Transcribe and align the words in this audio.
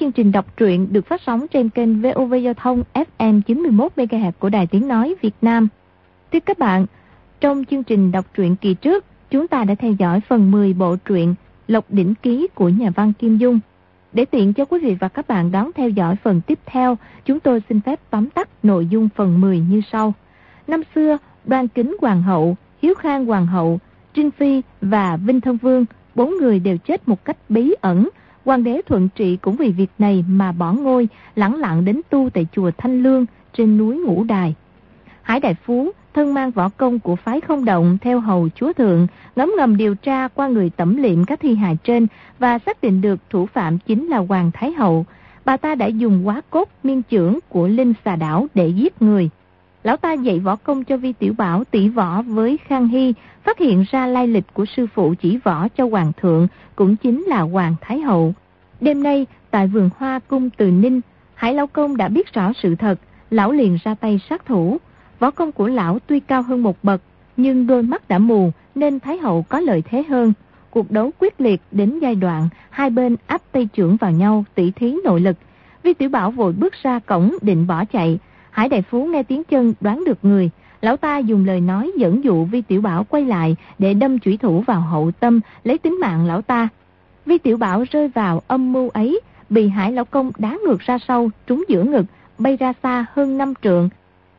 chương 0.00 0.12
trình 0.12 0.32
đọc 0.32 0.56
truyện 0.56 0.92
được 0.92 1.06
phát 1.06 1.20
sóng 1.26 1.48
trên 1.48 1.68
kênh 1.68 2.02
VOV 2.02 2.34
Giao 2.42 2.54
thông 2.54 2.82
FM 3.18 3.40
91 3.42 3.92
MHz 3.96 4.32
của 4.38 4.48
Đài 4.48 4.66
Tiếng 4.66 4.88
Nói 4.88 5.14
Việt 5.22 5.34
Nam. 5.42 5.68
Thưa 6.32 6.40
các 6.40 6.58
bạn, 6.58 6.86
trong 7.40 7.64
chương 7.64 7.82
trình 7.82 8.12
đọc 8.12 8.24
truyện 8.34 8.56
kỳ 8.56 8.74
trước, 8.74 9.04
chúng 9.30 9.48
ta 9.48 9.64
đã 9.64 9.74
theo 9.74 9.92
dõi 9.92 10.20
phần 10.28 10.50
10 10.50 10.72
bộ 10.72 10.96
truyện 10.96 11.34
Lộc 11.68 11.84
Đỉnh 11.90 12.14
Ký 12.14 12.48
của 12.54 12.68
nhà 12.68 12.90
văn 12.90 13.12
Kim 13.18 13.36
Dung. 13.36 13.60
Để 14.12 14.24
tiện 14.24 14.52
cho 14.52 14.64
quý 14.64 14.78
vị 14.78 14.96
và 15.00 15.08
các 15.08 15.28
bạn 15.28 15.52
đón 15.52 15.70
theo 15.74 15.88
dõi 15.88 16.16
phần 16.24 16.40
tiếp 16.46 16.58
theo, 16.66 16.98
chúng 17.24 17.40
tôi 17.40 17.62
xin 17.68 17.80
phép 17.80 18.00
tóm 18.10 18.30
tắt 18.30 18.48
nội 18.62 18.86
dung 18.86 19.08
phần 19.16 19.40
10 19.40 19.60
như 19.60 19.80
sau. 19.92 20.12
Năm 20.66 20.82
xưa, 20.94 21.18
Đoan 21.44 21.68
Kính 21.68 21.96
Hoàng 22.00 22.22
hậu, 22.22 22.56
Hiếu 22.82 22.94
Khang 22.94 23.26
Hoàng 23.26 23.46
hậu, 23.46 23.78
Trinh 24.14 24.30
Phi 24.30 24.62
và 24.80 25.16
Vinh 25.16 25.40
Thân 25.40 25.56
Vương, 25.56 25.84
bốn 26.14 26.34
người 26.40 26.58
đều 26.58 26.78
chết 26.78 27.08
một 27.08 27.24
cách 27.24 27.36
bí 27.48 27.74
ẩn. 27.80 28.08
Hoàng 28.46 28.64
đế 28.64 28.80
Thuận 28.86 29.08
Trị 29.08 29.36
cũng 29.36 29.56
vì 29.56 29.72
việc 29.72 29.90
này 29.98 30.24
mà 30.28 30.52
bỏ 30.52 30.72
ngôi, 30.72 31.08
lẳng 31.36 31.54
lặng 31.54 31.84
đến 31.84 32.00
tu 32.10 32.30
tại 32.30 32.46
chùa 32.52 32.70
Thanh 32.78 33.02
Lương 33.02 33.26
trên 33.52 33.78
núi 33.78 33.98
Ngũ 33.98 34.24
Đài. 34.24 34.54
Hải 35.22 35.40
Đại 35.40 35.54
Phú, 35.54 35.90
thân 36.14 36.34
mang 36.34 36.50
võ 36.50 36.68
công 36.68 36.98
của 36.98 37.16
phái 37.16 37.40
không 37.40 37.64
động 37.64 37.98
theo 38.00 38.20
hầu 38.20 38.48
chúa 38.54 38.72
thượng, 38.72 39.06
ngấm 39.36 39.52
ngầm 39.56 39.76
điều 39.76 39.94
tra 39.94 40.28
qua 40.28 40.48
người 40.48 40.70
tẩm 40.70 40.96
liệm 40.96 41.24
các 41.24 41.40
thi 41.40 41.54
hài 41.54 41.76
trên 41.84 42.06
và 42.38 42.58
xác 42.58 42.82
định 42.82 43.00
được 43.00 43.20
thủ 43.30 43.46
phạm 43.46 43.78
chính 43.78 44.06
là 44.06 44.18
Hoàng 44.18 44.50
Thái 44.54 44.72
Hậu. 44.72 45.06
Bà 45.44 45.56
ta 45.56 45.74
đã 45.74 45.86
dùng 45.86 46.26
quá 46.26 46.42
cốt 46.50 46.68
miên 46.82 47.02
trưởng 47.02 47.38
của 47.48 47.68
Linh 47.68 47.92
xà 48.04 48.16
đảo 48.16 48.46
để 48.54 48.68
giết 48.68 49.02
người. 49.02 49.30
Lão 49.86 49.96
ta 49.96 50.12
dạy 50.12 50.38
võ 50.38 50.56
công 50.56 50.84
cho 50.84 50.96
Vi 50.96 51.12
Tiểu 51.12 51.34
Bảo 51.38 51.64
tỷ 51.64 51.88
võ 51.88 52.22
với 52.22 52.58
Khang 52.66 52.88
Hy, 52.88 53.14
phát 53.44 53.58
hiện 53.58 53.84
ra 53.90 54.06
lai 54.06 54.28
lịch 54.28 54.54
của 54.54 54.64
sư 54.76 54.86
phụ 54.94 55.14
chỉ 55.20 55.38
võ 55.44 55.68
cho 55.68 55.88
Hoàng 55.88 56.12
thượng, 56.20 56.48
cũng 56.76 56.96
chính 56.96 57.22
là 57.22 57.40
Hoàng 57.40 57.74
Thái 57.80 58.00
Hậu. 58.00 58.34
Đêm 58.80 59.02
nay, 59.02 59.26
tại 59.50 59.66
vườn 59.66 59.90
hoa 59.96 60.20
cung 60.28 60.50
Từ 60.50 60.70
Ninh, 60.70 61.00
Hải 61.34 61.54
Lão 61.54 61.66
Công 61.66 61.96
đã 61.96 62.08
biết 62.08 62.32
rõ 62.32 62.52
sự 62.62 62.74
thật, 62.74 63.00
lão 63.30 63.52
liền 63.52 63.78
ra 63.84 63.94
tay 63.94 64.20
sát 64.30 64.46
thủ. 64.46 64.78
Võ 65.18 65.30
công 65.30 65.52
của 65.52 65.68
lão 65.68 65.98
tuy 65.98 66.20
cao 66.20 66.42
hơn 66.42 66.62
một 66.62 66.76
bậc, 66.82 67.00
nhưng 67.36 67.66
đôi 67.66 67.82
mắt 67.82 68.08
đã 68.08 68.18
mù 68.18 68.50
nên 68.74 69.00
Thái 69.00 69.18
Hậu 69.18 69.42
có 69.48 69.60
lợi 69.60 69.82
thế 69.82 70.02
hơn. 70.08 70.32
Cuộc 70.70 70.90
đấu 70.90 71.10
quyết 71.18 71.40
liệt 71.40 71.60
đến 71.72 71.98
giai 71.98 72.14
đoạn, 72.14 72.48
hai 72.70 72.90
bên 72.90 73.16
áp 73.26 73.42
tay 73.52 73.68
trưởng 73.72 73.96
vào 73.96 74.10
nhau 74.10 74.44
tỉ 74.54 74.70
thí 74.70 74.96
nội 75.04 75.20
lực. 75.20 75.36
Vi 75.82 75.94
Tiểu 75.94 76.08
Bảo 76.08 76.30
vội 76.30 76.52
bước 76.52 76.74
ra 76.82 76.98
cổng 76.98 77.36
định 77.42 77.66
bỏ 77.66 77.84
chạy. 77.84 78.18
Hải 78.56 78.68
Đại 78.68 78.82
Phú 78.82 79.06
nghe 79.06 79.22
tiếng 79.22 79.44
chân 79.44 79.74
đoán 79.80 80.04
được 80.04 80.18
người. 80.22 80.50
Lão 80.80 80.96
ta 80.96 81.18
dùng 81.18 81.44
lời 81.44 81.60
nói 81.60 81.92
dẫn 81.96 82.24
dụ 82.24 82.44
Vi 82.44 82.62
Tiểu 82.62 82.80
Bảo 82.80 83.04
quay 83.04 83.24
lại 83.24 83.56
để 83.78 83.94
đâm 83.94 84.18
chủy 84.18 84.36
thủ 84.36 84.60
vào 84.66 84.80
hậu 84.80 85.10
tâm 85.20 85.40
lấy 85.64 85.78
tính 85.78 86.00
mạng 86.00 86.26
lão 86.26 86.42
ta. 86.42 86.68
Vi 87.26 87.38
Tiểu 87.38 87.56
Bảo 87.56 87.84
rơi 87.90 88.08
vào 88.08 88.42
âm 88.46 88.72
mưu 88.72 88.88
ấy, 88.88 89.20
bị 89.50 89.68
Hải 89.68 89.92
Lão 89.92 90.04
Công 90.04 90.30
đá 90.38 90.58
ngược 90.66 90.80
ra 90.80 90.98
sau, 91.08 91.30
trúng 91.46 91.64
giữa 91.68 91.84
ngực, 91.84 92.04
bay 92.38 92.56
ra 92.56 92.72
xa 92.82 93.06
hơn 93.12 93.38
năm 93.38 93.54
trượng. 93.62 93.88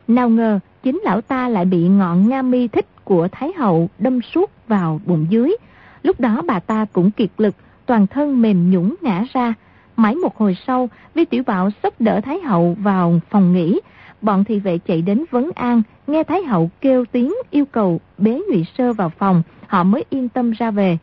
Nào 0.08 0.30
ngờ, 0.30 0.60
chính 0.84 1.02
lão 1.04 1.22
ta 1.22 1.50
lại 1.50 1.66
bị 1.66 1.88
ngọn 1.88 2.30
nga 2.30 2.42
mi 2.42 2.68
thích 2.68 2.86
của 3.04 3.28
Thái 3.32 3.52
Hậu 3.58 3.90
đâm 4.00 4.22
suốt 4.22 4.52
vào 4.68 5.02
bụng 5.06 5.26
dưới. 5.30 5.56
Lúc 6.04 6.20
đó 6.20 6.42
bà 6.48 6.60
ta 6.60 6.86
cũng 6.94 7.12
kiệt 7.12 7.30
lực, 7.38 7.56
toàn 7.86 8.08
thân 8.08 8.42
mềm 8.42 8.72
nhũng 8.72 8.96
ngã 9.02 9.24
ra. 9.34 9.54
Mãi 9.96 10.16
một 10.16 10.38
hồi 10.38 10.58
sau, 10.68 10.90
Vi 11.14 11.26
Tiểu 11.26 11.44
Bảo 11.46 11.70
sốc 11.84 11.94
đỡ 12.00 12.22
Thái 12.22 12.40
Hậu 12.40 12.78
vào 12.80 13.20
phòng 13.30 13.54
nghỉ. 13.54 13.80
Bọn 14.22 14.44
thị 14.44 14.60
vệ 14.60 14.78
chạy 14.78 15.02
đến 15.02 15.24
vấn 15.32 15.52
an, 15.56 15.82
nghe 16.08 16.24
Thái 16.24 16.44
Hậu 16.44 16.70
kêu 16.82 17.06
tiếng 17.12 17.34
yêu 17.50 17.66
cầu 17.66 18.00
bế 18.18 18.42
Ngụy 18.50 18.66
Sơ 18.78 18.94
vào 18.94 19.10
phòng, 19.10 19.44
họ 19.68 19.84
mới 19.84 20.06
yên 20.10 20.30
tâm 20.30 20.52
ra 20.52 20.72
về. 20.72 20.98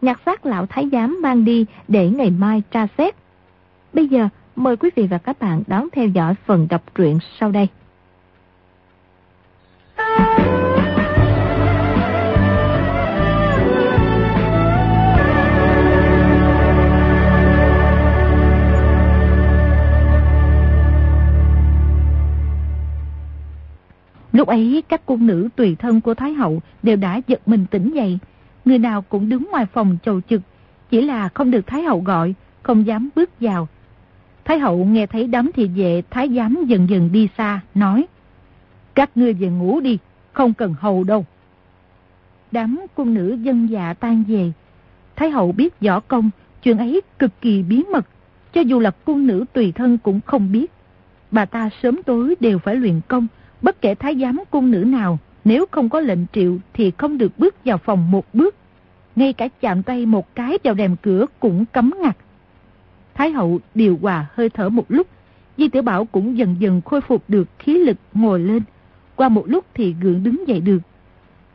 Nhạc 0.00 0.20
xác 0.26 0.46
lão 0.46 0.66
Thái 0.66 0.88
Giám 0.92 1.22
mang 1.22 1.44
đi 1.44 1.66
để 1.88 2.10
ngày 2.10 2.30
mai 2.30 2.62
tra 2.70 2.86
xét. 2.98 3.14
Bây 3.92 4.08
giờ, 4.08 4.28
mời 4.56 4.76
quý 4.76 4.90
vị 4.96 5.06
và 5.06 5.18
các 5.18 5.38
bạn 5.38 5.62
đón 5.66 5.88
theo 5.92 6.06
dõi 6.06 6.34
phần 6.46 6.66
đọc 6.70 6.82
truyện 6.94 7.18
sau 7.40 7.50
đây. 7.50 7.68
Lúc 24.40 24.48
ấy 24.48 24.82
các 24.88 25.06
cung 25.06 25.26
nữ 25.26 25.48
tùy 25.56 25.76
thân 25.78 26.00
của 26.00 26.14
Thái 26.14 26.32
Hậu 26.32 26.62
đều 26.82 26.96
đã 26.96 27.20
giật 27.26 27.48
mình 27.48 27.66
tỉnh 27.70 27.90
dậy. 27.94 28.18
Người 28.64 28.78
nào 28.78 29.02
cũng 29.02 29.28
đứng 29.28 29.48
ngoài 29.50 29.66
phòng 29.66 29.96
chầu 30.04 30.20
trực, 30.20 30.40
chỉ 30.90 31.00
là 31.00 31.28
không 31.28 31.50
được 31.50 31.66
Thái 31.66 31.82
Hậu 31.82 32.00
gọi, 32.00 32.34
không 32.62 32.86
dám 32.86 33.08
bước 33.16 33.30
vào. 33.40 33.68
Thái 34.44 34.58
Hậu 34.58 34.84
nghe 34.84 35.06
thấy 35.06 35.26
đám 35.26 35.50
thị 35.54 35.66
vệ 35.66 36.02
Thái 36.10 36.28
giám 36.36 36.64
dần 36.66 36.90
dần 36.90 37.12
đi 37.12 37.28
xa, 37.38 37.60
nói 37.74 38.06
Các 38.94 39.10
ngươi 39.14 39.32
về 39.32 39.48
ngủ 39.48 39.80
đi, 39.80 39.98
không 40.32 40.54
cần 40.54 40.74
hầu 40.80 41.04
đâu. 41.04 41.26
Đám 42.52 42.80
cung 42.94 43.14
nữ 43.14 43.38
dân 43.42 43.70
dạ 43.70 43.94
tan 43.94 44.24
về. 44.28 44.52
Thái 45.16 45.30
Hậu 45.30 45.52
biết 45.52 45.80
võ 45.80 46.00
công, 46.00 46.30
chuyện 46.62 46.78
ấy 46.78 47.00
cực 47.18 47.40
kỳ 47.40 47.62
bí 47.62 47.84
mật, 47.92 48.06
cho 48.52 48.60
dù 48.60 48.80
là 48.80 48.90
cung 48.90 49.26
nữ 49.26 49.44
tùy 49.52 49.72
thân 49.72 49.98
cũng 49.98 50.20
không 50.26 50.52
biết. 50.52 50.72
Bà 51.30 51.44
ta 51.44 51.70
sớm 51.82 52.02
tối 52.02 52.34
đều 52.40 52.58
phải 52.58 52.76
luyện 52.76 53.00
công, 53.08 53.26
Bất 53.62 53.80
kể 53.80 53.94
thái 53.94 54.16
giám 54.20 54.40
cung 54.50 54.70
nữ 54.70 54.78
nào, 54.78 55.18
nếu 55.44 55.66
không 55.70 55.88
có 55.88 56.00
lệnh 56.00 56.26
triệu 56.32 56.56
thì 56.72 56.92
không 56.96 57.18
được 57.18 57.38
bước 57.38 57.54
vào 57.64 57.78
phòng 57.78 58.10
một 58.10 58.34
bước. 58.34 58.54
Ngay 59.16 59.32
cả 59.32 59.48
chạm 59.60 59.82
tay 59.82 60.06
một 60.06 60.34
cái 60.34 60.58
vào 60.64 60.74
rèm 60.74 60.96
cửa 60.96 61.26
cũng 61.40 61.64
cấm 61.72 61.90
ngặt. 62.02 62.16
Thái 63.14 63.30
hậu 63.30 63.60
điều 63.74 63.98
hòa 64.02 64.26
hơi 64.34 64.50
thở 64.50 64.68
một 64.68 64.84
lúc, 64.88 65.06
Di 65.56 65.68
tiểu 65.68 65.82
Bảo 65.82 66.04
cũng 66.04 66.38
dần 66.38 66.56
dần 66.58 66.80
khôi 66.84 67.00
phục 67.00 67.24
được 67.28 67.48
khí 67.58 67.78
lực 67.78 67.96
ngồi 68.14 68.40
lên. 68.40 68.62
Qua 69.16 69.28
một 69.28 69.44
lúc 69.46 69.64
thì 69.74 69.94
gượng 70.00 70.22
đứng 70.22 70.48
dậy 70.48 70.60
được. 70.60 70.78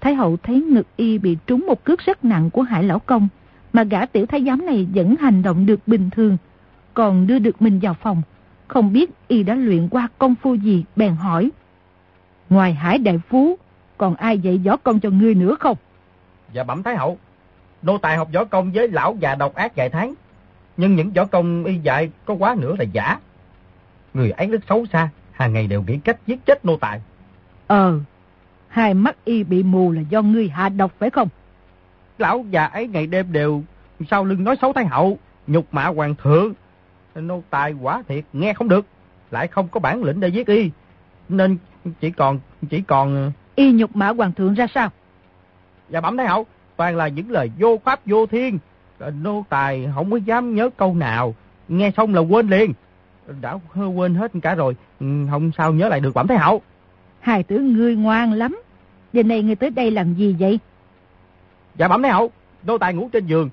Thái 0.01 0.15
hậu 0.15 0.37
thấy 0.37 0.61
ngực 0.61 0.87
y 0.95 1.17
bị 1.17 1.37
trúng 1.47 1.65
một 1.67 1.83
cước 1.83 1.99
rất 1.99 2.25
nặng 2.25 2.49
của 2.49 2.61
hải 2.61 2.83
lão 2.83 2.99
công, 2.99 3.27
mà 3.73 3.83
gã 3.83 4.05
tiểu 4.05 4.25
thái 4.25 4.43
giám 4.43 4.65
này 4.65 4.87
vẫn 4.93 5.15
hành 5.19 5.41
động 5.41 5.65
được 5.65 5.87
bình 5.87 6.09
thường, 6.09 6.37
còn 6.93 7.27
đưa 7.27 7.39
được 7.39 7.61
mình 7.61 7.79
vào 7.79 7.93
phòng. 7.93 8.21
Không 8.67 8.93
biết 8.93 9.09
y 9.27 9.43
đã 9.43 9.55
luyện 9.55 9.87
qua 9.87 10.07
công 10.17 10.35
phu 10.35 10.53
gì, 10.53 10.83
bèn 10.95 11.15
hỏi. 11.15 11.51
Ngoài 12.49 12.73
Hải 12.73 12.97
Đại 12.97 13.19
Phú, 13.29 13.57
còn 13.97 14.15
ai 14.15 14.39
dạy 14.39 14.57
võ 14.57 14.77
công 14.77 14.99
cho 14.99 15.09
ngươi 15.09 15.35
nữa 15.35 15.55
không? 15.59 15.77
Dạ 16.53 16.63
bẩm 16.63 16.83
Thái 16.83 16.95
Hậu, 16.95 17.17
nô 17.81 17.97
tài 17.97 18.17
học 18.17 18.29
võ 18.33 18.45
công 18.45 18.71
với 18.71 18.87
lão 18.87 19.15
già 19.19 19.35
độc 19.35 19.55
ác 19.55 19.75
vài 19.75 19.89
tháng, 19.89 20.13
nhưng 20.77 20.95
những 20.95 21.11
võ 21.11 21.25
công 21.25 21.63
y 21.63 21.77
dạy 21.77 22.09
có 22.25 22.33
quá 22.33 22.55
nữa 22.59 22.75
là 22.79 22.83
giả. 22.83 23.19
Người 24.13 24.31
ấy 24.31 24.47
rất 24.47 24.61
xấu 24.69 24.85
xa, 24.85 25.09
hàng 25.31 25.53
ngày 25.53 25.67
đều 25.67 25.83
nghĩ 25.87 25.97
cách 25.97 26.17
giết 26.27 26.45
chết 26.45 26.65
nô 26.65 26.77
tài. 26.77 27.01
Ờ, 27.67 27.99
hai 28.67 28.93
mắt 28.93 29.15
y 29.25 29.43
bị 29.43 29.63
mù 29.63 29.91
là 29.91 30.01
do 30.09 30.21
ngươi 30.21 30.49
hạ 30.49 30.69
độc 30.69 30.91
phải 30.99 31.09
không? 31.09 31.27
Lão 32.17 32.45
già 32.49 32.65
ấy 32.65 32.87
ngày 32.87 33.07
đêm 33.07 33.31
đều 33.31 33.63
sau 34.09 34.25
lưng 34.25 34.43
nói 34.43 34.55
xấu 34.61 34.73
Thái 34.73 34.85
Hậu, 34.85 35.17
nhục 35.47 35.73
mạ 35.73 35.85
hoàng 35.85 36.15
thượng. 36.15 36.53
Nô 37.15 37.43
tài 37.49 37.73
quả 37.73 38.03
thiệt 38.07 38.23
nghe 38.33 38.53
không 38.53 38.67
được, 38.67 38.85
lại 39.31 39.47
không 39.47 39.67
có 39.67 39.79
bản 39.79 40.03
lĩnh 40.03 40.19
để 40.19 40.27
giết 40.27 40.47
y. 40.47 40.71
Nên 41.29 41.57
chỉ 42.01 42.11
còn, 42.11 42.39
chỉ 42.69 42.81
còn... 42.81 43.31
Y 43.55 43.71
nhục 43.71 43.95
mã 43.95 44.09
hoàng 44.09 44.31
thượng 44.31 44.53
ra 44.53 44.67
sao? 44.73 44.89
Dạ 45.89 46.01
bẩm 46.01 46.17
thái 46.17 46.27
hậu, 46.27 46.45
toàn 46.75 46.95
là 46.95 47.07
những 47.07 47.31
lời 47.31 47.51
vô 47.59 47.79
pháp 47.83 47.99
vô 48.05 48.25
thiên. 48.25 48.59
Nô 49.21 49.45
tài 49.49 49.89
không 49.95 50.11
có 50.11 50.17
dám 50.17 50.55
nhớ 50.55 50.69
câu 50.77 50.95
nào. 50.95 51.35
Nghe 51.67 51.91
xong 51.97 52.13
là 52.13 52.21
quên 52.21 52.47
liền. 52.47 52.73
Đã 53.41 53.57
quên 53.95 54.15
hết 54.15 54.31
cả 54.41 54.55
rồi, 54.55 54.75
không 54.99 55.51
sao 55.57 55.73
nhớ 55.73 55.89
lại 55.89 55.99
được 55.99 56.13
bẩm 56.13 56.27
thái 56.27 56.37
hậu. 56.37 56.61
Hài 57.19 57.43
tử 57.43 57.59
ngươi 57.59 57.95
ngoan 57.95 58.33
lắm. 58.33 58.61
Giờ 59.13 59.23
này 59.23 59.43
ngươi 59.43 59.55
tới 59.55 59.69
đây 59.69 59.91
làm 59.91 60.13
gì 60.13 60.35
vậy? 60.39 60.59
Dạ 61.75 61.87
bẩm 61.87 62.01
thái 62.01 62.11
hậu, 62.11 62.31
nô 62.63 62.77
tài 62.77 62.93
ngủ 62.93 63.09
trên 63.13 63.27
giường. 63.27 63.49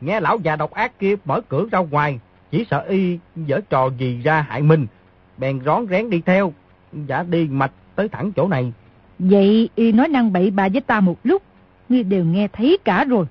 Nghe 0.00 0.20
lão 0.20 0.38
già 0.38 0.56
độc 0.56 0.70
ác 0.70 0.98
kia 0.98 1.14
mở 1.24 1.40
cửa 1.48 1.66
ra 1.72 1.78
ngoài, 1.78 2.20
chỉ 2.50 2.66
sợ 2.70 2.84
y 2.88 3.18
dở 3.36 3.60
trò 3.70 3.90
gì 3.98 4.20
ra 4.24 4.40
hại 4.48 4.62
mình. 4.62 4.86
Bèn 5.38 5.60
rón 5.64 5.86
rén 5.90 6.10
đi 6.10 6.20
theo, 6.26 6.52
giả 6.92 7.22
đi 7.22 7.48
mạch 7.50 7.72
tới 7.94 8.08
thẳng 8.08 8.32
chỗ 8.32 8.48
này. 8.48 8.72
Vậy 9.18 9.68
y 9.74 9.92
nói 9.92 10.08
năng 10.08 10.32
bậy 10.32 10.50
bà 10.50 10.68
với 10.68 10.80
ta 10.80 11.00
một 11.00 11.16
lúc, 11.24 11.42
ngươi 11.88 12.02
đều 12.02 12.24
nghe 12.24 12.48
thấy 12.48 12.78
cả 12.84 13.04
rồi. 13.04 13.26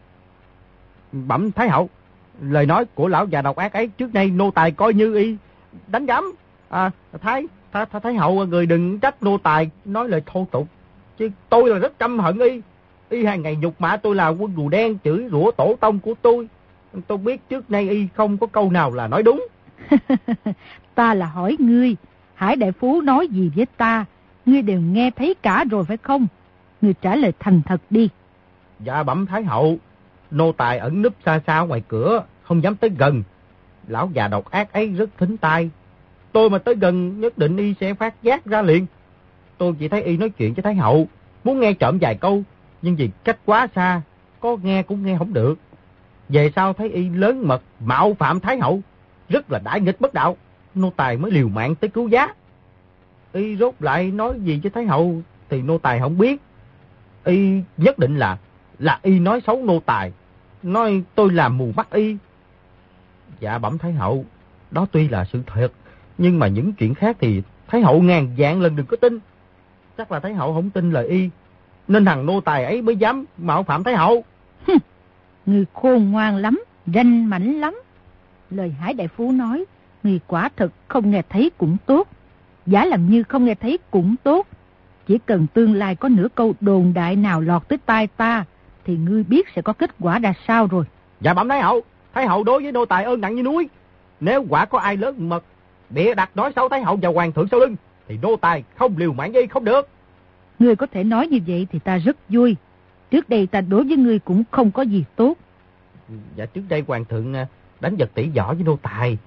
Bẩm 1.12 1.52
Thái 1.52 1.70
Hậu, 1.70 1.90
lời 2.42 2.66
nói 2.66 2.86
của 2.86 3.08
lão 3.08 3.26
già 3.26 3.42
độc 3.42 3.56
ác 3.56 3.74
ấy 3.74 3.88
trước 3.88 4.14
nay 4.14 4.28
nô 4.28 4.52
tài 4.52 4.72
coi 4.72 4.94
như 4.94 5.16
y 5.16 5.36
đánh 5.88 6.06
giám. 6.08 6.34
À, 6.70 6.92
Thái, 7.22 7.48
Thái, 7.72 7.86
Thái, 7.86 8.02
Thái 8.02 8.14
Hậu 8.14 8.46
người 8.46 8.66
đừng 8.66 9.00
trách 9.00 9.24
nô 9.24 9.38
tài 9.38 9.70
nói 9.86 10.10
lời 10.10 10.22
thô 10.26 10.48
tục. 10.52 10.68
Chứ 11.18 11.30
tôi 11.50 11.70
là 11.70 11.78
rất 11.78 12.00
căm 12.00 12.20
hận 12.20 12.40
y. 12.40 12.62
Y 13.10 13.26
hàng 13.26 13.42
ngày 13.42 13.56
nhục 13.56 13.82
mã 13.82 13.98
tôi 13.98 14.16
là 14.16 14.28
quân 14.28 14.54
rùa 14.56 14.70
đen 14.70 14.98
chửi 15.04 15.28
rủa 15.32 15.52
tổ 15.52 15.76
tông 15.80 16.00
của 16.00 16.14
tôi. 16.22 16.48
Tôi 17.08 17.18
biết 17.18 17.50
trước 17.50 17.72
nay 17.72 17.90
y 17.90 18.08
không 18.16 18.38
có 18.38 18.48
câu 18.48 18.72
nào 18.72 18.92
là 18.92 19.08
nói 19.08 19.24
đúng. 19.24 19.48
ta 20.96 21.14
là 21.14 21.26
hỏi 21.26 21.56
ngươi, 21.60 21.96
Hải 22.42 22.56
Đại 22.56 22.72
Phú 22.72 23.02
nói 23.02 23.28
gì 23.28 23.52
với 23.56 23.66
ta, 23.78 24.06
ngươi 24.46 24.62
đều 24.62 24.80
nghe 24.80 25.12
thấy 25.12 25.36
cả 25.42 25.66
rồi 25.72 25.84
phải 25.84 25.98
không? 25.98 26.28
Ngươi 26.82 26.94
trả 27.02 27.16
lời 27.16 27.34
thành 27.40 27.62
thật 27.62 27.82
đi. 27.90 28.10
Dạ 28.80 29.04
bẩm 29.04 29.26
Thái 29.26 29.44
Hậu, 29.44 29.78
nô 30.32 30.52
tài 30.52 30.78
ẩn 30.78 31.02
núp 31.02 31.14
xa 31.26 31.42
xa 31.48 31.60
ngoài 31.60 31.84
cửa, 31.88 32.24
không 32.44 32.64
dám 32.64 32.76
tới 32.76 32.90
gần. 32.98 33.24
Lão 33.88 34.10
già 34.14 34.28
độc 34.28 34.52
ác 34.52 34.74
ấy 34.74 34.88
rất 34.88 35.10
thính 35.18 35.38
tai. 35.38 35.70
Tôi 36.32 36.50
mà 36.50 36.58
tới 36.58 36.76
gần 36.76 37.22
nhất 37.22 37.38
định 37.38 37.58
y 37.58 37.74
sẽ 37.80 37.94
phát 37.94 38.24
giác 38.24 38.46
ra 38.46 38.62
liền. 38.62 38.86
Tôi 39.58 39.74
chỉ 39.80 39.88
thấy 39.88 40.04
y 40.04 40.18
nói 40.18 40.30
chuyện 40.30 40.54
với 40.54 40.64
Thái 40.64 40.76
Hậu, 40.76 41.08
muốn 41.44 41.60
nghe 41.60 41.74
trộm 41.74 41.98
vài 42.02 42.16
câu, 42.16 42.44
nhưng 42.82 42.96
vì 42.96 43.10
cách 43.24 43.38
quá 43.46 43.68
xa, 43.76 44.02
có 44.40 44.58
nghe 44.64 44.84
cũng 44.84 45.06
nghe 45.06 45.18
không 45.18 45.34
được. 45.34 45.56
Về 46.30 46.52
sau 46.56 46.74
thấy 46.74 46.90
y 46.90 47.10
lớn 47.10 47.48
mật, 47.48 47.62
mạo 47.80 48.14
phạm 48.14 48.40
Thái 48.40 48.60
Hậu, 48.60 48.82
rất 49.30 49.52
là 49.52 49.60
đại 49.60 49.82
nghịch 49.82 50.02
bất 50.02 50.14
đạo, 50.14 50.38
nô 50.76 50.90
tài 50.96 51.18
mới 51.18 51.32
liều 51.32 51.48
mạng 51.48 51.76
tới 51.76 51.90
cứu 51.90 52.08
giá. 52.08 52.28
Y 53.34 53.58
rốt 53.58 53.74
lại 53.80 54.12
nói 54.12 54.40
gì 54.40 54.60
với 54.64 54.72
Thái 54.72 54.86
Hậu 54.86 55.22
thì 55.50 55.62
nô 55.62 55.78
tài 55.78 56.00
không 56.00 56.18
biết. 56.18 56.42
Y 57.24 57.62
nhất 57.78 58.00
định 58.00 58.18
là, 58.18 58.38
là 58.80 59.00
y 59.02 59.20
nói 59.20 59.42
xấu 59.48 59.66
nô 59.66 59.80
tài, 59.80 60.12
nói 60.64 61.04
tôi 61.16 61.32
làm 61.32 61.58
mù 61.58 61.72
mắt 61.76 61.92
y. 61.92 62.18
Dạ 63.40 63.58
bẩm 63.58 63.78
Thái 63.78 63.92
Hậu, 63.92 64.26
đó 64.72 64.88
tuy 64.92 65.08
là 65.08 65.26
sự 65.26 65.42
thật, 65.48 65.72
nhưng 66.18 66.40
mà 66.40 66.48
những 66.48 66.74
chuyện 66.74 66.94
khác 66.94 67.18
thì 67.20 67.42
Thái 67.68 67.82
Hậu 67.82 68.02
ngàn 68.02 68.36
dạng 68.38 68.62
lần 68.62 68.76
đừng 68.76 68.86
có 68.86 68.98
tin. 68.98 69.20
Chắc 69.98 70.12
là 70.12 70.20
Thái 70.20 70.34
Hậu 70.34 70.54
không 70.54 70.70
tin 70.70 70.92
lời 70.92 71.08
y, 71.08 71.30
nên 71.88 72.06
thằng 72.06 72.26
nô 72.26 72.42
tài 72.42 72.66
ấy 72.66 72.82
mới 72.82 72.96
dám 72.96 73.26
mạo 73.38 73.64
phạm 73.64 73.84
Thái 73.84 73.96
Hậu. 73.96 74.24
Người 75.46 75.66
khôn 75.74 76.12
ngoan 76.12 76.38
lắm, 76.38 76.64
ranh 76.88 77.30
mảnh 77.30 77.60
lắm. 77.60 77.82
Lời 78.50 78.70
Hải 78.70 78.94
Đại 78.94 79.08
Phú 79.08 79.32
nói, 79.32 79.66
người 80.04 80.20
quả 80.28 80.50
thực 80.56 80.72
không 80.88 81.12
nghe 81.12 81.22
thấy 81.30 81.52
cũng 81.58 81.78
tốt. 81.86 82.08
Giả 82.66 82.86
làm 82.86 83.10
như 83.10 83.24
không 83.24 83.46
nghe 83.46 83.56
thấy 83.56 83.80
cũng 83.92 84.16
tốt. 84.24 84.48
Chỉ 85.08 85.18
cần 85.26 85.48
tương 85.54 85.74
lai 85.74 85.96
có 85.96 86.10
nửa 86.10 86.28
câu 86.36 86.54
đồn 86.62 86.94
đại 86.94 87.16
nào 87.16 87.42
lọt 87.42 87.68
tới 87.68 87.78
tai 87.86 88.08
ta, 88.08 88.46
thì 88.86 88.98
ngươi 88.98 89.24
biết 89.24 89.48
sẽ 89.56 89.62
có 89.62 89.74
kết 89.74 89.92
quả 90.00 90.20
ra 90.20 90.34
sao 90.48 90.68
rồi. 90.68 90.86
Dạ 91.22 91.34
bẩm 91.34 91.50
Thái 91.50 91.62
Hậu, 91.62 91.82
Thái 92.14 92.28
Hậu 92.28 92.44
đối 92.44 92.64
với 92.64 92.72
nô 92.72 92.86
tài 92.86 93.04
ơn 93.04 93.22
nặng 93.22 93.36
như 93.36 93.44
núi. 93.44 93.70
Nếu 94.20 94.46
quả 94.50 94.66
có 94.66 94.80
ai 94.80 94.98
lớn 94.98 95.30
mật, 95.30 95.44
bịa 95.90 96.14
đặt 96.14 96.30
nói 96.36 96.52
xấu 96.56 96.70
Thái 96.70 96.84
Hậu 96.84 97.00
và 97.02 97.10
Hoàng 97.10 97.32
thượng 97.32 97.48
sau 97.52 97.60
lưng, 97.60 97.76
thì 98.08 98.18
nô 98.22 98.36
tài 98.36 98.64
không 98.76 98.98
liều 98.98 99.14
mạng 99.14 99.34
dây 99.34 99.48
không 99.48 99.66
được. 99.66 99.90
Ngươi 100.60 100.76
có 100.76 100.86
thể 100.86 101.04
nói 101.04 101.28
như 101.28 101.40
vậy 101.48 101.68
thì 101.72 101.80
ta 101.80 101.98
rất 101.98 102.18
vui. 102.30 102.56
Trước 103.12 103.30
đây 103.30 103.48
ta 103.48 103.62
đối 103.62 103.84
với 103.84 103.98
ngươi 103.98 104.20
cũng 104.20 104.44
không 104.52 104.72
có 104.72 104.82
gì 104.82 105.04
tốt. 105.16 105.34
Dạ 106.36 106.46
trước 106.46 106.62
đây 106.70 106.84
Hoàng 106.88 107.06
thượng 107.06 107.34
à, 107.34 107.48
đánh 107.80 107.96
giật 107.96 108.10
tỷ 108.14 108.30
võ 108.36 108.54
với 108.54 108.64
nô 108.64 108.78
tài. 108.82 109.18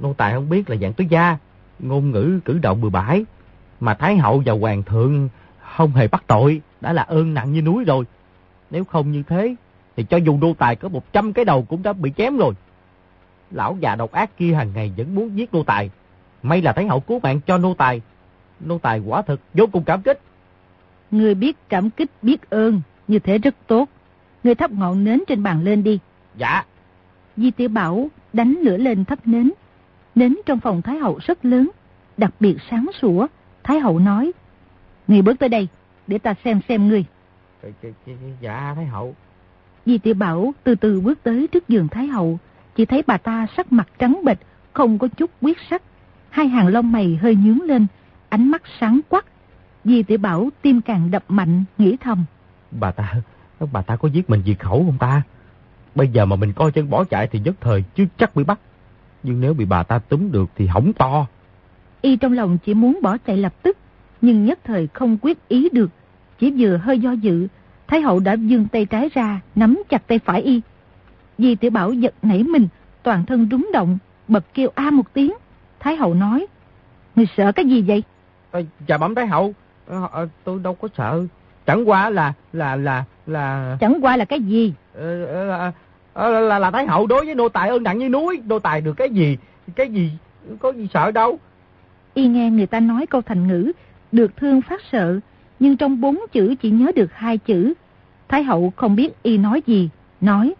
Nô 0.00 0.14
tài 0.14 0.32
không 0.32 0.48
biết 0.48 0.70
là 0.70 0.76
dạng 0.76 0.92
tứ 0.92 1.04
gia, 1.08 1.36
ngôn 1.78 2.10
ngữ 2.10 2.40
cử 2.44 2.58
động 2.58 2.80
bừa 2.80 2.88
bãi. 2.88 3.24
Mà 3.80 3.94
Thái 3.94 4.16
Hậu 4.16 4.42
và 4.46 4.52
Hoàng 4.52 4.82
thượng 4.82 5.28
không 5.60 5.92
hề 5.92 6.08
bắt 6.08 6.24
tội, 6.26 6.60
đã 6.80 6.92
là 6.92 7.02
ơn 7.02 7.34
nặng 7.34 7.52
như 7.52 7.62
núi 7.62 7.84
rồi. 7.84 8.04
Nếu 8.70 8.84
không 8.84 9.12
như 9.12 9.22
thế, 9.22 9.54
thì 9.96 10.04
cho 10.04 10.16
dù 10.16 10.38
nô 10.40 10.54
tài 10.54 10.76
có 10.76 10.88
100 10.88 11.32
cái 11.32 11.44
đầu 11.44 11.62
cũng 11.62 11.82
đã 11.82 11.92
bị 11.92 12.12
chém 12.16 12.36
rồi. 12.36 12.54
Lão 13.50 13.76
già 13.80 13.94
độc 13.94 14.12
ác 14.12 14.36
kia 14.36 14.54
hàng 14.54 14.72
ngày 14.74 14.92
vẫn 14.96 15.14
muốn 15.14 15.36
giết 15.36 15.54
nô 15.54 15.62
tài. 15.62 15.90
May 16.42 16.62
là 16.62 16.72
Thái 16.72 16.86
Hậu 16.86 17.00
cứu 17.00 17.20
mạng 17.22 17.40
cho 17.46 17.58
nô 17.58 17.74
tài. 17.74 18.00
Nô 18.60 18.78
tài 18.78 19.00
quả 19.00 19.22
thực 19.22 19.40
vô 19.54 19.66
cùng 19.72 19.84
cảm 19.84 20.02
kích. 20.02 20.20
Ngươi 21.10 21.34
biết 21.34 21.56
cảm 21.68 21.90
kích 21.90 22.10
biết 22.22 22.50
ơn, 22.50 22.80
như 23.08 23.18
thế 23.18 23.38
rất 23.38 23.54
tốt. 23.66 23.88
Ngươi 24.44 24.54
thắp 24.54 24.70
ngọn 24.70 25.04
nến 25.04 25.20
trên 25.28 25.42
bàn 25.42 25.64
lên 25.64 25.82
đi. 25.82 25.98
Dạ. 26.36 26.64
Di 27.36 27.50
tiểu 27.50 27.68
Bảo 27.68 28.08
đánh 28.32 28.58
lửa 28.62 28.76
lên 28.76 29.04
thắp 29.04 29.18
nến. 29.24 29.50
Nến 30.14 30.36
trong 30.46 30.60
phòng 30.60 30.82
Thái 30.82 30.98
Hậu 30.98 31.18
rất 31.26 31.44
lớn, 31.44 31.70
đặc 32.16 32.32
biệt 32.40 32.56
sáng 32.70 32.86
sủa. 33.00 33.26
Thái 33.64 33.80
Hậu 33.80 33.98
nói, 33.98 34.32
Ngươi 35.10 35.22
bước 35.22 35.38
tới 35.38 35.48
đây, 35.48 35.68
để 36.06 36.18
ta 36.18 36.34
xem 36.44 36.60
xem 36.68 36.88
ngươi. 36.88 37.04
Dạ, 38.40 38.72
Thái 38.74 38.86
Hậu. 38.86 39.14
Di 39.86 39.98
tiểu 39.98 40.14
Bảo 40.14 40.52
từ 40.64 40.74
từ 40.74 41.00
bước 41.00 41.22
tới 41.22 41.48
trước 41.52 41.68
giường 41.68 41.88
Thái 41.88 42.06
Hậu, 42.06 42.38
chỉ 42.76 42.84
thấy 42.84 43.02
bà 43.06 43.16
ta 43.16 43.46
sắc 43.56 43.72
mặt 43.72 43.88
trắng 43.98 44.20
bệch, 44.24 44.38
không 44.72 44.98
có 44.98 45.08
chút 45.08 45.30
quyết 45.40 45.58
sắc. 45.70 45.82
Hai 46.30 46.48
hàng 46.48 46.66
lông 46.66 46.92
mày 46.92 47.18
hơi 47.22 47.34
nhướng 47.34 47.60
lên, 47.62 47.86
ánh 48.28 48.50
mắt 48.50 48.62
sáng 48.80 49.00
quắc. 49.08 49.24
Di 49.84 50.02
tiểu 50.02 50.18
Bảo 50.18 50.48
tim 50.62 50.80
càng 50.80 51.10
đập 51.10 51.24
mạnh, 51.28 51.64
nghĩ 51.78 51.96
thầm. 52.00 52.24
Bà 52.70 52.90
ta, 52.90 53.14
bà 53.72 53.82
ta 53.82 53.96
có 53.96 54.08
giết 54.08 54.30
mình 54.30 54.42
diệt 54.46 54.58
khẩu 54.58 54.84
không 54.86 54.98
ta? 54.98 55.22
Bây 55.94 56.08
giờ 56.08 56.24
mà 56.24 56.36
mình 56.36 56.52
coi 56.52 56.72
chân 56.72 56.90
bỏ 56.90 57.04
chạy 57.04 57.26
thì 57.26 57.38
nhất 57.38 57.54
thời 57.60 57.84
chứ 57.94 58.06
chắc 58.18 58.36
bị 58.36 58.44
bắt. 58.44 58.58
Nhưng 59.22 59.40
nếu 59.40 59.54
bị 59.54 59.64
bà 59.64 59.82
ta 59.82 59.98
túm 59.98 60.32
được 60.32 60.50
thì 60.56 60.66
hỏng 60.66 60.92
to. 60.92 61.26
Y 62.00 62.16
trong 62.16 62.32
lòng 62.32 62.58
chỉ 62.58 62.74
muốn 62.74 62.98
bỏ 63.02 63.16
chạy 63.26 63.36
lập 63.36 63.54
tức, 63.62 63.76
nhưng 64.20 64.44
nhất 64.44 64.58
thời 64.64 64.86
không 64.86 65.18
quyết 65.22 65.48
ý 65.48 65.68
được. 65.72 65.90
Chỉ 66.38 66.54
vừa 66.58 66.76
hơi 66.76 66.98
do 66.98 67.12
dự, 67.12 67.46
Thái 67.86 68.00
hậu 68.00 68.20
đã 68.20 68.32
dương 68.32 68.66
tay 68.72 68.86
trái 68.86 69.08
ra, 69.14 69.40
nắm 69.54 69.82
chặt 69.88 70.06
tay 70.06 70.18
phải 70.18 70.42
Y. 70.42 70.60
Di 71.38 71.54
tiểu 71.54 71.70
Bảo 71.70 71.92
giật 71.92 72.14
nảy 72.22 72.42
mình, 72.42 72.68
toàn 73.02 73.26
thân 73.26 73.48
rúng 73.50 73.70
động, 73.72 73.98
bật 74.28 74.44
kêu 74.54 74.68
a 74.74 74.90
một 74.90 75.12
tiếng. 75.12 75.32
Thái 75.80 75.96
hậu 75.96 76.14
nói, 76.14 76.46
Người 77.16 77.26
sợ 77.36 77.52
cái 77.52 77.64
gì 77.64 77.82
vậy? 77.82 78.02
À, 78.50 78.60
dạ 78.88 78.98
bẩm 78.98 79.14
Thái 79.14 79.26
hậu, 79.26 79.54
à, 79.88 79.96
à, 80.12 80.20
tôi 80.44 80.60
đâu 80.62 80.74
có 80.74 80.88
sợ. 80.96 81.26
Chẳng 81.66 81.88
qua 81.88 82.10
là, 82.10 82.32
là, 82.52 82.76
là, 82.76 83.04
là... 83.26 83.76
Chẳng 83.80 83.98
qua 84.02 84.16
là 84.16 84.24
cái 84.24 84.40
gì? 84.40 84.74
Ờ, 84.94 85.72
là, 86.14 86.28
là, 86.28 86.40
là, 86.40 86.58
là 86.58 86.70
Thái 86.70 86.86
hậu 86.86 87.06
đối 87.06 87.24
với 87.24 87.34
nô 87.34 87.48
tài 87.48 87.68
ơn 87.68 87.82
nặng 87.82 87.98
như 87.98 88.08
núi. 88.08 88.40
Nô 88.46 88.58
tài 88.58 88.80
được 88.80 88.94
cái 88.96 89.10
gì? 89.10 89.38
Cái 89.74 89.88
gì? 89.88 90.10
Có 90.58 90.72
gì 90.72 90.88
sợ 90.94 91.10
đâu. 91.10 91.38
Y 92.14 92.28
nghe 92.28 92.50
người 92.50 92.66
ta 92.66 92.80
nói 92.80 93.06
câu 93.06 93.22
thành 93.22 93.48
ngữ, 93.48 93.72
được 94.12 94.36
thương 94.36 94.62
phát 94.62 94.80
sợ, 94.92 95.20
nhưng 95.60 95.76
trong 95.76 96.00
bốn 96.00 96.18
chữ 96.32 96.54
chỉ 96.62 96.70
nhớ 96.70 96.92
được 96.96 97.12
hai 97.12 97.38
chữ. 97.38 97.74
Thái 98.28 98.42
hậu 98.42 98.72
không 98.76 98.96
biết 98.96 99.22
Y 99.22 99.38
nói 99.38 99.62
gì, 99.66 99.88
nói, 100.20 100.54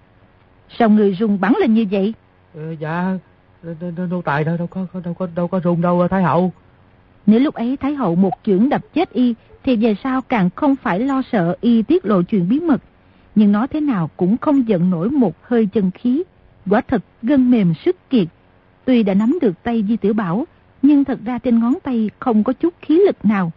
sao 0.79 0.91
người 0.91 1.17
rung 1.21 1.41
bắn 1.41 1.53
lên 1.61 1.75
như 1.75 1.87
vậy? 1.91 2.15
Ờ, 2.55 2.73
dạ, 2.81 3.19
nô 4.11 4.23
tài 4.23 4.45
đâu, 4.45 4.57
đâu 4.57 4.67
có 4.67 4.87
đâu 5.05 5.15
có 5.15 5.29
đâu 5.35 5.49
có 5.49 5.61
rung 5.65 5.81
đâu 5.81 6.09
Thái 6.09 6.23
hậu. 6.23 6.53
Nếu 7.27 7.41
lúc 7.41 7.55
ấy 7.55 7.77
Thái 7.77 7.95
hậu 7.95 8.15
một 8.15 8.33
chưởng 8.47 8.69
đập 8.69 8.81
chết 8.95 9.13
Y, 9.13 9.35
thì 9.65 9.77
về 9.77 9.97
sau 10.05 10.21
càng 10.21 10.51
không 10.57 10.77
phải 10.77 11.01
lo 11.01 11.23
sợ 11.33 11.57
Y 11.61 11.83
tiết 11.83 12.05
lộ 12.05 12.23
chuyện 12.23 12.49
bí 12.49 12.61
mật. 12.61 12.81
Nhưng 13.35 13.53
nói 13.53 13.69
thế 13.69 13.81
nào 13.81 14.11
cũng 14.17 14.37
không 14.37 14.69
giận 14.69 14.91
nổi 14.91 15.11
một 15.11 15.35
hơi 15.43 15.67
chân 15.67 15.91
khí. 15.91 16.23
Quả 16.71 16.81
thật 16.81 17.03
gân 17.23 17.51
mềm 17.51 17.75
sức 17.75 18.11
kiệt. 18.11 18.29
Tuy 18.85 19.03
đã 19.03 19.15
nắm 19.15 19.39
được 19.43 19.63
tay 19.63 19.85
Di 19.89 19.97
Tiểu 19.97 20.15
Bảo, 20.15 20.47
nhưng 20.83 21.05
thật 21.05 21.19
ra 21.25 21.39
trên 21.39 21.59
ngón 21.59 21.75
tay 21.83 22.11
không 22.19 22.45
có 22.45 22.53
chút 22.53 22.75
khí 22.83 23.01
lực 23.07 23.25
nào. 23.25 23.53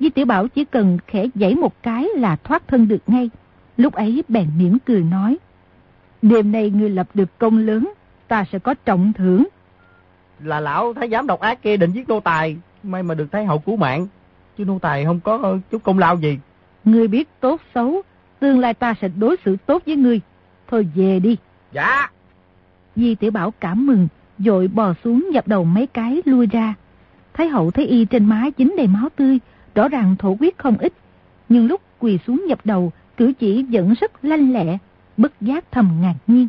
Di 0.00 0.10
Tiểu 0.10 0.26
Bảo 0.26 0.48
chỉ 0.48 0.64
cần 0.64 0.98
khẽ 1.06 1.26
giãy 1.34 1.54
một 1.54 1.82
cái 1.82 2.08
là 2.14 2.36
thoát 2.36 2.68
thân 2.68 2.88
được 2.88 3.02
ngay. 3.06 3.30
Lúc 3.76 3.92
ấy 3.94 4.22
bèn 4.28 4.46
mỉm 4.58 4.78
cười 4.78 5.02
nói. 5.02 5.38
Đêm 6.22 6.52
nay 6.52 6.70
người 6.70 6.90
lập 6.90 7.08
được 7.14 7.38
công 7.38 7.58
lớn, 7.58 7.92
ta 8.28 8.44
sẽ 8.52 8.58
có 8.58 8.74
trọng 8.74 9.12
thưởng. 9.12 9.48
Là 10.40 10.60
lão 10.60 10.94
thái 10.94 11.08
giám 11.08 11.26
độc 11.26 11.40
ác 11.40 11.62
kia 11.62 11.76
định 11.76 11.92
giết 11.92 12.08
nô 12.08 12.20
tài, 12.20 12.56
may 12.82 13.02
mà 13.02 13.14
được 13.14 13.32
thái 13.32 13.44
hậu 13.44 13.58
cứu 13.58 13.76
mạng. 13.76 14.06
Chứ 14.58 14.64
nô 14.64 14.78
tài 14.78 15.04
không 15.04 15.20
có 15.20 15.58
chút 15.70 15.82
công 15.82 15.98
lao 15.98 16.16
gì. 16.16 16.38
Ngươi 16.84 17.08
biết 17.08 17.28
tốt 17.40 17.60
xấu, 17.74 18.02
tương 18.42 18.58
lai 18.58 18.74
ta 18.74 18.94
sẽ 19.00 19.08
đối 19.08 19.36
xử 19.44 19.56
tốt 19.66 19.82
với 19.86 19.96
ngươi. 19.96 20.20
Thôi 20.68 20.88
về 20.94 21.20
đi. 21.20 21.36
Dạ. 21.72 22.10
Di 22.96 23.14
tiểu 23.14 23.30
bảo 23.30 23.50
cảm 23.60 23.86
mừng, 23.86 24.08
dội 24.38 24.68
bò 24.68 24.94
xuống 25.04 25.28
dập 25.32 25.48
đầu 25.48 25.64
mấy 25.64 25.86
cái 25.86 26.22
lui 26.24 26.46
ra. 26.46 26.74
Thái 27.34 27.48
hậu 27.48 27.70
thấy 27.70 27.86
y 27.86 28.04
trên 28.04 28.24
má 28.24 28.44
dính 28.58 28.76
đầy 28.76 28.86
máu 28.86 29.08
tươi, 29.16 29.38
rõ 29.74 29.88
ràng 29.88 30.16
thổ 30.18 30.36
quyết 30.40 30.58
không 30.58 30.78
ít. 30.78 30.92
Nhưng 31.48 31.66
lúc 31.66 31.80
quỳ 31.98 32.18
xuống 32.26 32.44
dập 32.48 32.58
đầu, 32.64 32.92
cử 33.16 33.32
chỉ 33.38 33.66
vẫn 33.70 33.94
rất 34.00 34.24
lanh 34.24 34.52
lẹ, 34.52 34.78
bất 35.16 35.32
giác 35.40 35.64
thầm 35.70 35.90
ngạc 36.00 36.14
nhiên. 36.26 36.48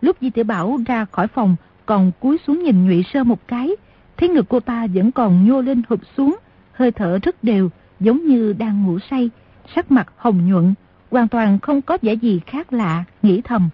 Lúc 0.00 0.16
Di 0.20 0.30
tiểu 0.30 0.44
bảo 0.44 0.78
ra 0.86 1.04
khỏi 1.04 1.26
phòng, 1.26 1.56
còn 1.86 2.12
cúi 2.20 2.38
xuống 2.46 2.62
nhìn 2.62 2.86
nhụy 2.86 3.04
sơ 3.12 3.24
một 3.24 3.48
cái, 3.48 3.70
thấy 4.16 4.28
ngực 4.28 4.46
cô 4.48 4.60
ta 4.60 4.86
vẫn 4.94 5.12
còn 5.12 5.48
nhô 5.48 5.60
lên 5.60 5.82
hụp 5.88 6.00
xuống, 6.16 6.36
hơi 6.72 6.92
thở 6.92 7.18
rất 7.22 7.44
đều, 7.44 7.70
giống 8.00 8.26
như 8.26 8.52
đang 8.52 8.86
ngủ 8.86 8.98
say, 9.10 9.30
sắc 9.74 9.90
mặt 9.90 10.12
hồng 10.16 10.48
nhuận, 10.48 10.74
hoàn 11.10 11.28
toàn 11.28 11.58
không 11.58 11.82
có 11.82 11.98
vẻ 12.02 12.12
gì 12.12 12.40
khác 12.46 12.72
lạ, 12.72 13.04
nghĩ 13.22 13.40
thầm. 13.44 13.68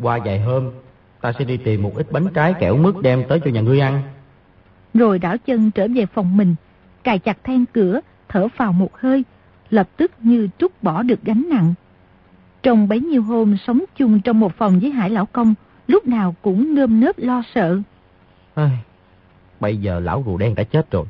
Qua 0.00 0.18
vài 0.24 0.40
hôm, 0.40 0.70
ta 1.20 1.32
sẽ 1.38 1.44
đi 1.44 1.56
tìm 1.56 1.82
một 1.82 1.92
ít 1.96 2.12
bánh 2.12 2.26
trái 2.34 2.54
kẹo 2.60 2.76
mứt 2.76 2.94
đem 3.02 3.24
tới 3.28 3.40
cho 3.44 3.50
nhà 3.50 3.60
ngươi 3.60 3.80
ăn. 3.80 4.02
Rồi 4.94 5.18
đảo 5.18 5.36
chân 5.38 5.70
trở 5.70 5.86
về 5.94 6.06
phòng 6.06 6.36
mình, 6.36 6.54
cài 7.04 7.18
chặt 7.18 7.44
then 7.44 7.64
cửa, 7.72 8.00
thở 8.28 8.48
vào 8.56 8.72
một 8.72 8.96
hơi, 8.98 9.24
lập 9.70 9.88
tức 9.96 10.12
như 10.20 10.48
trút 10.58 10.72
bỏ 10.82 11.02
được 11.02 11.22
gánh 11.22 11.46
nặng. 11.50 11.74
Trong 12.62 12.88
bấy 12.88 13.00
nhiêu 13.00 13.22
hôm 13.22 13.56
sống 13.66 13.84
chung 13.96 14.20
trong 14.20 14.40
một 14.40 14.52
phòng 14.56 14.80
với 14.80 14.90
Hải 14.90 15.10
Lão 15.10 15.26
Công, 15.26 15.54
lúc 15.86 16.06
nào 16.06 16.34
cũng 16.42 16.74
nơm 16.74 17.00
nớp 17.00 17.18
lo 17.18 17.42
sợ. 17.54 17.80
Ai, 18.54 18.78
bây 19.60 19.76
giờ 19.76 20.00
lão 20.00 20.22
rùa 20.26 20.36
đen 20.36 20.54
đã 20.54 20.62
chết 20.62 20.90
rồi, 20.90 21.04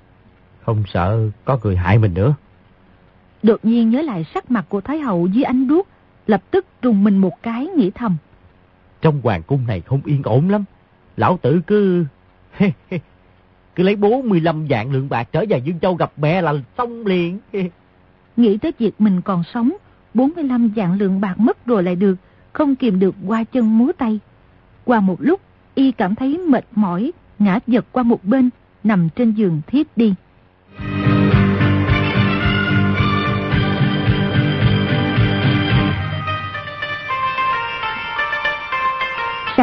không 0.64 0.82
sợ 0.86 1.30
có 1.44 1.58
người 1.62 1.76
hại 1.76 1.98
mình 1.98 2.14
nữa. 2.14 2.34
Đột 3.44 3.64
nhiên 3.64 3.90
nhớ 3.90 4.02
lại 4.02 4.24
sắc 4.34 4.50
mặt 4.50 4.66
của 4.68 4.80
Thái 4.80 4.98
Hậu 4.98 5.26
dưới 5.26 5.44
ánh 5.44 5.68
đuốc, 5.68 5.88
lập 6.26 6.42
tức 6.50 6.66
trùng 6.82 7.04
mình 7.04 7.18
một 7.18 7.42
cái 7.42 7.66
nghĩ 7.66 7.90
thầm. 7.90 8.16
Trong 9.02 9.20
hoàng 9.22 9.42
cung 9.42 9.66
này 9.66 9.80
không 9.80 10.00
yên 10.04 10.22
ổn 10.24 10.48
lắm. 10.48 10.64
Lão 11.16 11.38
tử 11.42 11.60
cứ... 11.66 12.04
cứ 13.74 13.82
lấy 13.82 13.96
45 13.96 14.66
vạn 14.68 14.92
lượng 14.92 15.08
bạc 15.08 15.28
trở 15.32 15.44
về 15.48 15.58
Dương 15.58 15.80
Châu 15.80 15.94
gặp 15.94 16.12
mẹ 16.16 16.42
là 16.42 16.54
xong 16.78 17.06
liền. 17.06 17.38
Nghĩ 18.36 18.58
tới 18.58 18.72
việc 18.78 19.00
mình 19.00 19.20
còn 19.20 19.42
sống, 19.54 19.72
45 20.14 20.68
vạn 20.76 20.98
lượng 20.98 21.20
bạc 21.20 21.38
mất 21.38 21.66
rồi 21.66 21.82
lại 21.82 21.96
được, 21.96 22.14
không 22.52 22.76
kìm 22.76 22.98
được 22.98 23.14
qua 23.26 23.44
chân 23.44 23.78
múa 23.78 23.92
tay. 23.98 24.20
Qua 24.84 25.00
một 25.00 25.16
lúc, 25.18 25.40
Y 25.74 25.92
cảm 25.92 26.14
thấy 26.14 26.38
mệt 26.38 26.64
mỏi, 26.74 27.12
ngã 27.38 27.58
giật 27.66 27.84
qua 27.92 28.02
một 28.02 28.24
bên, 28.24 28.50
nằm 28.84 29.08
trên 29.16 29.32
giường 29.32 29.60
thiếp 29.66 29.86
đi. 29.96 30.14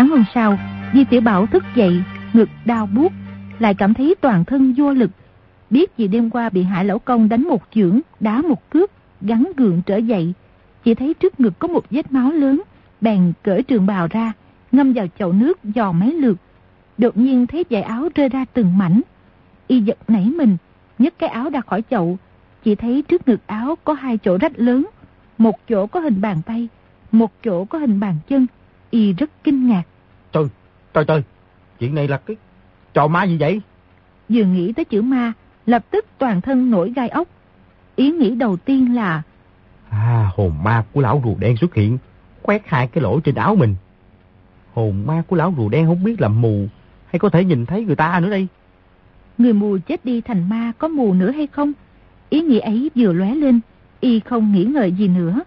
Sáng 0.01 0.10
hôm 0.10 0.25
sau, 0.34 0.58
Di 0.93 1.03
Tiểu 1.03 1.22
Bảo 1.22 1.46
thức 1.46 1.63
dậy, 1.75 2.03
ngực 2.34 2.50
đau 2.65 2.86
buốt, 2.86 3.12
lại 3.60 3.74
cảm 3.74 3.93
thấy 3.93 4.15
toàn 4.22 4.46
thân 4.46 4.74
vô 4.77 4.91
lực. 4.91 5.12
Biết 5.70 5.98
gì 5.98 6.08
đêm 6.08 6.29
qua 6.29 6.50
bị 6.50 6.63
Hải 6.63 6.86
Lão 6.86 7.00
Công 7.00 7.29
đánh 7.29 7.43
một 7.48 7.63
chưởng, 7.75 8.00
đá 8.20 8.41
một 8.41 8.70
cước, 8.70 8.91
gắn 9.22 9.51
gượng 9.58 9.81
trở 9.86 9.98
dậy. 9.98 10.34
Chỉ 10.84 10.96
thấy 10.96 11.13
trước 11.13 11.39
ngực 11.39 11.60
có 11.60 11.67
một 11.67 11.86
vết 11.91 12.12
máu 12.12 12.31
lớn, 12.31 12.62
bèn 13.01 13.34
cởi 13.43 13.63
trường 13.63 13.86
bào 13.86 14.08
ra, 14.08 14.31
ngâm 14.72 14.93
vào 14.93 15.05
chậu 15.20 15.34
nước 15.34 15.63
dò 15.63 15.91
mấy 15.91 16.13
lượt. 16.13 16.38
Đột 16.98 17.17
nhiên 17.17 17.48
thấy 17.48 17.65
dải 17.70 17.81
áo 17.81 18.10
rơi 18.15 18.29
ra 18.29 18.46
từng 18.53 18.77
mảnh. 18.77 19.01
Y 19.67 19.81
giật 19.81 19.98
nảy 20.08 20.25
mình, 20.25 20.58
nhấc 21.00 21.20
cái 21.20 21.29
áo 21.29 21.50
ra 21.50 21.62
khỏi 21.62 21.84
chậu. 21.89 22.17
Chỉ 22.63 22.75
thấy 22.75 23.01
trước 23.08 23.27
ngực 23.27 23.48
áo 23.48 23.75
có 23.84 23.93
hai 23.93 24.17
chỗ 24.17 24.38
rách 24.38 24.60
lớn. 24.60 24.86
Một 25.38 25.60
chỗ 25.70 25.88
có 25.88 26.00
hình 26.00 26.22
bàn 26.22 26.41
tay, 26.46 26.67
một 27.12 27.31
chỗ 27.43 27.65
có 27.65 27.79
hình 27.79 28.00
bàn 28.00 28.15
chân. 28.29 28.48
Y 28.91 29.13
rất 29.13 29.29
kinh 29.43 29.67
ngạc. 29.67 29.83
Trời, 30.31 30.45
trời 30.93 31.05
trời, 31.05 31.24
chuyện 31.79 31.95
này 31.95 32.07
là 32.07 32.17
cái 32.17 32.36
trò 32.93 33.07
ma 33.07 33.24
gì 33.24 33.38
vậy? 33.38 33.62
Vừa 34.29 34.43
nghĩ 34.43 34.74
tới 34.74 34.86
chữ 34.86 35.01
ma, 35.01 35.33
lập 35.65 35.86
tức 35.91 36.05
toàn 36.17 36.41
thân 36.41 36.71
nổi 36.71 36.93
gai 36.95 37.10
ốc. 37.10 37.27
Ý 37.95 38.12
nghĩ 38.12 38.36
đầu 38.36 38.57
tiên 38.57 38.95
là... 38.95 39.21
À, 39.89 40.31
hồn 40.36 40.53
ma 40.63 40.83
của 40.93 41.01
lão 41.01 41.21
rùa 41.25 41.36
đen 41.39 41.57
xuất 41.57 41.75
hiện, 41.75 41.98
quét 42.41 42.62
hai 42.65 42.88
cái 42.88 43.03
lỗ 43.03 43.19
trên 43.19 43.36
áo 43.36 43.55
mình. 43.55 43.75
Hồn 44.74 45.03
ma 45.07 45.24
của 45.27 45.36
lão 45.36 45.53
rùa 45.57 45.69
đen 45.69 45.86
không 45.86 46.03
biết 46.03 46.21
là 46.21 46.27
mù, 46.27 46.67
hay 47.07 47.19
có 47.19 47.29
thể 47.29 47.43
nhìn 47.43 47.65
thấy 47.65 47.86
người 47.86 47.95
ta 47.95 48.19
nữa 48.19 48.29
đây. 48.29 48.48
Người 49.38 49.53
mù 49.53 49.77
chết 49.88 50.05
đi 50.05 50.21
thành 50.21 50.50
ma 50.50 50.71
có 50.77 50.88
mù 50.88 51.13
nữa 51.13 51.31
hay 51.31 51.48
không? 51.48 51.74
Ý 52.29 52.41
nghĩ 52.41 52.60
ấy 52.60 52.91
vừa 52.95 53.13
lóe 53.13 53.36
lên, 53.36 53.60
y 54.00 54.19
không 54.19 54.51
nghĩ 54.51 54.63
ngợi 54.63 54.91
gì 54.91 55.07
nữa. 55.07 55.39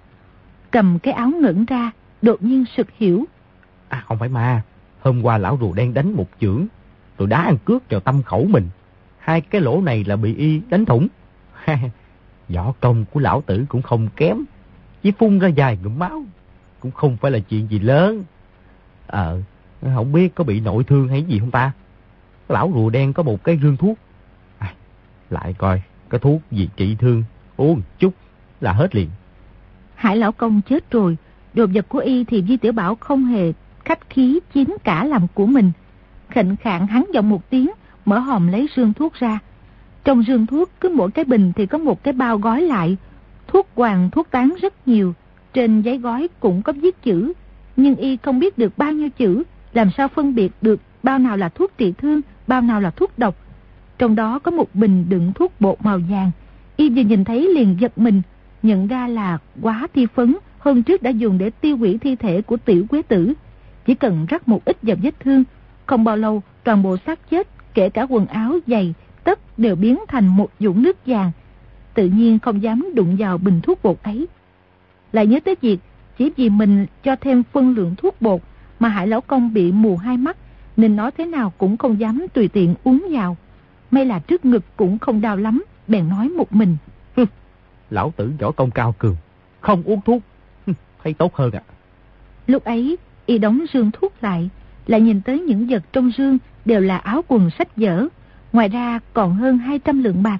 Cầm 0.71 0.99
cái 0.99 1.15
áo 1.15 1.31
ngẩn 1.31 1.65
ra, 1.65 1.91
đột 2.23 2.43
nhiên 2.43 2.65
sực 2.77 2.87
hiểu. 2.99 3.25
À 3.95 4.05
không 4.07 4.19
phải 4.19 4.29
ma, 4.29 4.63
hôm 5.01 5.23
qua 5.23 5.39
lão 5.39 5.59
rùa 5.61 5.73
đen 5.73 5.95
đánh 5.95 6.13
một 6.13 6.27
chưởng, 6.41 6.67
rồi 7.19 7.29
đá 7.29 7.43
ăn 7.43 7.59
cước 7.65 7.91
vào 7.91 8.01
tâm 8.01 8.23
khẩu 8.23 8.45
mình. 8.45 8.69
Hai 9.19 9.41
cái 9.41 9.61
lỗ 9.61 9.81
này 9.81 10.05
là 10.05 10.17
bị 10.17 10.35
y 10.37 10.61
đánh 10.71 10.85
thủng. 10.85 11.09
Võ 12.49 12.73
công 12.81 13.05
của 13.13 13.21
lão 13.21 13.43
tử 13.47 13.65
cũng 13.69 13.83
không 13.83 14.09
kém, 14.17 14.45
chỉ 15.03 15.13
phun 15.19 15.39
ra 15.39 15.49
dài 15.49 15.79
ngụm 15.83 15.99
máu, 15.99 16.23
cũng 16.81 16.91
không 16.91 17.17
phải 17.17 17.31
là 17.31 17.39
chuyện 17.39 17.67
gì 17.71 17.79
lớn. 17.79 18.25
Ờ, 19.07 19.41
không 19.95 20.13
biết 20.13 20.35
có 20.35 20.45
bị 20.45 20.61
nội 20.61 20.85
thương 20.85 21.09
hay 21.09 21.23
gì 21.23 21.39
không 21.39 21.51
ta? 21.51 21.73
Lão 22.49 22.73
rùa 22.75 22.91
đen 22.91 23.13
có 23.13 23.23
một 23.23 23.45
cái 23.45 23.59
rương 23.63 23.77
thuốc. 23.77 23.99
À, 24.59 24.75
lại 25.31 25.55
coi, 25.59 25.83
cái 26.11 26.19
thuốc 26.19 26.41
gì 26.51 26.69
trị 26.77 26.97
thương, 26.99 27.23
uống 27.57 27.83
chút 27.99 28.15
là 28.61 28.73
hết 28.73 28.95
liền. 28.95 29.09
Hải 29.95 30.17
lão 30.17 30.33
công 30.33 30.61
chết 30.69 30.91
rồi, 30.91 31.17
đồ 31.55 31.67
vật 31.75 31.89
của 31.89 31.99
y 31.99 32.25
thì 32.25 32.43
Di 32.43 32.57
Tiểu 32.57 32.73
Bảo 32.73 32.95
không 32.95 33.25
hề 33.25 33.53
khách 33.85 34.11
khí 34.11 34.41
chiến 34.53 34.69
cả 34.85 35.05
làm 35.05 35.27
của 35.35 35.47
mình. 35.47 35.73
Khệnh 36.29 36.57
khạng 36.57 36.87
hắn 36.87 37.05
giọng 37.13 37.29
một 37.29 37.51
tiếng, 37.51 37.71
mở 38.05 38.19
hòm 38.19 38.49
lấy 38.49 38.69
rương 38.77 38.93
thuốc 38.93 39.15
ra. 39.15 39.39
Trong 40.05 40.23
rương 40.23 40.47
thuốc 40.47 40.71
cứ 40.81 40.89
mỗi 40.89 41.11
cái 41.11 41.25
bình 41.25 41.53
thì 41.57 41.67
có 41.67 41.79
một 41.79 42.05
cái 42.05 42.15
bao 42.15 42.39
gói 42.39 42.63
lại. 42.63 42.97
Thuốc 43.47 43.69
hoàng, 43.75 44.11
thuốc 44.11 44.31
tán 44.31 44.55
rất 44.63 44.89
nhiều. 44.89 45.15
Trên 45.53 45.83
giấy 45.83 45.99
gói 45.99 46.29
cũng 46.41 46.63
có 46.63 46.73
viết 46.73 47.03
chữ. 47.03 47.33
Nhưng 47.77 47.97
y 47.97 48.17
không 48.17 48.39
biết 48.39 48.59
được 48.59 48.79
bao 48.79 48.93
nhiêu 48.93 49.11
chữ, 49.11 49.43
làm 49.73 49.91
sao 49.97 50.09
phân 50.09 50.35
biệt 50.35 50.53
được 50.63 50.81
bao 51.03 51.19
nào 51.19 51.37
là 51.37 51.49
thuốc 51.49 51.73
trị 51.79 51.95
thương, 51.99 52.21
bao 52.47 52.61
nào 52.61 52.81
là 52.81 52.91
thuốc 52.91 53.19
độc. 53.19 53.37
Trong 53.99 54.15
đó 54.15 54.39
có 54.39 54.51
một 54.51 54.75
bình 54.75 55.07
đựng 55.09 55.33
thuốc 55.35 55.53
bột 55.61 55.85
màu 55.85 55.99
vàng. 56.11 56.31
Y 56.77 56.91
vừa 56.91 57.03
nhìn 57.03 57.25
thấy 57.25 57.55
liền 57.55 57.77
giật 57.81 57.99
mình, 57.99 58.23
nhận 58.63 58.87
ra 58.87 59.09
là 59.09 59.39
quá 59.63 59.87
thi 59.95 60.07
phấn 60.15 60.35
hôm 60.65 60.83
trước 60.83 61.03
đã 61.03 61.11
dùng 61.11 61.39
để 61.39 61.51
tiêu 61.51 61.77
hủy 61.77 61.99
thi 61.99 62.17
thể 62.17 62.43
của 62.43 62.57
tiểu 62.57 62.87
quế 62.91 63.03
tử. 63.03 63.35
Chỉ 63.87 63.95
cần 63.95 64.27
rắc 64.27 64.49
một 64.49 64.65
ít 64.65 64.77
vào 64.83 64.97
vết 65.03 65.21
thương, 65.21 65.45
không 65.87 66.05
bao 66.05 66.17
lâu 66.17 66.43
toàn 66.65 66.83
bộ 66.83 66.97
xác 67.07 67.31
chết, 67.31 67.49
kể 67.75 67.91
cả 67.91 68.03
quần 68.03 68.27
áo, 68.27 68.59
giày, 68.67 68.95
tất 69.25 69.59
đều 69.59 69.77
biến 69.77 69.99
thành 70.09 70.27
một 70.27 70.51
dũng 70.61 70.83
nước 70.83 70.97
vàng. 71.07 71.33
Tự 71.95 72.07
nhiên 72.07 72.39
không 72.39 72.63
dám 72.63 72.89
đụng 72.95 73.17
vào 73.19 73.39
bình 73.39 73.61
thuốc 73.63 73.83
bột 73.83 74.03
ấy. 74.03 74.27
Lại 75.13 75.27
nhớ 75.27 75.41
tới 75.45 75.57
việc 75.61 75.79
chỉ 76.19 76.31
vì 76.37 76.51
mình 76.51 76.87
cho 77.03 77.17
thêm 77.17 77.43
phân 77.53 77.75
lượng 77.75 77.95
thuốc 77.97 78.23
bột 78.23 78.41
mà 78.81 78.89
Hải 78.89 79.07
Lão 79.07 79.21
Công 79.21 79.55
bị 79.55 79.73
mù 79.73 79.97
hai 79.97 80.17
mắt 80.17 80.37
nên 80.77 80.97
nói 80.97 81.11
thế 81.11 81.25
nào 81.25 81.53
cũng 81.59 81.77
không 81.77 82.01
dám 82.01 82.27
tùy 82.35 82.49
tiện 82.49 82.75
uống 82.85 83.07
vào. 83.11 83.37
May 83.91 84.07
là 84.07 84.19
trước 84.19 84.45
ngực 84.45 84.65
cũng 84.77 84.99
không 84.99 85.21
đau 85.21 85.37
lắm, 85.37 85.65
bèn 85.89 86.09
nói 86.09 86.29
một 86.29 86.53
mình. 86.53 86.77
Lão 87.91 88.13
tử 88.17 88.33
võ 88.41 88.51
công 88.51 88.71
cao 88.71 88.95
cường, 88.99 89.17
không 89.61 89.83
uống 89.83 90.01
thuốc, 90.01 90.23
thấy 91.03 91.15
tốt 91.15 91.35
hơn 91.35 91.51
ạ. 91.53 91.63
Lúc 92.47 92.65
ấy, 92.65 92.97
y 93.27 93.39
đóng 93.39 93.65
rương 93.73 93.91
thuốc 93.91 94.13
lại, 94.21 94.51
lại 94.87 95.01
nhìn 95.01 95.21
tới 95.21 95.41
những 95.41 95.67
vật 95.67 95.83
trong 95.93 96.11
rương 96.17 96.39
đều 96.65 96.81
là 96.81 96.97
áo 96.97 97.25
quần 97.29 97.51
sách 97.59 97.77
vở. 97.77 98.07
Ngoài 98.53 98.69
ra 98.69 99.01
còn 99.13 99.35
hơn 99.35 99.59
200 99.59 100.03
lượng 100.03 100.23
bạc. 100.23 100.39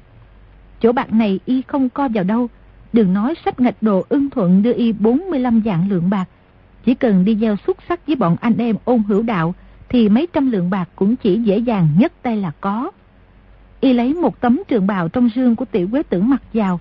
Chỗ 0.81 0.93
bạc 0.93 1.13
này 1.13 1.41
y 1.45 1.63
không 1.63 1.89
co 1.89 2.09
vào 2.09 2.25
đâu. 2.25 2.49
Đừng 2.93 3.15
nói 3.15 3.35
sách 3.45 3.61
ngạch 3.61 3.83
đồ 3.83 4.05
ưng 4.09 4.31
thuận 4.31 4.63
đưa 4.63 4.73
y 4.73 4.93
45 4.93 5.63
dạng 5.65 5.89
lượng 5.91 6.11
bạc. 6.11 6.25
Chỉ 6.85 6.95
cần 6.95 7.25
đi 7.25 7.37
gieo 7.37 7.57
xuất 7.67 7.77
sắc 7.89 8.07
với 8.07 8.17
bọn 8.17 8.37
anh 8.41 8.57
em 8.59 8.77
ôn 8.85 9.03
hữu 9.03 9.23
đạo 9.23 9.55
thì 9.89 10.09
mấy 10.09 10.29
trăm 10.33 10.51
lượng 10.51 10.71
bạc 10.71 10.89
cũng 10.97 11.17
chỉ 11.17 11.39
dễ 11.39 11.59
dàng 11.59 11.89
nhất 11.99 12.13
tay 12.23 12.37
là 12.37 12.53
có. 12.61 12.91
Y 13.81 13.93
lấy 13.93 14.15
một 14.15 14.41
tấm 14.41 14.63
trường 14.69 14.87
bào 14.87 15.09
trong 15.09 15.31
rương 15.35 15.57
của 15.57 15.65
tiểu 15.65 15.89
quế 15.91 16.03
tử 16.03 16.21
mặc 16.21 16.43
vào, 16.53 16.81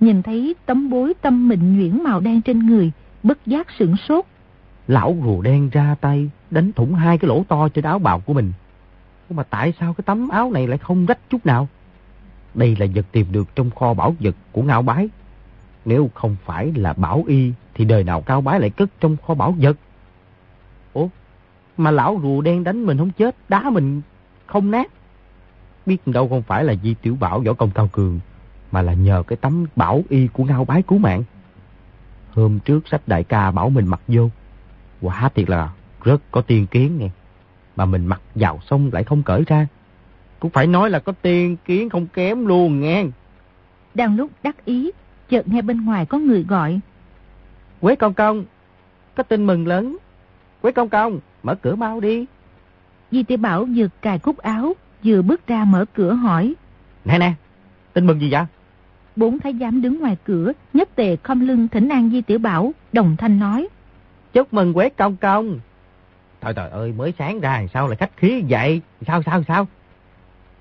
nhìn 0.00 0.22
thấy 0.22 0.54
tấm 0.66 0.90
bối 0.90 1.14
tâm 1.22 1.48
mịn 1.48 1.76
nhuyễn 1.76 2.02
màu 2.02 2.20
đen 2.20 2.42
trên 2.42 2.66
người, 2.66 2.92
bất 3.22 3.46
giác 3.46 3.66
sửng 3.78 3.96
sốt. 4.08 4.24
Lão 4.88 5.16
rùa 5.24 5.42
đen 5.42 5.70
ra 5.72 5.96
tay, 6.00 6.30
đánh 6.50 6.72
thủng 6.72 6.94
hai 6.94 7.18
cái 7.18 7.28
lỗ 7.28 7.44
to 7.48 7.68
trên 7.68 7.84
áo 7.84 7.98
bào 7.98 8.20
của 8.20 8.32
mình. 8.32 8.52
Mà 9.30 9.42
tại 9.42 9.72
sao 9.80 9.94
cái 9.94 10.02
tấm 10.06 10.28
áo 10.28 10.50
này 10.50 10.66
lại 10.66 10.78
không 10.78 11.06
rách 11.06 11.18
chút 11.30 11.46
nào? 11.46 11.68
Đây 12.54 12.76
là 12.78 12.86
vật 12.94 13.06
tìm 13.12 13.26
được 13.32 13.48
trong 13.54 13.70
kho 13.70 13.94
bảo 13.94 14.14
vật 14.20 14.34
của 14.52 14.62
Ngao 14.62 14.82
Bái. 14.82 15.08
Nếu 15.84 16.10
không 16.14 16.36
phải 16.44 16.72
là 16.76 16.92
bảo 16.92 17.24
y, 17.26 17.52
thì 17.74 17.84
đời 17.84 18.04
nào 18.04 18.20
Cao 18.20 18.40
Bái 18.40 18.60
lại 18.60 18.70
cất 18.70 18.90
trong 19.00 19.16
kho 19.26 19.34
bảo 19.34 19.54
vật? 19.58 19.76
Ủa, 20.92 21.08
mà 21.76 21.90
lão 21.90 22.20
rùa 22.22 22.40
đen 22.40 22.64
đánh 22.64 22.86
mình 22.86 22.98
không 22.98 23.10
chết, 23.10 23.36
đá 23.48 23.70
mình 23.70 24.02
không 24.46 24.70
nát. 24.70 24.90
Biết 25.86 26.06
đâu 26.06 26.28
không 26.28 26.42
phải 26.42 26.64
là 26.64 26.74
Di 26.82 26.94
Tiểu 26.94 27.16
Bảo 27.20 27.40
võ 27.40 27.52
công 27.52 27.70
cao 27.70 27.88
cường, 27.92 28.20
mà 28.72 28.82
là 28.82 28.92
nhờ 28.92 29.22
cái 29.26 29.36
tấm 29.36 29.66
bảo 29.76 30.02
y 30.08 30.26
của 30.26 30.44
Ngao 30.44 30.64
Bái 30.64 30.82
cứu 30.82 30.98
mạng. 30.98 31.22
Hôm 32.30 32.58
trước 32.60 32.88
sách 32.88 33.02
đại 33.06 33.24
ca 33.24 33.50
bảo 33.50 33.70
mình 33.70 33.86
mặc 33.86 34.00
vô, 34.08 34.30
quả 35.04 35.28
thiệt 35.34 35.50
là 35.50 35.70
rất 36.02 36.22
có 36.30 36.40
tiên 36.40 36.66
kiến 36.66 36.98
nghe. 36.98 37.08
Mà 37.76 37.84
mình 37.84 38.06
mặc 38.06 38.20
vào 38.34 38.60
xong 38.66 38.90
lại 38.92 39.04
không 39.04 39.22
cởi 39.22 39.42
ra. 39.46 39.66
Cũng 40.40 40.50
phải 40.50 40.66
nói 40.66 40.90
là 40.90 40.98
có 40.98 41.12
tiên 41.22 41.56
kiến 41.64 41.90
không 41.90 42.06
kém 42.06 42.46
luôn 42.46 42.80
nghe. 42.80 43.04
Đang 43.94 44.16
lúc 44.16 44.30
đắc 44.42 44.64
ý, 44.64 44.90
chợt 45.28 45.48
nghe 45.48 45.62
bên 45.62 45.84
ngoài 45.84 46.06
có 46.06 46.18
người 46.18 46.44
gọi. 46.48 46.80
Quế 47.80 47.96
công 47.96 48.14
công, 48.14 48.44
có 49.14 49.22
tin 49.22 49.46
mừng 49.46 49.66
lớn. 49.66 49.96
Quế 50.62 50.72
công 50.72 50.88
công, 50.88 51.20
mở 51.42 51.54
cửa 51.54 51.74
mau 51.74 52.00
đi. 52.00 52.26
Di 53.10 53.22
tiểu 53.22 53.38
Bảo 53.38 53.66
vừa 53.76 53.86
cài 54.02 54.18
cúc 54.18 54.38
áo, 54.38 54.72
vừa 55.04 55.22
bước 55.22 55.46
ra 55.46 55.64
mở 55.64 55.84
cửa 55.94 56.12
hỏi. 56.12 56.54
Nè 57.04 57.18
nè, 57.18 57.32
tin 57.92 58.06
mừng 58.06 58.20
gì 58.20 58.30
vậy? 58.30 58.44
Bốn 59.16 59.38
thái 59.38 59.54
giám 59.60 59.82
đứng 59.82 60.00
ngoài 60.00 60.16
cửa, 60.24 60.52
nhất 60.72 60.88
tề 60.94 61.16
không 61.16 61.40
lưng 61.40 61.68
thỉnh 61.68 61.88
an 61.88 62.10
Di 62.10 62.22
Tiểu 62.22 62.38
Bảo, 62.38 62.72
đồng 62.92 63.16
thanh 63.16 63.38
nói. 63.38 63.68
Chúc 64.34 64.54
mừng 64.54 64.74
Quế 64.74 64.88
công 64.88 65.16
công. 65.16 65.60
Trời 66.40 66.54
trời 66.54 66.70
ơi, 66.70 66.92
mới 66.92 67.12
sáng 67.18 67.40
ra 67.40 67.66
sao 67.74 67.88
lại 67.88 67.96
khách 67.96 68.16
khí 68.16 68.42
vậy? 68.48 68.80
Sao 69.06 69.22
sao 69.22 69.42
sao? 69.48 69.66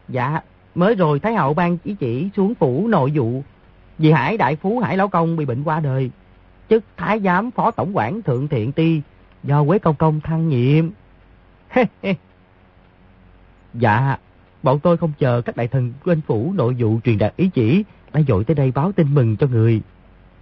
Dạ, 0.09 0.41
mới 0.75 0.95
rồi 0.95 1.19
Thái 1.19 1.33
hậu 1.33 1.53
ban 1.53 1.77
chỉ 1.77 1.95
chỉ 1.99 2.29
xuống 2.35 2.55
phủ 2.55 2.87
nội 2.87 3.11
vụ. 3.15 3.43
Vì 3.97 4.11
Hải 4.11 4.37
đại 4.37 4.55
phú 4.55 4.79
Hải 4.79 4.97
lão 4.97 5.07
công 5.07 5.35
bị 5.35 5.45
bệnh 5.45 5.63
qua 5.63 5.79
đời. 5.79 6.11
Chức 6.69 6.83
thái 6.97 7.19
giám 7.19 7.51
phó 7.51 7.71
tổng 7.71 7.97
quản 7.97 8.21
thượng 8.21 8.47
thiện 8.47 8.71
ti 8.71 9.01
do 9.43 9.63
Quế 9.63 9.79
công 9.79 9.95
công 9.95 10.19
thăng 10.21 10.49
nhiệm. 10.49 10.89
dạ, 13.73 14.17
bọn 14.63 14.79
tôi 14.79 14.97
không 14.97 15.11
chờ 15.19 15.41
các 15.41 15.55
đại 15.55 15.67
thần 15.67 15.93
bên 16.05 16.21
phủ 16.21 16.53
nội 16.55 16.75
vụ 16.79 16.99
truyền 17.03 17.17
đạt 17.17 17.33
ý 17.35 17.49
chỉ, 17.53 17.83
đã 18.13 18.21
dội 18.27 18.43
tới 18.43 18.55
đây 18.55 18.71
báo 18.71 18.91
tin 18.91 19.13
mừng 19.13 19.37
cho 19.37 19.47
người. 19.47 19.81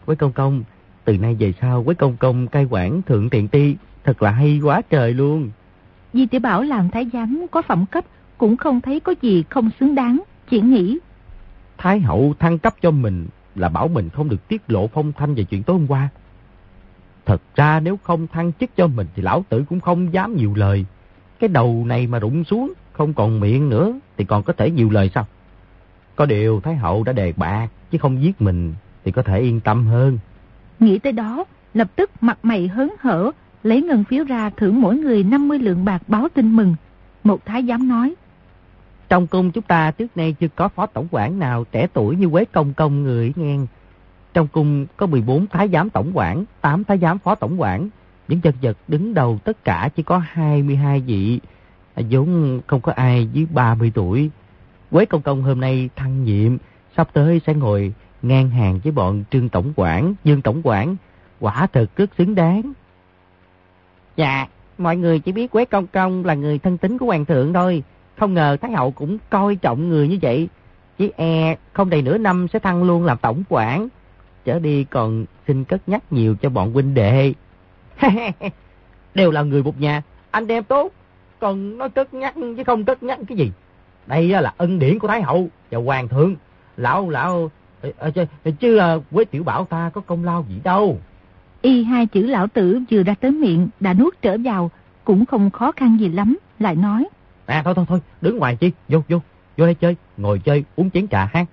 Quế 0.06 0.16
công 0.16 0.32
công, 0.32 0.64
từ 1.06 1.18
nay 1.18 1.36
về 1.40 1.54
sau 1.62 1.84
Quế 1.84 1.94
công 1.94 2.18
công 2.18 2.48
cai 2.48 2.68
quản 2.70 3.02
thượng 3.02 3.30
thiện 3.30 3.48
ti, 3.48 3.76
thật 4.04 4.22
là 4.22 4.32
hay 4.32 4.60
quá 4.64 4.82
trời 4.90 5.14
luôn. 5.14 5.50
Di 6.14 6.26
tiểu 6.26 6.42
Bảo 6.42 6.64
làm 6.64 6.90
thái 6.90 7.08
giám 7.14 7.46
có 7.52 7.62
phẩm 7.62 7.86
cấp, 7.92 8.06
cũng 8.38 8.58
không 8.58 8.82
thấy 8.82 9.00
có 9.00 9.14
gì 9.22 9.44
không 9.50 9.70
xứng 9.80 9.96
đáng, 9.96 10.22
chỉ 10.50 10.62
nghĩ. 10.62 11.00
Thái 11.78 12.00
hậu 12.00 12.34
thăng 12.40 12.60
cấp 12.60 12.76
cho 12.82 12.92
mình 12.92 13.28
là 13.56 13.70
bảo 13.70 13.88
mình 13.88 14.10
không 14.10 14.30
được 14.30 14.48
tiết 14.48 14.62
lộ 14.68 14.88
phong 14.88 15.14
thanh 15.14 15.34
về 15.34 15.44
chuyện 15.44 15.64
tối 15.64 15.78
hôm 15.78 15.88
qua. 15.88 16.10
Thật 17.26 17.42
ra 17.56 17.80
nếu 17.80 17.98
không 18.04 18.28
thăng 18.28 18.52
chức 18.60 18.70
cho 18.78 18.88
mình 18.88 19.08
thì 19.16 19.22
lão 19.22 19.46
tử 19.50 19.64
cũng 19.70 19.80
không 19.80 20.14
dám 20.14 20.36
nhiều 20.36 20.54
lời. 20.56 20.86
Cái 21.40 21.48
đầu 21.48 21.84
này 21.88 22.08
mà 22.08 22.20
rụng 22.20 22.44
xuống, 22.44 22.74
không 22.92 23.14
còn 23.14 23.40
miệng 23.40 23.70
nữa, 23.70 24.00
thì 24.18 24.26
còn 24.26 24.44
có 24.44 24.54
thể 24.54 24.72
nhiều 24.72 24.90
lời 24.90 25.12
sao? 25.16 25.26
Có 26.16 26.26
điều 26.26 26.62
Thái 26.62 26.76
Hậu 26.76 27.04
đã 27.04 27.14
đề 27.14 27.34
bạc, 27.38 27.68
chứ 27.92 27.98
không 27.98 28.24
giết 28.24 28.42
mình, 28.42 28.74
thì 29.04 29.12
có 29.12 29.22
thể 29.22 29.40
yên 29.40 29.60
tâm 29.60 29.88
hơn. 29.88 30.18
Nghĩ 30.82 31.00
tới 31.00 31.14
đó, 31.14 31.46
lập 31.74 31.88
tức 31.96 32.12
mặt 32.22 32.40
mày 32.44 32.68
hớn 32.68 32.90
hở, 33.00 33.32
lấy 33.64 33.82
ngân 33.82 34.04
phiếu 34.04 34.24
ra 34.24 34.50
thưởng 34.50 34.82
mỗi 34.82 34.98
người 34.98 35.24
50 35.24 35.60
lượng 35.60 35.86
bạc 35.86 36.02
báo 36.08 36.28
tin 36.34 36.56
mừng. 36.56 36.76
Một 37.24 37.46
thái 37.46 37.66
giám 37.68 37.88
nói. 37.88 38.14
Trong 39.10 39.28
cung 39.28 39.52
chúng 39.52 39.64
ta 39.64 39.92
trước 39.92 40.18
nay 40.18 40.36
chưa 40.40 40.48
có 40.48 40.68
phó 40.68 40.86
tổng 40.86 41.08
quản 41.12 41.40
nào 41.40 41.66
trẻ 41.72 41.88
tuổi 41.94 42.16
như 42.16 42.30
Quế 42.30 42.46
Công 42.46 42.74
Công 42.74 43.04
người 43.04 43.34
nghe. 43.36 43.58
Trong 44.34 44.48
cung 44.48 44.86
có 44.98 45.06
14 45.06 45.48
thái 45.48 45.70
giám 45.74 45.90
tổng 45.90 46.12
quản, 46.14 46.46
8 46.62 46.84
thái 46.84 46.98
giám 46.98 47.20
phó 47.20 47.36
tổng 47.36 47.62
quản. 47.62 47.90
Những 48.28 48.42
chân 48.42 48.54
vật 48.62 48.78
đứng 48.88 49.14
đầu 49.14 49.40
tất 49.44 49.64
cả 49.64 49.90
chỉ 49.96 50.04
có 50.04 50.18
22 50.18 51.00
vị. 51.00 51.40
À, 51.96 52.04
vốn 52.10 52.62
không 52.68 52.82
có 52.82 52.92
ai 52.92 53.28
dưới 53.34 53.48
30 53.54 53.92
tuổi. 53.96 54.30
Quế 54.92 55.06
Công 55.06 55.22
Công 55.22 55.44
hôm 55.44 55.60
nay 55.60 55.90
thăng 55.96 56.24
nhiệm, 56.24 56.58
sắp 56.98 57.10
tới 57.14 57.42
sẽ 57.48 57.54
ngồi 57.54 57.94
ngang 58.22 58.50
hàng 58.50 58.80
với 58.84 58.92
bọn 58.92 59.24
Trương 59.32 59.50
Tổng 59.50 59.74
quản, 59.76 60.14
Dương 60.24 60.42
Tổng 60.42 60.62
quản. 60.64 60.96
Quả 61.40 61.68
thật 61.68 61.86
rất 61.96 62.10
xứng 62.18 62.36
đáng. 62.36 62.74
Dạ, 64.16 64.48
mọi 64.78 64.98
người 64.98 65.20
chỉ 65.20 65.32
biết 65.32 65.52
Quế 65.52 65.66
Công 65.66 65.88
Công 65.88 66.26
là 66.26 66.34
người 66.34 66.60
thân 66.60 66.78
tín 66.78 66.98
của 66.98 67.06
Hoàng 67.06 67.26
thượng 67.26 67.54
thôi. 67.54 67.84
Không 68.18 68.34
ngờ 68.34 68.58
Thái 68.62 68.72
Hậu 68.72 68.92
cũng 68.92 69.18
coi 69.30 69.56
trọng 69.56 69.90
người 69.90 70.08
như 70.08 70.20
vậy. 70.22 70.50
Chỉ 70.98 71.12
e 71.16 71.56
không 71.74 71.90
đầy 71.90 72.02
nửa 72.02 72.18
năm 72.18 72.48
sẽ 72.54 72.60
thăng 72.60 72.84
luôn 72.84 73.06
làm 73.06 73.18
tổng 73.18 73.44
quản. 73.50 73.88
Trở 74.46 74.60
đi 74.60 74.84
còn 74.84 75.26
xin 75.48 75.64
cất 75.64 75.90
nhắc 75.90 76.04
nhiều 76.14 76.36
cho 76.42 76.50
bọn 76.50 76.74
huynh 76.74 76.94
đệ. 76.94 77.34
Đều 79.16 79.32
là 79.32 79.42
người 79.42 79.64
một 79.64 79.80
nhà, 79.80 80.02
anh 80.32 80.48
em 80.48 80.64
tốt. 80.64 80.92
Còn 81.40 81.78
nói 81.78 81.90
cất 81.90 82.14
nhắc 82.14 82.34
chứ 82.36 82.64
không 82.66 82.86
cất 82.86 83.04
nhắc 83.04 83.20
cái 83.28 83.38
gì. 83.38 83.52
Đây 84.08 84.28
là 84.28 84.54
ân 84.58 84.80
điển 84.80 85.00
của 85.00 85.08
Thái 85.08 85.22
Hậu 85.22 85.48
và 85.72 85.80
Hoàng 85.80 86.08
thượng. 86.08 86.36
Lão, 86.78 87.10
lão, 87.10 87.52
chứ, 88.16 88.26
chứ 88.60 88.80
Quế 89.12 89.26
Tiểu 89.26 89.44
Bảo 89.44 89.66
ta 89.66 89.90
có 89.94 90.02
công 90.02 90.24
lao 90.24 90.46
gì 90.50 90.56
đâu. 90.64 91.00
Y 91.62 91.84
hai 91.84 92.06
chữ 92.06 92.22
lão 92.22 92.48
tử 92.48 92.80
vừa 92.92 93.04
ra 93.04 93.16
tới 93.22 93.32
miệng 93.32 93.70
đã 93.80 93.94
nuốt 93.94 94.22
trở 94.22 94.38
vào, 94.44 94.72
cũng 95.04 95.26
không 95.26 95.52
khó 95.52 95.72
khăn 95.72 95.98
gì 96.00 96.10
lắm, 96.10 96.38
lại 96.60 96.76
nói. 96.76 97.08
À 97.46 97.62
thôi 97.66 97.74
thôi 97.76 97.86
thôi, 97.88 98.00
đứng 98.22 98.38
ngoài 98.38 98.56
chi, 98.56 98.72
vô 98.90 99.04
vô, 99.10 99.20
vô 99.58 99.66
đây 99.66 99.76
chơi, 99.76 99.96
ngồi 100.18 100.40
chơi, 100.40 100.64
uống 100.76 100.90
chén 100.92 101.08
trà 101.08 101.26
ha. 101.34 101.46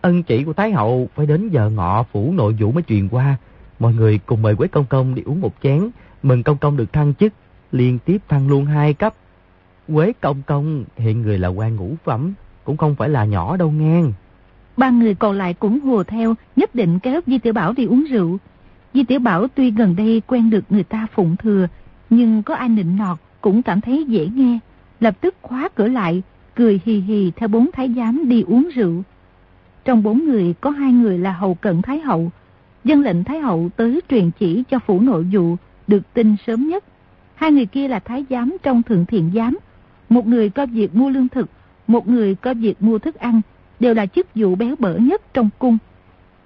Ân 0.00 0.22
chỉ 0.22 0.44
của 0.44 0.52
Thái 0.52 0.72
Hậu 0.72 1.08
phải 1.14 1.26
đến 1.26 1.48
giờ 1.48 1.70
ngọ 1.70 2.02
phủ 2.12 2.32
nội 2.32 2.56
vụ 2.60 2.72
mới 2.72 2.82
truyền 2.82 3.08
qua. 3.08 3.36
Mọi 3.78 3.94
người 3.94 4.18
cùng 4.26 4.42
mời 4.42 4.56
Quế 4.56 4.68
Công 4.68 4.84
Công 4.84 5.14
đi 5.14 5.22
uống 5.22 5.40
một 5.40 5.54
chén, 5.62 5.90
mừng 6.22 6.42
Công 6.42 6.58
Công 6.58 6.76
được 6.76 6.92
thăng 6.92 7.14
chức, 7.14 7.32
liên 7.72 7.98
tiếp 7.98 8.18
thăng 8.28 8.48
luôn 8.48 8.64
hai 8.64 8.94
cấp. 8.94 9.14
Quế 9.94 10.12
Công 10.20 10.42
Công 10.42 10.84
hiện 10.96 11.22
người 11.22 11.38
là 11.38 11.48
quan 11.48 11.76
ngũ 11.76 11.94
phẩm, 12.04 12.34
cũng 12.64 12.76
không 12.76 12.94
phải 12.94 13.08
là 13.08 13.24
nhỏ 13.24 13.56
đâu 13.56 13.70
ngang. 13.70 14.12
Ba 14.76 14.90
người 14.90 15.14
còn 15.14 15.36
lại 15.36 15.54
cũng 15.54 15.80
hùa 15.80 16.04
theo, 16.04 16.34
nhất 16.56 16.74
định 16.74 16.98
kéo 16.98 17.20
Di 17.26 17.38
Tiểu 17.38 17.52
Bảo 17.52 17.72
đi 17.72 17.84
uống 17.84 18.04
rượu. 18.10 18.38
Di 18.94 19.04
Tiểu 19.04 19.18
Bảo 19.18 19.48
tuy 19.48 19.70
gần 19.70 19.96
đây 19.96 20.22
quen 20.26 20.50
được 20.50 20.64
người 20.68 20.84
ta 20.84 21.06
phụng 21.14 21.36
thừa, 21.36 21.66
nhưng 22.10 22.42
có 22.42 22.54
ai 22.54 22.68
nịnh 22.68 22.96
nọt 22.96 23.18
cũng 23.40 23.62
cảm 23.62 23.80
thấy 23.80 24.04
dễ 24.04 24.28
nghe. 24.34 24.58
Lập 25.00 25.20
tức 25.20 25.34
khóa 25.42 25.68
cửa 25.74 25.88
lại, 25.88 26.22
cười 26.54 26.80
hì 26.84 27.00
hì 27.00 27.32
theo 27.36 27.48
bốn 27.48 27.70
thái 27.72 27.94
giám 27.96 28.28
đi 28.28 28.42
uống 28.42 28.68
rượu. 28.74 29.02
Trong 29.84 30.02
bốn 30.02 30.24
người 30.24 30.54
có 30.60 30.70
hai 30.70 30.92
người 30.92 31.18
là 31.18 31.32
hầu 31.32 31.54
cận 31.54 31.82
thái 31.82 32.00
hậu. 32.00 32.30
Dân 32.84 33.00
lệnh 33.00 33.24
thái 33.24 33.38
hậu 33.40 33.68
tới 33.76 34.00
truyền 34.08 34.30
chỉ 34.38 34.62
cho 34.70 34.78
phủ 34.78 35.00
nội 35.00 35.26
vụ 35.32 35.56
được 35.86 36.14
tin 36.14 36.36
sớm 36.46 36.68
nhất. 36.68 36.84
Hai 37.34 37.52
người 37.52 37.66
kia 37.66 37.88
là 37.88 37.98
thái 37.98 38.24
giám 38.30 38.56
trong 38.62 38.82
thượng 38.82 39.06
thiện 39.06 39.30
giám. 39.34 39.58
Một 40.08 40.26
người 40.26 40.50
có 40.50 40.66
việc 40.66 40.94
mua 40.94 41.10
lương 41.10 41.28
thực, 41.28 41.50
một 41.86 42.08
người 42.08 42.34
có 42.34 42.54
việc 42.54 42.82
mua 42.82 42.98
thức 42.98 43.14
ăn, 43.14 43.40
đều 43.80 43.94
là 43.94 44.06
chức 44.06 44.26
vụ 44.34 44.54
béo 44.54 44.74
bở 44.78 44.96
nhất 44.96 45.22
trong 45.34 45.48
cung. 45.58 45.78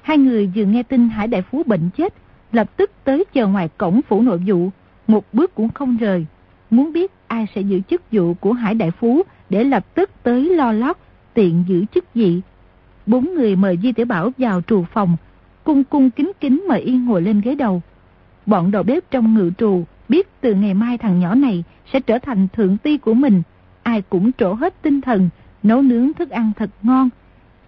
Hai 0.03 0.19
người 0.19 0.51
vừa 0.55 0.65
nghe 0.65 0.83
tin 0.83 1.09
Hải 1.09 1.29
Đại 1.29 1.43
Phú 1.43 1.63
bệnh 1.67 1.91
chết, 1.97 2.15
lập 2.53 2.77
tức 2.77 2.91
tới 3.05 3.25
chờ 3.33 3.47
ngoài 3.47 3.69
cổng 3.79 4.01
phủ 4.09 4.23
nội 4.23 4.43
vụ, 4.47 4.71
một 5.09 5.25
bước 5.33 5.55
cũng 5.55 5.69
không 5.69 5.97
rời. 5.97 6.27
Muốn 6.71 6.93
biết 6.93 7.13
ai 7.27 7.47
sẽ 7.55 7.61
giữ 7.61 7.81
chức 7.91 8.03
vụ 8.13 8.35
của 8.35 8.53
Hải 8.53 8.75
Đại 8.75 8.91
Phú 8.91 9.23
để 9.51 9.65
lập 9.65 9.87
tức 9.95 10.11
tới 10.23 10.45
lo 10.45 10.73
lót, 10.73 10.97
tiện 11.35 11.65
giữ 11.69 11.85
chức 11.95 12.15
gì. 12.15 12.41
Bốn 13.07 13.35
người 13.35 13.57
mời 13.57 13.79
Di 13.83 13.93
Tiểu 13.93 14.07
Bảo 14.07 14.33
vào 14.39 14.63
trù 14.67 14.85
phòng, 14.93 15.17
cung 15.65 15.85
cung 15.85 16.11
kính 16.11 16.33
kính 16.41 16.65
mời 16.69 16.81
Yên 16.81 17.05
ngồi 17.05 17.23
lên 17.23 17.41
ghế 17.41 17.55
đầu. 17.55 17.83
Bọn 18.47 18.71
đầu 18.71 18.83
bếp 18.83 19.11
trong 19.11 19.35
ngự 19.35 19.51
trù 19.59 19.85
biết 20.09 20.29
từ 20.41 20.55
ngày 20.55 20.75
mai 20.75 20.99
thằng 20.99 21.21
nhỏ 21.21 21.35
này 21.35 21.65
sẽ 21.93 22.01
trở 22.01 22.19
thành 22.19 22.49
thượng 22.53 22.77
ti 22.77 22.99
của 22.99 23.15
mình. 23.15 23.43
Ai 23.83 24.03
cũng 24.03 24.33
trổ 24.33 24.53
hết 24.53 24.83
tinh 24.83 25.01
thần, 25.01 25.29
nấu 25.63 25.83
nướng 25.83 26.13
thức 26.13 26.31
ăn 26.31 26.53
thật 26.57 26.71
ngon, 26.83 27.09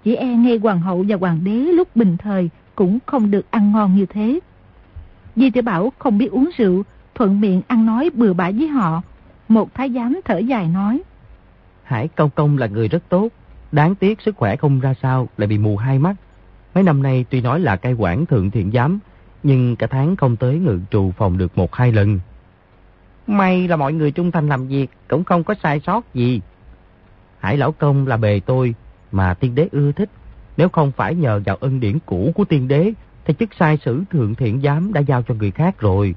chỉ 0.04 0.14
e 0.14 0.26
ngay 0.26 0.58
hoàng 0.62 0.80
hậu 0.80 1.04
và 1.08 1.16
hoàng 1.16 1.40
đế 1.44 1.50
lúc 1.50 1.96
bình 1.96 2.16
thời 2.16 2.50
cũng 2.74 2.98
không 3.06 3.30
được 3.30 3.50
ăn 3.50 3.72
ngon 3.72 3.96
như 3.96 4.06
thế. 4.06 4.40
Di 5.36 5.50
tiểu 5.50 5.62
Bảo 5.62 5.92
không 5.98 6.18
biết 6.18 6.30
uống 6.30 6.50
rượu, 6.56 6.82
thuận 7.14 7.40
miệng 7.40 7.62
ăn 7.66 7.86
nói 7.86 8.10
bừa 8.14 8.32
bãi 8.32 8.52
với 8.52 8.68
họ. 8.68 9.02
Một 9.48 9.74
thái 9.74 9.90
giám 9.90 10.20
thở 10.24 10.38
dài 10.38 10.68
nói. 10.68 11.02
Hải 11.82 12.08
Công 12.08 12.30
Công 12.30 12.58
là 12.58 12.66
người 12.66 12.88
rất 12.88 13.02
tốt, 13.08 13.28
đáng 13.72 13.94
tiếc 13.94 14.20
sức 14.20 14.36
khỏe 14.36 14.56
không 14.56 14.80
ra 14.80 14.94
sao, 15.02 15.28
lại 15.36 15.46
bị 15.46 15.58
mù 15.58 15.76
hai 15.76 15.98
mắt. 15.98 16.14
Mấy 16.74 16.84
năm 16.84 17.02
nay 17.02 17.24
tuy 17.30 17.40
nói 17.40 17.60
là 17.60 17.76
cai 17.76 17.92
quản 17.92 18.26
thượng 18.26 18.50
thiện 18.50 18.70
giám, 18.72 18.98
nhưng 19.42 19.76
cả 19.76 19.86
tháng 19.86 20.16
không 20.16 20.36
tới 20.36 20.58
ngự 20.58 20.80
trù 20.90 21.10
phòng 21.10 21.38
được 21.38 21.58
một 21.58 21.74
hai 21.74 21.92
lần. 21.92 22.20
May 23.26 23.68
là 23.68 23.76
mọi 23.76 23.92
người 23.92 24.10
trung 24.10 24.30
thành 24.30 24.48
làm 24.48 24.68
việc, 24.68 24.90
cũng 25.08 25.24
không 25.24 25.44
có 25.44 25.54
sai 25.62 25.80
sót 25.86 26.14
gì. 26.14 26.40
Hải 27.38 27.56
Lão 27.56 27.72
Công 27.72 28.06
là 28.06 28.16
bề 28.16 28.40
tôi, 28.46 28.74
mà 29.12 29.34
tiên 29.34 29.54
đế 29.54 29.68
ưa 29.72 29.92
thích. 29.92 30.10
Nếu 30.56 30.68
không 30.68 30.92
phải 30.92 31.14
nhờ 31.14 31.40
vào 31.44 31.56
ân 31.56 31.80
điển 31.80 31.98
cũ 32.06 32.32
của 32.34 32.44
tiên 32.44 32.68
đế, 32.68 32.92
thì 33.24 33.34
chức 33.38 33.48
sai 33.58 33.78
sử 33.84 34.02
thượng 34.10 34.34
thiện 34.34 34.60
giám 34.60 34.92
đã 34.92 35.00
giao 35.00 35.22
cho 35.22 35.34
người 35.34 35.50
khác 35.50 35.80
rồi. 35.80 36.14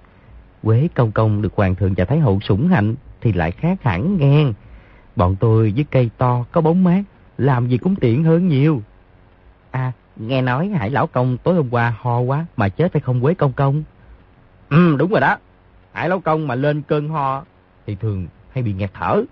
Quế 0.63 0.87
công 0.95 1.11
công 1.11 1.41
được 1.41 1.53
hoàng 1.55 1.75
thượng 1.75 1.93
và 1.97 2.05
thái 2.05 2.19
hậu 2.19 2.39
sủng 2.39 2.67
hạnh 2.67 2.95
thì 3.21 3.33
lại 3.33 3.51
khác 3.51 3.83
hẳn 3.83 4.17
ngang. 4.17 4.53
Bọn 5.15 5.35
tôi 5.39 5.73
với 5.75 5.85
cây 5.91 6.09
to 6.17 6.45
có 6.51 6.61
bóng 6.61 6.83
mát, 6.83 7.03
làm 7.37 7.67
gì 7.67 7.77
cũng 7.77 7.95
tiện 7.95 8.23
hơn 8.23 8.47
nhiều. 8.47 8.81
À, 9.71 9.91
nghe 10.15 10.41
nói 10.41 10.67
Hải 10.67 10.89
Lão 10.89 11.07
Công 11.07 11.37
tối 11.37 11.55
hôm 11.55 11.69
qua 11.69 11.95
ho 12.01 12.19
quá 12.19 12.45
mà 12.57 12.69
chết 12.69 12.93
phải 12.93 13.01
không 13.01 13.21
Quế 13.21 13.33
Công 13.33 13.53
Công? 13.53 13.83
Ừ, 14.69 14.95
đúng 14.97 15.11
rồi 15.11 15.21
đó. 15.21 15.37
Hải 15.91 16.09
Lão 16.09 16.19
Công 16.19 16.47
mà 16.47 16.55
lên 16.55 16.81
cơn 16.81 17.09
ho 17.09 17.43
thì 17.87 17.95
thường 17.95 18.27
hay 18.51 18.63
bị 18.63 18.73
nghẹt 18.73 18.91
thở. 18.93 19.23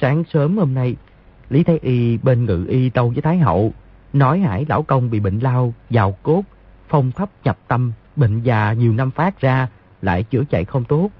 Sáng 0.00 0.24
sớm 0.32 0.58
hôm 0.58 0.74
nay, 0.74 0.96
Lý 1.50 1.62
Thái 1.62 1.78
Y 1.82 2.16
bên 2.16 2.44
ngự 2.44 2.66
y 2.68 2.90
tâu 2.90 3.08
với 3.08 3.22
Thái 3.22 3.38
Hậu, 3.38 3.72
nói 4.12 4.40
Hải 4.40 4.66
Lão 4.68 4.82
Công 4.82 5.10
bị 5.10 5.20
bệnh 5.20 5.38
lao, 5.38 5.74
vào 5.90 6.16
cốt, 6.22 6.42
phong 6.88 7.12
thấp 7.12 7.30
nhập 7.44 7.58
tâm, 7.68 7.92
bệnh 8.16 8.42
già 8.42 8.72
nhiều 8.72 8.92
năm 8.92 9.10
phát 9.10 9.40
ra, 9.40 9.68
lại 10.02 10.22
chữa 10.22 10.44
chạy 10.50 10.64
không 10.64 10.84
tốt. 10.84 11.10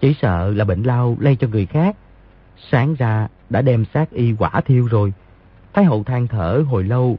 Chỉ 0.00 0.14
sợ 0.22 0.50
là 0.50 0.64
bệnh 0.64 0.82
lao 0.82 1.16
lây 1.20 1.36
cho 1.36 1.48
người 1.48 1.66
khác. 1.66 1.96
Sáng 2.70 2.94
ra 2.94 3.28
đã 3.50 3.62
đem 3.62 3.84
xác 3.94 4.10
y 4.10 4.34
quả 4.38 4.60
thiêu 4.60 4.86
rồi. 4.86 5.12
Thái 5.72 5.84
Hậu 5.84 6.04
than 6.04 6.26
thở 6.26 6.64
hồi 6.68 6.84
lâu, 6.84 7.18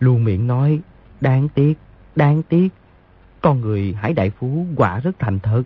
luôn 0.00 0.24
miệng 0.24 0.46
nói, 0.46 0.80
đáng 1.20 1.48
tiếc, 1.48 1.74
đáng 2.16 2.42
tiếc. 2.42 2.68
Con 3.40 3.60
người 3.60 3.96
Hải 4.00 4.12
Đại 4.12 4.30
Phú 4.30 4.66
quả 4.76 5.00
rất 5.00 5.18
thành 5.18 5.38
thật. 5.38 5.62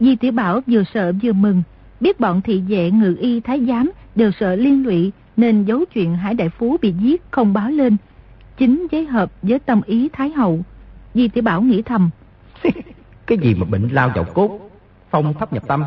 Di 0.00 0.16
Tiểu 0.16 0.32
Bảo 0.32 0.60
vừa 0.66 0.82
sợ 0.94 1.12
vừa 1.22 1.32
mừng, 1.32 1.62
biết 2.00 2.20
bọn 2.20 2.40
thị 2.40 2.62
vệ 2.68 2.90
ngự 2.90 3.16
y 3.20 3.40
thái 3.40 3.66
giám 3.68 3.90
đều 4.14 4.30
sợ 4.40 4.54
liên 4.54 4.86
lụy 4.86 5.12
nên 5.38 5.64
giấu 5.64 5.84
chuyện 5.84 6.16
Hải 6.16 6.34
Đại 6.34 6.48
Phú 6.48 6.76
bị 6.82 6.92
giết 6.92 7.22
không 7.30 7.52
báo 7.52 7.70
lên. 7.70 7.96
Chính 8.56 8.86
giấy 8.90 9.06
hợp 9.06 9.32
với 9.42 9.58
tâm 9.58 9.80
ý 9.86 10.08
Thái 10.12 10.30
Hậu. 10.30 10.60
Di 11.14 11.28
Tiểu 11.28 11.42
Bảo 11.44 11.62
nghĩ 11.62 11.82
thầm. 11.82 12.10
cái 13.26 13.38
gì 13.38 13.54
mà 13.54 13.66
bệnh 13.66 13.88
lao 13.88 14.10
vào 14.14 14.24
cốt, 14.24 14.70
phong 15.10 15.34
thấp 15.34 15.52
nhập 15.52 15.62
tâm. 15.68 15.84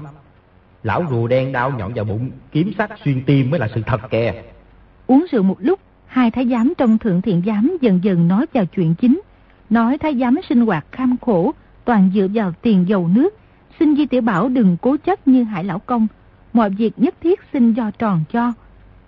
Lão 0.84 1.06
rùa 1.10 1.28
đen 1.28 1.52
đau 1.52 1.72
nhọn 1.72 1.94
vào 1.94 2.06
bụng, 2.06 2.32
kiếm 2.52 2.72
sắc 2.78 2.92
xuyên 3.04 3.24
tim 3.26 3.50
mới 3.50 3.60
là 3.60 3.68
sự 3.76 3.82
thật 3.86 4.02
kìa. 4.10 4.34
Uống 5.08 5.26
rượu 5.32 5.44
một 5.44 5.58
lúc, 5.60 5.80
hai 6.06 6.32
thái 6.32 6.48
giám 6.48 6.74
trong 6.78 6.98
thượng 6.98 7.22
thiện 7.22 7.42
giám 7.46 7.78
dần 7.82 8.00
dần 8.04 8.28
nói 8.28 8.46
vào 8.54 8.66
chuyện 8.66 8.96
chính. 8.96 9.22
Nói 9.70 9.98
thái 9.98 10.18
giám 10.20 10.36
sinh 10.50 10.66
hoạt 10.66 10.86
kham 10.92 11.16
khổ, 11.22 11.54
toàn 11.86 12.12
dựa 12.16 12.28
vào 12.34 12.52
tiền 12.62 12.86
dầu 12.88 13.08
nước. 13.08 13.38
Xin 13.80 13.96
Di 13.96 14.06
Tiểu 14.06 14.22
Bảo 14.22 14.50
đừng 14.50 14.78
cố 14.82 14.98
chấp 14.98 15.28
như 15.28 15.44
Hải 15.44 15.64
Lão 15.64 15.80
Công. 15.80 16.08
Mọi 16.54 16.70
việc 16.70 16.94
nhất 16.98 17.16
thiết 17.22 17.40
xin 17.54 17.74
do 17.74 17.92
tròn 17.92 18.24
cho. 18.34 18.54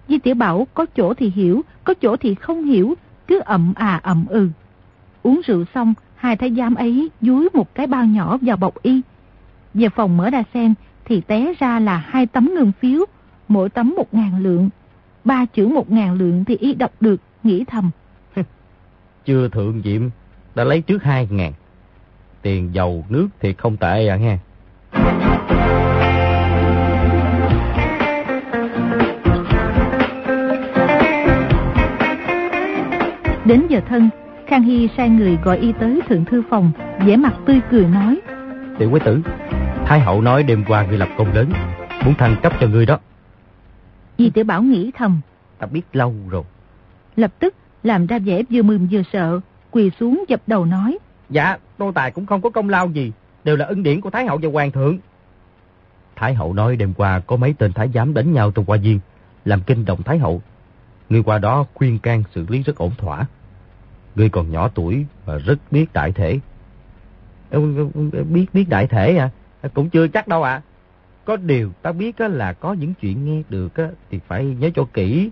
Di 0.08 0.20
Tiểu 0.20 0.36
Bảo 0.36 0.68
có 0.74 0.86
chỗ 0.96 1.14
thì 1.14 1.30
hiểu, 1.30 1.62
có 1.84 1.94
chỗ 2.02 2.18
thì 2.18 2.36
không 2.36 2.64
hiểu, 2.64 2.94
cứ 3.28 3.40
ậm 3.40 3.74
à 3.76 4.00
ậm 4.04 4.26
ừ. 4.30 4.50
Uống 5.24 5.42
rượu 5.46 5.66
xong, 5.76 5.94
hai 6.16 6.36
thái 6.36 6.52
giám 6.56 6.76
ấy 6.76 7.10
dúi 7.22 7.50
một 7.54 7.76
cái 7.76 7.88
bao 7.88 8.06
nhỏ 8.06 8.38
vào 8.42 8.58
bọc 8.58 8.84
y. 8.84 9.02
Về 9.74 9.90
phòng 9.90 10.18
mở 10.18 10.30
ra 10.30 10.44
xem, 10.54 10.74
thì 11.06 11.22
té 11.22 11.54
ra 11.60 11.80
là 11.80 11.98
hai 11.98 12.26
tấm 12.26 12.50
ngân 12.56 12.72
phiếu, 12.80 13.06
mỗi 13.48 13.70
tấm 13.70 13.94
một 13.98 14.14
ngàn 14.14 14.44
lượng. 14.44 14.70
Ba 15.24 15.46
chữ 15.46 15.68
một 15.68 15.92
ngàn 15.92 16.14
lượng 16.14 16.46
thì 16.46 16.58
y 16.58 16.74
đọc 16.74 16.92
được, 17.00 17.22
nghĩ 17.44 17.64
thầm. 17.68 17.92
Chưa 19.26 19.50
thượng 19.50 19.82
diệm, 19.84 20.10
đã 20.56 20.64
lấy 20.64 20.82
trước 20.82 21.04
hai 21.04 21.28
ngàn. 21.32 21.54
Tiền 22.42 22.70
dầu 22.74 23.06
nước 23.10 23.28
thì 23.40 23.54
không 23.54 23.78
tệ 23.78 24.08
à 24.08 24.16
nghe. 24.16 24.38
Đến 33.46 33.68
giờ 33.70 33.82
thân, 33.90 34.10
Khang 34.48 34.64
Hy 34.64 34.90
sai 34.98 35.10
người 35.10 35.38
gọi 35.44 35.58
y 35.58 35.74
tới 35.80 36.02
thượng 36.10 36.26
thư 36.26 36.44
phòng, 36.50 36.72
vẻ 37.06 37.16
mặt 37.16 37.34
tươi 37.46 37.62
cười 37.72 37.86
nói. 37.88 38.20
Tiểu 38.80 38.92
quế 38.92 39.00
tử, 39.00 39.22
Thái 39.86 40.00
hậu 40.00 40.22
nói 40.22 40.44
đêm 40.44 40.64
qua 40.68 40.86
ngươi 40.86 40.98
lập 40.98 41.10
công 41.18 41.34
lớn, 41.34 41.50
muốn 42.06 42.14
thăng 42.14 42.36
cấp 42.44 42.54
cho 42.60 42.68
ngươi 42.68 42.86
đó. 42.86 43.00
Di 44.18 44.30
tiểu 44.30 44.44
Bảo 44.44 44.64
nghĩ 44.64 44.92
thầm. 44.98 45.22
Ta 45.60 45.68
biết 45.68 45.82
lâu 45.94 46.14
rồi. 46.30 46.44
Lập 47.16 47.32
tức 47.40 47.56
làm 47.84 48.06
ra 48.06 48.20
vẻ 48.20 48.42
vừa 48.50 48.62
mừng 48.62 48.88
vừa 48.92 49.02
sợ, 49.14 49.40
quỳ 49.72 49.92
xuống 50.00 50.24
dập 50.28 50.42
đầu 50.48 50.66
nói. 50.66 50.98
Dạ, 51.30 51.58
nô 51.80 51.92
tài 51.92 52.12
cũng 52.12 52.26
không 52.26 52.42
có 52.42 52.50
công 52.50 52.70
lao 52.70 52.90
gì, 52.90 53.12
đều 53.44 53.56
là 53.56 53.66
ân 53.66 53.84
điển 53.84 54.02
của 54.02 54.10
Thái 54.10 54.26
hậu 54.26 54.40
và 54.42 54.50
Hoàng 54.54 54.72
thượng. 54.72 54.98
Thái 56.16 56.34
hậu 56.34 56.54
nói 56.54 56.76
đêm 56.76 56.94
qua 56.94 57.20
có 57.20 57.36
mấy 57.36 57.54
tên 57.58 57.74
thái 57.74 57.90
giám 57.94 58.14
đánh 58.14 58.34
nhau 58.34 58.52
trong 58.52 58.66
qua 58.66 58.78
viên, 58.78 59.00
làm 59.46 59.62
kinh 59.62 59.86
động 59.86 60.04
Thái 60.04 60.18
hậu. 60.18 60.42
Người 61.14 61.24
qua 61.24 61.40
đó 61.40 61.66
khuyên 61.74 62.00
can 62.00 62.24
xử 62.36 62.46
lý 62.50 62.64
rất 62.64 62.76
ổn 62.76 62.92
thỏa. 62.98 63.26
Ngươi 64.16 64.30
còn 64.30 64.52
nhỏ 64.52 64.70
tuổi 64.76 65.06
và 65.26 65.38
rất 65.38 65.60
biết 65.72 65.94
đại 65.94 66.12
thể. 66.12 66.40
Biết 68.30 68.46
biết 68.54 68.70
đại 68.70 68.88
thể 68.88 69.18
à? 69.18 69.30
à? 69.62 69.70
Cũng 69.74 69.90
chưa 69.90 70.08
chắc 70.08 70.28
đâu 70.28 70.44
ạ. 70.44 70.54
À. 70.54 70.62
Có 71.26 71.36
điều 71.36 71.72
ta 71.82 71.92
biết 71.92 72.22
là 72.22 72.54
có 72.54 72.74
những 72.74 72.94
chuyện 72.94 73.26
nghe 73.26 73.44
được 73.50 73.74
thì 74.12 74.20
phải 74.28 74.46
nhớ 74.46 74.70
cho 74.76 74.86
kỹ. 74.94 75.30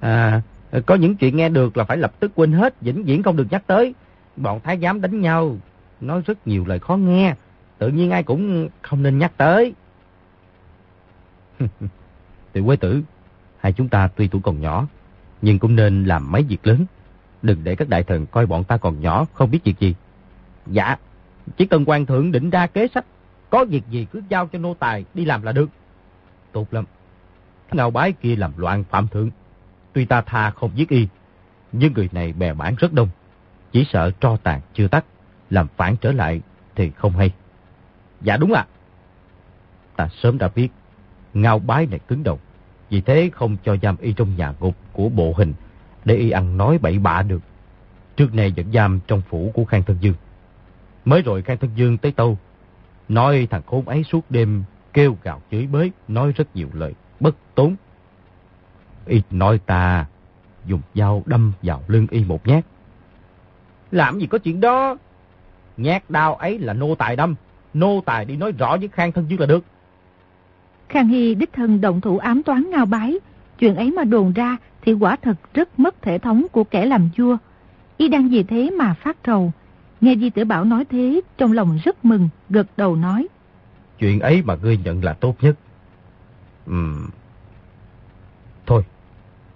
À, 0.00 0.42
có 0.86 0.94
những 0.94 1.16
chuyện 1.16 1.36
nghe 1.36 1.48
được 1.48 1.76
là 1.76 1.84
phải 1.84 1.96
lập 1.96 2.12
tức 2.20 2.32
quên 2.34 2.52
hết, 2.52 2.80
vĩnh 2.80 3.04
viễn 3.04 3.22
không 3.22 3.36
được 3.36 3.46
nhắc 3.50 3.62
tới. 3.66 3.94
Bọn 4.36 4.60
thái 4.60 4.78
giám 4.78 5.00
đánh 5.00 5.20
nhau, 5.20 5.56
nói 6.00 6.22
rất 6.26 6.46
nhiều 6.46 6.64
lời 6.66 6.78
khó 6.78 6.96
nghe. 6.96 7.34
Tự 7.78 7.88
nhiên 7.88 8.10
ai 8.10 8.22
cũng 8.22 8.68
không 8.82 9.02
nên 9.02 9.18
nhắc 9.18 9.32
tới. 9.36 9.74
Tiểu 12.52 12.66
quế 12.66 12.76
tử, 12.76 13.02
hai 13.60 13.72
chúng 13.72 13.88
ta 13.88 14.08
tuy 14.16 14.28
tuổi 14.28 14.40
còn 14.44 14.60
nhỏ, 14.60 14.86
nhưng 15.42 15.58
cũng 15.58 15.76
nên 15.76 16.04
làm 16.04 16.32
mấy 16.32 16.42
việc 16.42 16.66
lớn. 16.66 16.86
Đừng 17.42 17.64
để 17.64 17.74
các 17.74 17.88
đại 17.88 18.02
thần 18.02 18.26
coi 18.26 18.46
bọn 18.46 18.64
ta 18.64 18.76
còn 18.76 19.00
nhỏ, 19.00 19.26
không 19.32 19.50
biết 19.50 19.64
việc 19.64 19.78
gì. 19.78 19.94
Dạ, 20.66 20.96
chỉ 21.56 21.66
cần 21.66 21.84
quan 21.86 22.06
thượng 22.06 22.32
định 22.32 22.50
ra 22.50 22.66
kế 22.66 22.88
sách, 22.94 23.04
có 23.50 23.64
việc 23.64 23.82
gì 23.90 24.06
cứ 24.12 24.22
giao 24.28 24.46
cho 24.46 24.58
nô 24.58 24.74
tài 24.74 25.04
đi 25.14 25.24
làm 25.24 25.42
là 25.42 25.52
được. 25.52 25.70
Tốt 26.52 26.66
lắm. 26.70 26.84
Ngao 27.72 27.90
bái 27.90 28.12
kia 28.12 28.36
làm 28.36 28.52
loạn 28.56 28.84
phạm 28.84 29.08
thượng. 29.08 29.30
Tuy 29.92 30.04
ta 30.04 30.20
tha 30.20 30.50
không 30.50 30.70
giết 30.74 30.88
y, 30.88 31.08
nhưng 31.72 31.92
người 31.92 32.08
này 32.12 32.32
bè 32.32 32.54
bản 32.54 32.74
rất 32.78 32.92
đông. 32.92 33.08
Chỉ 33.72 33.86
sợ 33.92 34.10
tro 34.20 34.36
tàn 34.36 34.60
chưa 34.74 34.88
tắt, 34.88 35.04
làm 35.50 35.66
phản 35.76 35.96
trở 35.96 36.12
lại 36.12 36.40
thì 36.74 36.90
không 36.90 37.12
hay. 37.12 37.32
Dạ 38.20 38.36
đúng 38.36 38.52
ạ. 38.52 38.66
Ta 39.96 40.08
sớm 40.22 40.38
đã 40.38 40.48
biết, 40.54 40.68
ngao 41.34 41.58
bái 41.58 41.86
này 41.86 41.98
cứng 41.98 42.22
đầu. 42.22 42.38
Vì 42.90 43.00
thế 43.00 43.30
không 43.32 43.56
cho 43.64 43.76
giam 43.82 43.96
y 43.96 44.12
trong 44.12 44.36
nhà 44.36 44.54
ngục 44.60 44.76
của 44.92 45.08
bộ 45.08 45.34
hình 45.36 45.54
để 46.04 46.14
y 46.14 46.30
ăn 46.30 46.56
nói 46.56 46.78
bậy 46.78 46.98
bạ 46.98 47.22
được. 47.22 47.42
Trước 48.16 48.34
này 48.34 48.52
vẫn 48.56 48.72
giam 48.72 49.00
trong 49.06 49.22
phủ 49.28 49.50
của 49.54 49.64
Khang 49.64 49.82
Thân 49.82 49.96
Dương. 50.00 50.14
Mới 51.04 51.22
rồi 51.22 51.42
Khang 51.42 51.58
Thân 51.58 51.70
Dương 51.74 51.98
tới 51.98 52.12
tâu, 52.12 52.38
nói 53.08 53.46
thằng 53.50 53.62
khốn 53.66 53.88
ấy 53.88 54.04
suốt 54.04 54.30
đêm 54.30 54.64
kêu 54.92 55.16
gào 55.22 55.42
chửi 55.50 55.66
bới, 55.66 55.92
nói 56.08 56.32
rất 56.36 56.56
nhiều 56.56 56.68
lời 56.72 56.94
bất 57.20 57.36
tốn. 57.54 57.76
Y 59.06 59.22
nói 59.30 59.58
ta 59.66 60.06
dùng 60.66 60.80
dao 60.94 61.22
đâm 61.26 61.52
vào 61.62 61.82
lưng 61.86 62.06
y 62.10 62.24
một 62.24 62.46
nhát. 62.46 62.64
Làm 63.90 64.18
gì 64.18 64.26
có 64.26 64.38
chuyện 64.38 64.60
đó? 64.60 64.96
Nhát 65.76 66.10
đau 66.10 66.34
ấy 66.34 66.58
là 66.58 66.72
nô 66.72 66.94
tài 66.94 67.16
đâm, 67.16 67.34
nô 67.74 68.02
tài 68.06 68.24
đi 68.24 68.36
nói 68.36 68.52
rõ 68.52 68.76
với 68.76 68.88
Khang 68.88 69.12
Thân 69.12 69.26
Dương 69.28 69.40
là 69.40 69.46
được. 69.46 69.64
Khang 70.88 71.08
Hy 71.08 71.34
đích 71.34 71.52
thân 71.52 71.80
động 71.80 72.00
thủ 72.00 72.18
ám 72.18 72.42
toán 72.42 72.70
ngao 72.70 72.86
bái, 72.86 73.18
chuyện 73.58 73.74
ấy 73.74 73.90
mà 73.90 74.04
đồn 74.04 74.32
ra 74.32 74.56
thì 74.82 74.92
quả 74.92 75.16
thật 75.16 75.54
rất 75.54 75.78
mất 75.78 76.02
thể 76.02 76.18
thống 76.18 76.46
của 76.52 76.64
kẻ 76.64 76.86
làm 76.86 77.08
vua. 77.16 77.36
Y 77.96 78.08
đang 78.08 78.28
vì 78.28 78.42
thế 78.42 78.70
mà 78.70 78.94
phát 78.94 79.16
trầu. 79.24 79.52
Nghe 80.00 80.14
Di 80.16 80.30
Tử 80.30 80.44
Bảo 80.44 80.64
nói 80.64 80.84
thế, 80.84 81.20
trong 81.36 81.52
lòng 81.52 81.78
rất 81.84 82.04
mừng, 82.04 82.28
gật 82.48 82.66
đầu 82.76 82.96
nói. 82.96 83.28
Chuyện 83.98 84.20
ấy 84.20 84.42
mà 84.42 84.56
ngươi 84.62 84.78
nhận 84.84 85.04
là 85.04 85.12
tốt 85.12 85.36
nhất. 85.40 85.56
Ừm. 86.66 87.08
Thôi, 88.66 88.84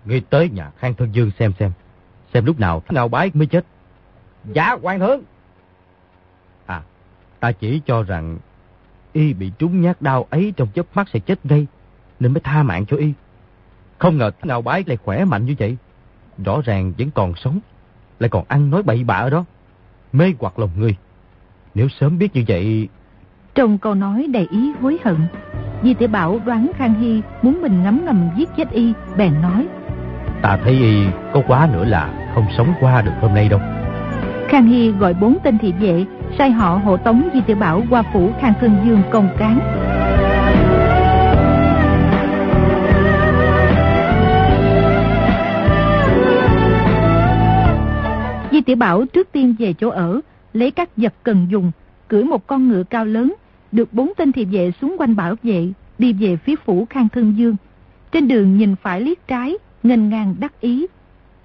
ngươi 0.04 0.20
tới 0.20 0.48
nhà 0.48 0.70
Khang 0.78 0.94
Thân 0.94 1.08
Dương 1.12 1.30
xem 1.38 1.52
xem. 1.58 1.72
Xem 2.34 2.44
lúc 2.44 2.60
nào 2.60 2.82
ngao 2.90 3.08
bái 3.08 3.30
mới 3.34 3.46
chết. 3.46 3.64
Dạ, 4.52 4.76
quan 4.82 4.98
thượng. 4.98 5.22
À, 6.66 6.82
ta 7.40 7.52
chỉ 7.52 7.80
cho 7.86 8.02
rằng 8.02 8.38
y 9.12 9.32
bị 9.32 9.52
trúng 9.58 9.80
nhát 9.80 10.02
đau 10.02 10.26
ấy 10.30 10.52
trong 10.56 10.68
chớp 10.74 10.86
mắt 10.94 11.08
sẽ 11.12 11.18
chết 11.18 11.46
ngay, 11.46 11.66
nên 12.20 12.32
mới 12.32 12.40
tha 12.40 12.62
mạng 12.62 12.86
cho 12.86 12.96
y. 12.96 13.12
Không 13.98 14.18
ngờ 14.18 14.30
ngào 14.42 14.62
bái 14.62 14.84
lại 14.86 14.96
khỏe 14.96 15.24
mạnh 15.24 15.46
như 15.46 15.54
vậy. 15.58 15.76
Rõ 16.44 16.60
ràng 16.64 16.92
vẫn 16.98 17.10
còn 17.10 17.34
sống, 17.36 17.60
lại 18.18 18.28
còn 18.28 18.44
ăn 18.48 18.70
nói 18.70 18.82
bậy 18.82 19.04
bạ 19.04 19.14
ở 19.14 19.30
đó. 19.30 19.44
Mê 20.12 20.32
hoặc 20.38 20.58
lòng 20.58 20.70
người. 20.76 20.96
Nếu 21.74 21.88
sớm 21.88 22.18
biết 22.18 22.34
như 22.34 22.44
vậy... 22.48 22.88
Trong 23.54 23.78
câu 23.78 23.94
nói 23.94 24.26
đầy 24.32 24.48
ý 24.50 24.72
hối 24.80 24.98
hận, 25.04 25.16
Di 25.82 25.94
tiểu 25.94 26.08
Bảo 26.08 26.40
đoán 26.44 26.70
Khang 26.76 26.94
Hy 26.94 27.22
muốn 27.42 27.62
mình 27.62 27.82
ngắm 27.82 28.04
ngầm 28.04 28.30
giết 28.36 28.48
chết 28.56 28.70
y, 28.70 28.92
bèn 29.16 29.42
nói. 29.42 29.66
Ta 30.42 30.58
thấy 30.64 30.72
y 30.72 31.06
có 31.34 31.42
quá 31.46 31.68
nữa 31.72 31.84
là 31.84 32.30
không 32.34 32.46
sống 32.56 32.72
qua 32.80 33.02
được 33.02 33.12
hôm 33.20 33.34
nay 33.34 33.48
đâu. 33.48 33.60
Khang 34.48 34.66
Hy 34.66 34.90
gọi 34.90 35.14
bốn 35.14 35.38
tên 35.44 35.58
thị 35.58 35.72
vệ, 35.80 36.04
sai 36.38 36.50
họ 36.50 36.80
hộ 36.84 36.96
tống 36.96 37.28
Di 37.34 37.40
tiểu 37.40 37.56
Bảo 37.56 37.82
qua 37.90 38.02
phủ 38.12 38.30
Khang 38.40 38.52
Cương 38.60 38.76
Dương 38.84 39.02
công 39.10 39.28
cán. 39.38 39.58
Di 48.52 48.60
tiểu 48.60 48.76
Bảo 48.76 49.04
trước 49.04 49.32
tiên 49.32 49.54
về 49.58 49.72
chỗ 49.72 49.90
ở, 49.90 50.20
lấy 50.52 50.70
các 50.70 50.96
vật 50.96 51.14
cần 51.22 51.46
dùng, 51.50 51.72
cưỡi 52.08 52.24
một 52.24 52.46
con 52.46 52.68
ngựa 52.68 52.82
cao 52.82 53.04
lớn, 53.04 53.34
được 53.72 53.92
bốn 53.92 54.12
tên 54.16 54.32
thị 54.32 54.44
vệ 54.44 54.70
xuống 54.80 54.96
quanh 54.98 55.16
bảo 55.16 55.34
vệ, 55.42 55.68
đi 55.98 56.12
về 56.12 56.36
phía 56.36 56.54
phủ 56.64 56.86
Khang 56.90 57.08
Thương 57.08 57.38
Dương. 57.38 57.56
Trên 58.12 58.28
đường 58.28 58.56
nhìn 58.56 58.76
phải 58.76 59.00
liếc 59.00 59.26
trái, 59.28 59.54
ngênh 59.82 60.08
ngang 60.08 60.34
đắc 60.38 60.60
ý. 60.60 60.86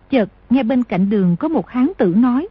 Chợt 0.09 0.29
nghe 0.49 0.63
bên 0.63 0.83
cạnh 0.83 1.09
đường 1.09 1.35
có 1.39 1.47
một 1.47 1.69
hán 1.69 1.91
tử 1.97 2.13
nói. 2.17 2.47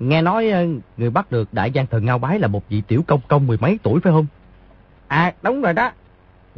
Nghe 0.00 0.22
nói 0.22 0.50
ờ, 0.50 0.66
người 0.96 1.10
bắt 1.10 1.32
được 1.32 1.54
đại 1.54 1.70
giang 1.74 1.86
thần 1.86 2.04
Ngao 2.04 2.18
Bái 2.18 2.38
là 2.38 2.48
một 2.48 2.68
vị 2.68 2.82
tiểu 2.88 3.04
công 3.06 3.20
công 3.28 3.46
mười 3.46 3.56
mấy 3.60 3.78
tuổi 3.82 4.00
phải 4.00 4.12
không? 4.12 4.26
À 5.08 5.34
đúng 5.42 5.60
rồi 5.60 5.72
đó. 5.72 5.90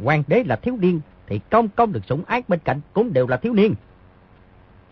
Hoàng 0.03 0.23
đế 0.27 0.43
là 0.43 0.55
thiếu 0.55 0.77
niên 0.79 1.01
thì 1.27 1.39
công 1.49 1.69
công 1.69 1.93
được 1.93 2.05
sủng 2.07 2.23
ái 2.27 2.43
bên 2.47 2.59
cạnh 2.63 2.81
cũng 2.93 3.13
đều 3.13 3.27
là 3.27 3.37
thiếu 3.37 3.53
niên. 3.53 3.75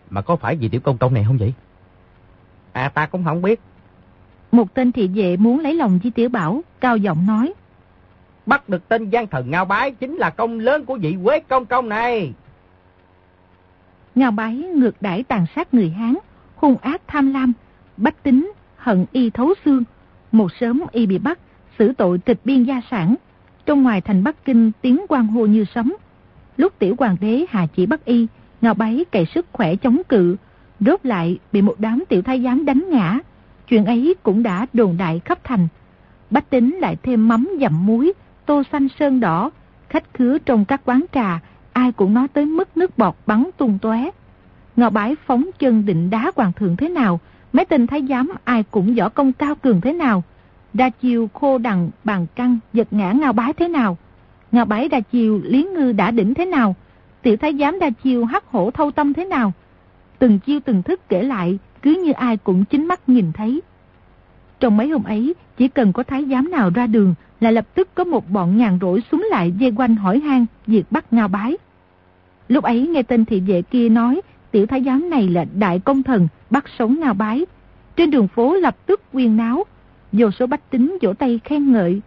Mà 0.10 0.22
có 0.22 0.36
phải 0.36 0.56
vị 0.56 0.70
tiểu 0.70 0.82
công 0.82 0.98
công 0.98 1.14
này 1.14 1.24
không 1.28 1.38
vậy? 1.38 1.54
À 2.72 2.90
ta 2.90 3.06
cũng 3.06 3.24
không 3.24 3.42
biết. 3.42 3.60
Một 4.52 4.74
tên 4.74 4.92
thị 4.92 5.08
vệ 5.08 5.38
muốn 5.38 5.60
lấy 5.60 5.74
lòng 5.74 6.00
Di 6.04 6.10
Tiểu 6.10 6.30
Bảo, 6.30 6.62
cao 6.80 6.98
giọng 6.98 7.26
nói. 7.26 7.54
Bắt 8.46 8.70
được 8.70 8.88
tên 8.88 9.10
gian 9.10 9.28
thần 9.28 9.52
Ngao 9.52 9.66
Bái 9.66 9.92
chính 9.92 10.16
là 10.16 10.30
công 10.30 10.60
lớn 10.60 10.86
của 10.86 10.98
vị 11.02 11.18
Quế 11.24 11.40
Công 11.40 11.66
Công 11.66 11.90
này. 11.90 12.34
Ngao 14.16 14.32
Bái 14.32 14.56
ngược 14.56 15.02
đãi 15.02 15.24
tàn 15.24 15.46
sát 15.56 15.74
người 15.74 15.90
Hán, 15.90 16.16
hung 16.56 16.78
ác 16.78 17.02
tham 17.08 17.34
lam, 17.34 17.54
bách 17.98 18.24
tính, 18.24 18.52
hận 18.78 19.06
y 19.12 19.30
thấu 19.30 19.54
xương. 19.66 19.84
Một 20.32 20.52
sớm 20.60 20.82
y 20.92 21.06
bị 21.06 21.18
bắt, 21.18 21.40
xử 21.80 21.94
tội 21.94 22.18
tịch 22.18 22.40
biên 22.46 22.64
gia 22.64 22.82
sản. 22.92 23.16
Trong 23.66 23.84
ngoài 23.84 24.02
thành 24.02 24.24
Bắc 24.24 24.46
Kinh 24.46 24.72
tiếng 24.82 25.02
quan 25.10 25.28
hô 25.28 25.46
như 25.46 25.66
sấm. 25.76 25.94
Lúc 26.58 26.74
tiểu 26.80 26.96
hoàng 27.00 27.16
đế 27.22 27.46
hạ 27.50 27.68
chỉ 27.76 27.86
bắt 27.86 28.06
y, 28.06 28.28
Ngao 28.64 28.74
báy 28.74 29.06
cậy 29.12 29.26
sức 29.26 29.46
khỏe 29.52 29.76
chống 29.76 30.02
cự, 30.10 30.36
rốt 30.80 31.06
lại 31.06 31.40
bị 31.52 31.62
một 31.62 31.76
đám 31.80 32.04
tiểu 32.10 32.22
thái 32.22 32.42
giám 32.42 32.66
đánh 32.66 32.86
ngã. 32.90 33.20
Chuyện 33.68 33.86
ấy 33.86 34.16
cũng 34.24 34.44
đã 34.44 34.66
đồn 34.74 34.98
đại 34.98 35.22
khắp 35.26 35.40
thành. 35.44 35.68
Bách 36.30 36.50
tính 36.50 36.76
lại 36.82 36.98
thêm 37.04 37.28
mắm 37.28 37.50
dặm 37.62 37.86
muối, 37.86 38.14
tô 38.46 38.64
xanh 38.72 38.88
sơn 39.00 39.20
đỏ, 39.20 39.52
khách 39.90 40.14
khứa 40.14 40.38
trong 40.38 40.66
các 40.66 40.82
quán 40.86 41.06
trà, 41.14 41.40
ai 41.74 41.92
cũng 41.92 42.14
nói 42.14 42.28
tới 42.28 42.46
mức 42.46 42.78
nước 42.78 42.98
bọt 42.98 43.16
bắn 43.26 43.50
tung 43.58 43.80
tóe. 43.82 44.10
Ngọ 44.76 44.90
bái 44.90 45.16
phóng 45.26 45.46
chân 45.60 45.86
định 45.86 46.10
đá 46.10 46.32
hoàng 46.36 46.54
thượng 46.54 46.78
thế 46.78 46.90
nào, 46.90 47.20
mấy 47.54 47.66
tên 47.66 47.88
thái 47.88 48.04
giám 48.10 48.30
ai 48.44 48.64
cũng 48.72 48.96
võ 48.96 49.10
công 49.10 49.34
cao 49.34 49.56
cường 49.56 49.82
thế 49.82 49.94
nào. 49.94 50.24
Đa 50.74 50.90
chiêu 50.90 51.30
khô 51.34 51.58
đằng 51.58 51.90
bàn 52.04 52.26
căng 52.36 52.60
giật 52.74 52.88
ngã 52.92 53.12
ngao 53.12 53.34
bái 53.34 53.54
thế 53.54 53.68
nào. 53.68 53.98
Ngao 54.52 54.66
bái 54.66 54.90
đa 54.90 55.00
chiêu 55.00 55.42
lý 55.44 55.64
ngư 55.64 55.92
đã 55.92 56.12
đỉnh 56.12 56.34
thế 56.34 56.46
nào. 56.46 56.76
Tiểu 57.22 57.38
thái 57.38 57.54
giám 57.60 57.80
đa 57.80 57.90
chiêu 57.90 58.26
hắc 58.26 58.46
hổ 58.48 58.72
thâu 58.72 58.92
tâm 58.92 59.14
thế 59.14 59.26
nào 59.26 59.54
từng 60.24 60.40
chiêu 60.40 60.60
từng 60.66 60.84
thức 60.84 61.10
kể 61.10 61.24
lại, 61.24 61.60
cứ 61.82 62.04
như 62.06 62.12
ai 62.12 62.38
cũng 62.38 62.66
chính 62.66 62.88
mắt 62.88 63.10
nhìn 63.10 63.32
thấy. 63.34 63.62
Trong 64.60 64.78
mấy 64.78 64.90
hôm 64.90 65.04
ấy, 65.04 65.34
chỉ 65.58 65.68
cần 65.68 65.94
có 65.94 66.04
thái 66.04 66.26
giám 66.26 66.52
nào 66.52 66.70
ra 66.70 66.88
đường 66.88 67.16
là 67.40 67.52
lập 67.52 67.66
tức 67.76 67.90
có 67.96 68.04
một 68.04 68.30
bọn 68.30 68.58
nhàn 68.58 68.78
rỗi 68.82 69.04
xuống 69.12 69.28
lại 69.30 69.52
dây 69.52 69.72
quanh 69.78 69.96
hỏi 69.96 70.20
han 70.20 70.46
việc 70.68 70.84
bắt 70.92 71.14
ngao 71.14 71.28
bái. 71.28 71.58
Lúc 72.48 72.64
ấy 72.64 72.88
nghe 72.88 73.04
tên 73.04 73.26
thị 73.26 73.40
vệ 73.40 73.62
kia 73.62 73.90
nói 73.90 74.22
tiểu 74.54 74.66
thái 74.66 74.84
giám 74.84 75.10
này 75.10 75.28
là 75.28 75.46
đại 75.60 75.80
công 75.80 76.04
thần 76.04 76.28
bắt 76.50 76.66
sống 76.80 77.00
ngao 77.00 77.14
bái. 77.14 77.46
Trên 77.96 78.12
đường 78.12 78.28
phố 78.28 78.56
lập 78.56 78.78
tức 78.86 79.02
quyên 79.12 79.38
náo, 79.38 79.64
vô 80.12 80.32
số 80.32 80.48
bách 80.48 80.70
tính 80.70 80.98
vỗ 81.02 81.14
tay 81.14 81.40
khen 81.44 81.72
ngợi. 81.72 82.02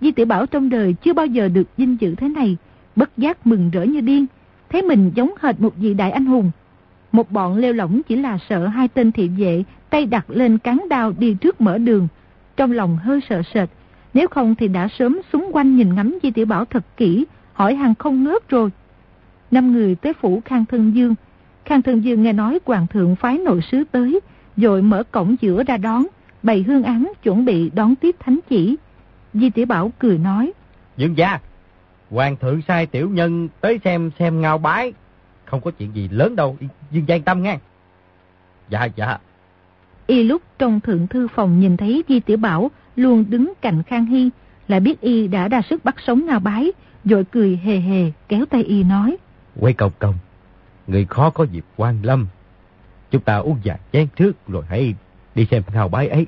Di 0.00 0.10
tiểu 0.10 0.26
Bảo 0.26 0.46
trong 0.46 0.70
đời 0.70 0.94
chưa 1.02 1.12
bao 1.12 1.26
giờ 1.26 1.48
được 1.48 1.76
vinh 1.76 1.96
dự 2.00 2.14
thế 2.14 2.28
này, 2.28 2.56
bất 2.96 3.18
giác 3.18 3.46
mừng 3.46 3.70
rỡ 3.70 3.82
như 3.82 4.00
điên, 4.00 4.26
thấy 4.70 4.82
mình 4.82 5.12
giống 5.14 5.30
hệt 5.40 5.60
một 5.60 5.76
vị 5.76 5.94
đại 5.94 6.10
anh 6.10 6.26
hùng, 6.26 6.50
Một 7.12 7.30
bọn 7.32 7.58
leo 7.58 7.72
lỏng 7.72 8.02
chỉ 8.08 8.16
là 8.16 8.38
sợ 8.48 8.66
hai 8.66 8.88
tên 8.88 9.12
thị 9.12 9.28
vệ 9.28 9.64
tay 9.90 10.06
đặt 10.06 10.30
lên 10.30 10.58
cán 10.58 10.84
đao 10.90 11.12
đi 11.18 11.36
trước 11.40 11.60
mở 11.60 11.78
đường. 11.78 12.08
Trong 12.56 12.72
lòng 12.72 12.96
hơi 12.96 13.20
sợ 13.28 13.42
sệt, 13.54 13.68
nếu 14.14 14.28
không 14.28 14.54
thì 14.54 14.68
đã 14.68 14.88
sớm 14.98 15.20
súng 15.32 15.50
quanh 15.52 15.76
nhìn 15.76 15.94
ngắm 15.94 16.18
Di 16.22 16.30
Tiểu 16.30 16.46
Bảo 16.46 16.64
thật 16.64 16.84
kỹ, 16.96 17.24
hỏi 17.52 17.74
hàng 17.74 17.94
không 17.94 18.24
ngớt 18.24 18.48
rồi. 18.48 18.70
Năm 19.50 19.72
người 19.72 19.94
tới 19.94 20.12
phủ 20.12 20.42
Khang 20.44 20.64
Thân 20.64 20.92
Dương. 20.94 21.14
Khang 21.66 21.82
Thân 21.82 22.04
Dương 22.04 22.22
nghe 22.22 22.32
nói 22.32 22.58
Hoàng 22.64 22.86
thượng 22.86 23.16
phái 23.16 23.38
nội 23.38 23.60
sứ 23.70 23.84
tới, 23.92 24.20
rồi 24.56 24.82
mở 24.82 25.02
cổng 25.02 25.36
giữa 25.40 25.62
ra 25.62 25.76
đón, 25.76 26.06
bày 26.42 26.62
hương 26.62 26.82
án 26.82 27.12
chuẩn 27.22 27.44
bị 27.44 27.70
đón 27.70 27.96
tiếp 27.96 28.16
thánh 28.18 28.38
chỉ. 28.48 28.76
Di 29.34 29.50
Tiểu 29.50 29.66
Bảo 29.66 29.92
cười 29.98 30.18
nói. 30.18 30.52
Dương 30.96 31.16
gia, 31.16 31.38
Hoàng 32.10 32.36
thượng 32.36 32.62
sai 32.68 32.86
tiểu 32.86 33.10
nhân 33.10 33.48
tới 33.60 33.80
xem 33.84 34.10
xem 34.18 34.40
ngao 34.40 34.58
bái. 34.58 34.92
Không 35.44 35.60
có 35.60 35.70
chuyện 35.70 35.94
gì 35.94 36.08
lớn 36.08 36.36
đâu, 36.36 36.56
Dương 36.90 37.08
gia 37.08 37.14
yên 37.14 37.22
tâm 37.22 37.42
nghe. 37.42 37.58
Dạ, 38.68 38.84
dạ. 38.84 39.18
Y 40.06 40.22
lúc 40.22 40.42
trong 40.58 40.80
thượng 40.80 41.06
thư 41.06 41.28
phòng 41.28 41.60
nhìn 41.60 41.76
thấy 41.76 42.04
Di 42.08 42.20
Tiểu 42.20 42.36
Bảo 42.36 42.70
luôn 42.96 43.24
đứng 43.28 43.52
cạnh 43.60 43.82
Khang 43.82 44.06
Hy, 44.06 44.30
lại 44.68 44.80
biết 44.80 45.00
Y 45.00 45.28
đã 45.28 45.48
ra 45.48 45.62
sức 45.70 45.84
bắt 45.84 45.96
sống 46.06 46.26
ngao 46.26 46.40
bái, 46.40 46.72
rồi 47.04 47.24
cười 47.24 47.60
hề 47.64 47.76
hề 47.76 48.12
kéo 48.28 48.46
tay 48.46 48.62
Y 48.62 48.82
nói. 48.82 49.16
Quay 49.60 49.72
công 49.72 49.92
công, 49.98 50.14
người 50.86 51.04
khó 51.04 51.30
có 51.30 51.44
dịp 51.44 51.64
quan 51.76 51.98
lâm. 52.02 52.26
Chúng 53.10 53.22
ta 53.22 53.36
uống 53.36 53.58
vài 53.64 53.78
chén 53.92 54.06
trước 54.16 54.32
rồi 54.48 54.64
hãy 54.68 54.94
đi 55.34 55.46
xem 55.50 55.62
ngao 55.74 55.88
bái 55.88 56.08
ấy. 56.08 56.26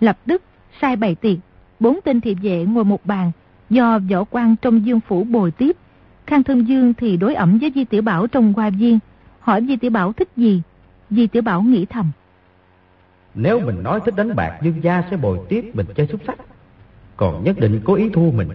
Lập 0.00 0.18
tức 0.26 0.42
sai 0.80 0.96
bày 0.96 1.14
tiệc, 1.14 1.38
bốn 1.80 1.98
tên 2.04 2.20
thị 2.20 2.34
vệ 2.34 2.64
ngồi 2.64 2.84
một 2.84 3.06
bàn, 3.06 3.32
do 3.70 3.98
võ 4.10 4.24
quan 4.24 4.56
trong 4.56 4.86
dương 4.86 5.00
phủ 5.00 5.24
bồi 5.24 5.50
tiếp. 5.50 5.76
Khang 6.26 6.42
Thân 6.42 6.68
Dương 6.68 6.94
thì 6.94 7.16
đối 7.16 7.34
ẩm 7.34 7.58
với 7.58 7.72
Di 7.74 7.84
Tiểu 7.84 8.02
Bảo 8.02 8.26
trong 8.26 8.52
hoa 8.52 8.70
viên, 8.70 8.98
hỏi 9.40 9.64
Di 9.68 9.76
Tiểu 9.76 9.90
Bảo 9.90 10.12
thích 10.12 10.28
gì. 10.36 10.62
Di 11.10 11.26
Tiểu 11.26 11.42
Bảo 11.42 11.62
nghĩ 11.62 11.86
thầm. 11.86 12.10
Nếu 13.34 13.60
mình 13.60 13.82
nói 13.82 14.00
thích 14.04 14.16
đánh 14.16 14.36
bạc, 14.36 14.58
Dương 14.62 14.82
gia 14.82 15.02
sẽ 15.10 15.16
bồi 15.16 15.38
tiếp 15.48 15.70
mình 15.74 15.86
chơi 15.94 16.06
xúc 16.06 16.20
sắc. 16.26 16.38
Còn 17.16 17.44
nhất 17.44 17.56
định 17.60 17.80
cố 17.84 17.94
ý 17.94 18.08
thua 18.08 18.30
mình. 18.30 18.48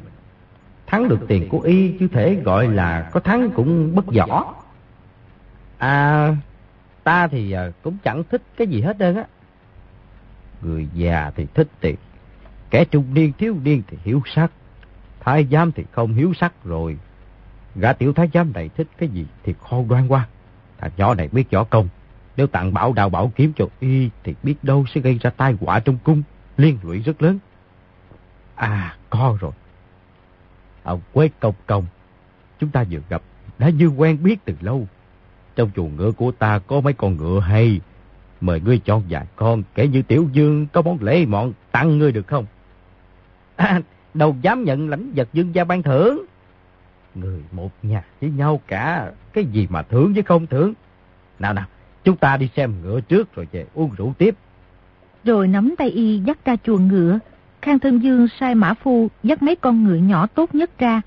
Thắng 0.87 1.09
được 1.09 1.19
tiền 1.27 1.49
của 1.49 1.59
y 1.59 1.91
chứ 1.99 2.07
thể 2.07 2.35
gọi 2.35 2.67
là 2.67 3.09
có 3.11 3.19
thắng 3.19 3.49
cũng 3.49 3.95
bất 3.95 4.05
võ. 4.05 4.55
À, 5.83 6.35
ta 7.03 7.27
thì 7.27 7.51
ờ, 7.51 7.71
cũng 7.81 7.97
chẳng 8.03 8.23
thích 8.23 8.41
cái 8.57 8.67
gì 8.67 8.81
hết 8.81 8.97
đơn 8.97 9.15
á. 9.15 9.25
Người 10.61 10.87
già 10.93 11.31
thì 11.35 11.47
thích 11.53 11.67
tiền, 11.79 11.95
kẻ 12.69 12.85
trung 12.85 13.13
niên 13.13 13.33
thiếu 13.37 13.55
niên 13.63 13.83
thì 13.87 13.97
hiếu 14.03 14.21
sắc, 14.35 14.51
thái 15.19 15.47
giám 15.51 15.71
thì 15.71 15.83
không 15.91 16.13
hiếu 16.13 16.33
sắc 16.33 16.53
rồi. 16.63 16.97
Gã 17.75 17.93
tiểu 17.93 18.13
thái 18.13 18.29
giám 18.33 18.53
này 18.53 18.69
thích 18.69 18.87
cái 18.97 19.09
gì 19.09 19.25
thì 19.43 19.53
khôn 19.59 19.87
đoan 19.87 20.07
qua. 20.07 20.27
Thằng 20.77 20.91
nhỏ 20.97 21.13
này 21.13 21.27
biết 21.27 21.51
võ 21.51 21.63
công, 21.63 21.89
nếu 22.37 22.47
tặng 22.47 22.73
bảo 22.73 22.93
đào 22.93 23.09
bảo 23.09 23.31
kiếm 23.35 23.53
cho 23.55 23.65
y 23.79 24.09
thì 24.23 24.35
biết 24.43 24.55
đâu 24.63 24.85
sẽ 24.93 25.01
gây 25.01 25.19
ra 25.21 25.29
tai 25.29 25.55
họa 25.61 25.79
trong 25.79 25.97
cung, 26.03 26.23
liên 26.57 26.77
lụy 26.83 26.99
rất 26.99 27.21
lớn. 27.21 27.39
À, 28.55 28.97
có 29.09 29.37
rồi. 29.39 29.51
Ông 30.83 31.01
Quế 31.13 31.29
Công 31.39 31.55
Công, 31.65 31.85
chúng 32.59 32.69
ta 32.69 32.83
vừa 32.91 32.99
gặp, 33.09 33.21
đã 33.59 33.69
như 33.69 33.87
quen 33.87 34.23
biết 34.23 34.45
từ 34.45 34.53
lâu. 34.61 34.87
Trong 35.55 35.69
chuồng 35.75 35.95
ngựa 35.95 36.11
của 36.11 36.31
ta 36.31 36.59
có 36.59 36.81
mấy 36.81 36.93
con 36.93 37.17
ngựa 37.17 37.39
hay. 37.39 37.81
Mời 38.41 38.61
ngươi 38.61 38.79
chọn 38.79 39.03
vài 39.09 39.25
con, 39.35 39.63
kể 39.75 39.87
như 39.87 40.01
Tiểu 40.01 40.27
Dương 40.31 40.67
có 40.73 40.81
món 40.81 40.97
lễ 41.01 41.25
mọn 41.25 41.53
tặng 41.71 41.97
ngươi 41.97 42.11
được 42.11 42.27
không? 42.27 42.45
À, 43.55 43.81
đâu 44.13 44.35
dám 44.41 44.63
nhận 44.63 44.89
lãnh 44.89 45.11
vật 45.15 45.29
dương 45.33 45.55
gia 45.55 45.63
ban 45.63 45.83
thưởng. 45.83 46.25
Người 47.15 47.41
một 47.51 47.71
nhà 47.83 48.03
với 48.21 48.29
nhau 48.29 48.61
cả, 48.67 49.11
cái 49.33 49.45
gì 49.45 49.67
mà 49.69 49.81
thưởng 49.81 50.13
với 50.13 50.23
không 50.23 50.47
thưởng. 50.47 50.73
Nào 51.39 51.53
nào, 51.53 51.65
chúng 52.03 52.17
ta 52.17 52.37
đi 52.37 52.49
xem 52.55 52.73
ngựa 52.83 53.01
trước 53.01 53.35
rồi 53.35 53.47
về 53.51 53.65
uống 53.73 53.91
rượu 53.97 54.13
tiếp. 54.17 54.35
Rồi 55.23 55.47
nắm 55.47 55.75
tay 55.77 55.89
y 55.89 56.17
dắt 56.17 56.37
ra 56.45 56.55
chuồng 56.63 56.87
ngựa, 56.87 57.19
Khang 57.61 57.79
Thân 57.79 57.99
Dương 57.99 58.27
sai 58.39 58.55
Mã 58.55 58.73
Phu 58.73 59.07
dắt 59.23 59.43
mấy 59.43 59.55
con 59.55 59.83
ngựa 59.83 59.95
nhỏ 59.95 60.27
tốt 60.27 60.55
nhất 60.55 60.79
ra. 60.79 61.01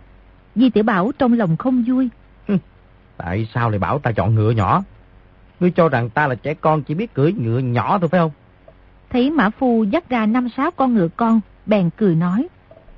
Di 0.55 0.71
Tiểu 0.71 0.85
Bảo 0.85 1.13
trong 1.19 1.33
lòng 1.33 1.57
không 1.57 1.85
vui. 1.87 2.09
Tại 3.17 3.49
sao 3.55 3.71
lại 3.71 3.79
bảo 3.79 3.99
ta 3.99 4.13
chọn 4.13 4.35
ngựa 4.35 4.51
nhỏ? 4.51 4.83
Ngươi 5.61 5.71
cho 5.71 5.89
rằng 5.89 6.11
ta 6.11 6.27
là 6.27 6.35
trẻ 6.35 6.55
con 6.55 6.83
chỉ 6.83 6.95
biết 6.95 7.15
cưỡi 7.15 7.33
ngựa 7.33 7.59
nhỏ 7.59 7.99
thôi 7.99 8.09
phải 8.09 8.21
không? 8.21 8.31
Thấy 9.11 9.31
Mã 9.31 9.51
Phu 9.51 9.85
dắt 9.85 10.09
ra 10.09 10.27
năm 10.27 10.49
sáu 10.57 10.71
con 10.71 10.95
ngựa 10.95 11.09
con, 11.09 11.41
bèn 11.67 11.91
cười 11.97 12.15
nói. 12.15 12.49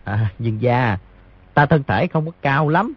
À, 0.04 0.31
dương 0.38 0.62
gia, 0.62 0.98
ta 1.54 1.66
thân 1.66 1.83
thể 1.83 2.07
không 2.07 2.26
có 2.26 2.33
cao 2.42 2.68
lắm. 2.68 2.94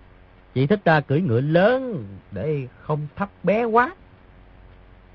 Chỉ 0.53 0.67
thích 0.67 0.79
ta 0.83 1.01
cưỡi 1.01 1.21
ngựa 1.21 1.41
lớn 1.41 2.05
để 2.31 2.67
không 2.81 3.07
thấp 3.15 3.29
bé 3.43 3.63
quá. 3.63 3.95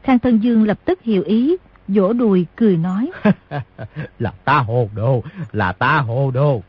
Khang 0.03 0.19
Thân 0.19 0.39
Dương 0.39 0.65
lập 0.65 0.79
tức 0.85 1.03
hiểu 1.03 1.23
ý, 1.23 1.57
vỗ 1.89 2.13
đùi 2.13 2.47
cười 2.57 2.77
nói. 2.77 3.11
là 4.19 4.33
ta 4.45 4.59
hồ 4.59 4.89
đồ, 4.95 5.23
là 5.53 5.73
ta 5.73 5.99
hồ 5.99 6.31
đồ. 6.35 6.63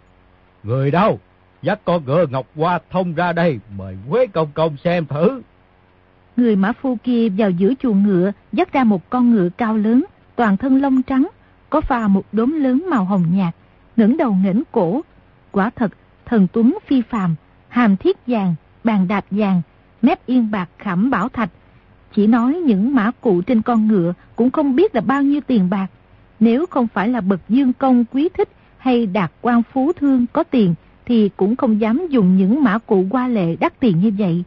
Người 0.63 0.91
đâu? 0.91 1.19
Dắt 1.61 1.79
con 1.85 2.05
ngựa 2.05 2.25
Ngọc 2.31 2.47
Hoa 2.55 2.79
thông 2.89 3.13
ra 3.13 3.33
đây, 3.33 3.59
mời 3.77 3.97
Quế 4.09 4.27
Công 4.27 4.47
Công 4.53 4.77
xem 4.83 5.05
thử. 5.05 5.41
Người 6.37 6.55
mã 6.55 6.71
phu 6.71 6.97
kia 7.03 7.29
vào 7.29 7.49
giữa 7.49 7.73
chuồng 7.79 8.03
ngựa, 8.03 8.31
dắt 8.51 8.73
ra 8.73 8.83
một 8.83 9.09
con 9.09 9.31
ngựa 9.31 9.49
cao 9.57 9.77
lớn, 9.77 10.05
toàn 10.35 10.57
thân 10.57 10.81
lông 10.81 11.03
trắng, 11.03 11.27
có 11.69 11.81
pha 11.81 12.07
một 12.07 12.25
đốm 12.31 12.59
lớn 12.59 12.85
màu 12.89 13.05
hồng 13.05 13.25
nhạt, 13.31 13.55
ngẩng 13.95 14.17
đầu 14.17 14.37
ngẩng 14.43 14.63
cổ. 14.71 15.01
Quả 15.51 15.69
thật, 15.69 15.91
thần 16.25 16.47
tuấn 16.53 16.77
phi 16.87 17.01
phàm, 17.01 17.35
hàm 17.67 17.97
thiết 17.97 18.17
vàng, 18.27 18.55
bàn 18.83 19.07
đạp 19.07 19.25
vàng, 19.31 19.61
mép 20.01 20.25
yên 20.25 20.51
bạc 20.51 20.69
khảm 20.77 21.09
bảo 21.09 21.29
thạch. 21.29 21.49
Chỉ 22.13 22.27
nói 22.27 22.53
những 22.53 22.95
mã 22.95 23.11
cụ 23.21 23.41
trên 23.41 23.61
con 23.61 23.87
ngựa 23.87 24.13
cũng 24.35 24.51
không 24.51 24.75
biết 24.75 24.95
là 24.95 25.01
bao 25.01 25.21
nhiêu 25.21 25.41
tiền 25.47 25.69
bạc. 25.69 25.87
Nếu 26.39 26.65
không 26.65 26.87
phải 26.87 27.09
là 27.09 27.21
bậc 27.21 27.39
dương 27.49 27.73
công 27.73 28.05
quý 28.05 28.29
thích 28.37 28.49
hay 28.77 29.05
đạt 29.05 29.31
quan 29.41 29.63
phú 29.73 29.91
thương 29.93 30.25
có 30.33 30.43
tiền, 30.43 30.75
thì 31.07 31.29
cũng 31.37 31.55
không 31.55 31.81
dám 31.81 32.07
dùng 32.09 32.37
những 32.37 32.63
mã 32.63 32.77
cụ 32.77 33.05
qua 33.09 33.27
lệ 33.27 33.55
đắt 33.59 33.79
tiền 33.79 33.99
như 33.99 34.11
vậy. 34.17 34.43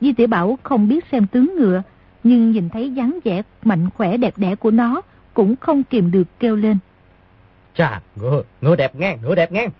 Di 0.00 0.12
tiểu 0.12 0.26
Bảo 0.26 0.58
không 0.62 0.88
biết 0.88 1.04
xem 1.12 1.26
tướng 1.26 1.54
ngựa, 1.58 1.82
nhưng 2.24 2.50
nhìn 2.50 2.68
thấy 2.68 2.90
dáng 2.90 3.18
vẻ 3.24 3.42
mạnh 3.64 3.90
khỏe 3.90 4.16
đẹp 4.16 4.34
đẽ 4.36 4.54
của 4.54 4.70
nó, 4.70 5.02
cũng 5.34 5.56
không 5.56 5.84
kìm 5.84 6.10
được 6.10 6.24
kêu 6.38 6.56
lên. 6.56 6.78
Chà, 7.74 8.00
ngựa, 8.16 8.42
ngựa 8.60 8.76
đẹp 8.76 8.96
ngang, 8.96 9.18
ngựa 9.22 9.34
đẹp 9.34 9.52
ngang. 9.52 9.70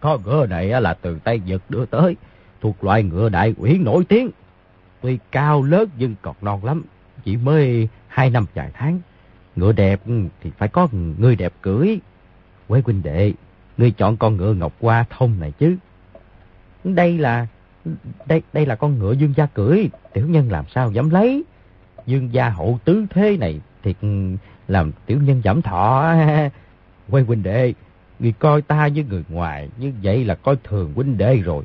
Có 0.00 0.18
ngựa 0.24 0.46
này 0.46 0.80
là 0.80 0.94
từ 0.94 1.18
Tây 1.24 1.40
Nhật 1.46 1.62
đưa 1.68 1.86
tới, 1.86 2.16
thuộc 2.60 2.84
loại 2.84 3.02
ngựa 3.02 3.28
đại 3.28 3.54
uyển 3.58 3.84
nổi 3.84 4.04
tiếng. 4.04 4.30
Tuy 5.00 5.18
cao 5.30 5.62
lớn 5.62 5.88
nhưng 5.98 6.14
còn 6.22 6.36
non 6.40 6.64
lắm, 6.64 6.82
chỉ 7.24 7.36
mới 7.36 7.88
hai 8.08 8.30
năm 8.30 8.46
vài 8.54 8.70
tháng. 8.74 9.00
Ngựa 9.56 9.72
đẹp 9.72 10.00
thì 10.42 10.50
phải 10.58 10.68
có 10.68 10.88
người 11.18 11.36
đẹp 11.36 11.52
cưới. 11.62 11.98
Quế 12.68 12.82
huynh 12.84 13.02
đệ, 13.02 13.32
ngươi 13.78 13.90
chọn 13.90 14.16
con 14.16 14.36
ngựa 14.36 14.54
ngọc 14.54 14.72
hoa 14.80 15.04
thông 15.10 15.40
này 15.40 15.52
chứ. 15.58 15.76
Đây 16.84 17.18
là 17.18 17.46
đây 18.26 18.42
đây 18.52 18.66
là 18.66 18.74
con 18.74 18.98
ngựa 18.98 19.12
dương 19.12 19.34
gia 19.36 19.46
cưỡi, 19.46 19.88
tiểu 20.12 20.26
nhân 20.26 20.50
làm 20.50 20.64
sao 20.74 20.90
dám 20.90 21.10
lấy. 21.10 21.44
Dương 22.06 22.34
gia 22.34 22.48
hậu 22.48 22.78
tứ 22.84 23.06
thế 23.10 23.36
này 23.36 23.60
thiệt 23.82 23.96
làm 24.68 24.92
tiểu 25.06 25.20
nhân 25.22 25.42
giảm 25.44 25.62
thọ. 25.62 26.14
Quay 27.10 27.24
huynh 27.24 27.42
đệ, 27.42 27.74
người 28.18 28.32
coi 28.32 28.62
ta 28.62 28.88
với 28.94 29.04
người 29.04 29.24
ngoài 29.28 29.68
như 29.78 29.92
vậy 30.02 30.24
là 30.24 30.34
coi 30.34 30.56
thường 30.64 30.92
huynh 30.94 31.18
đệ 31.18 31.36
rồi. 31.36 31.64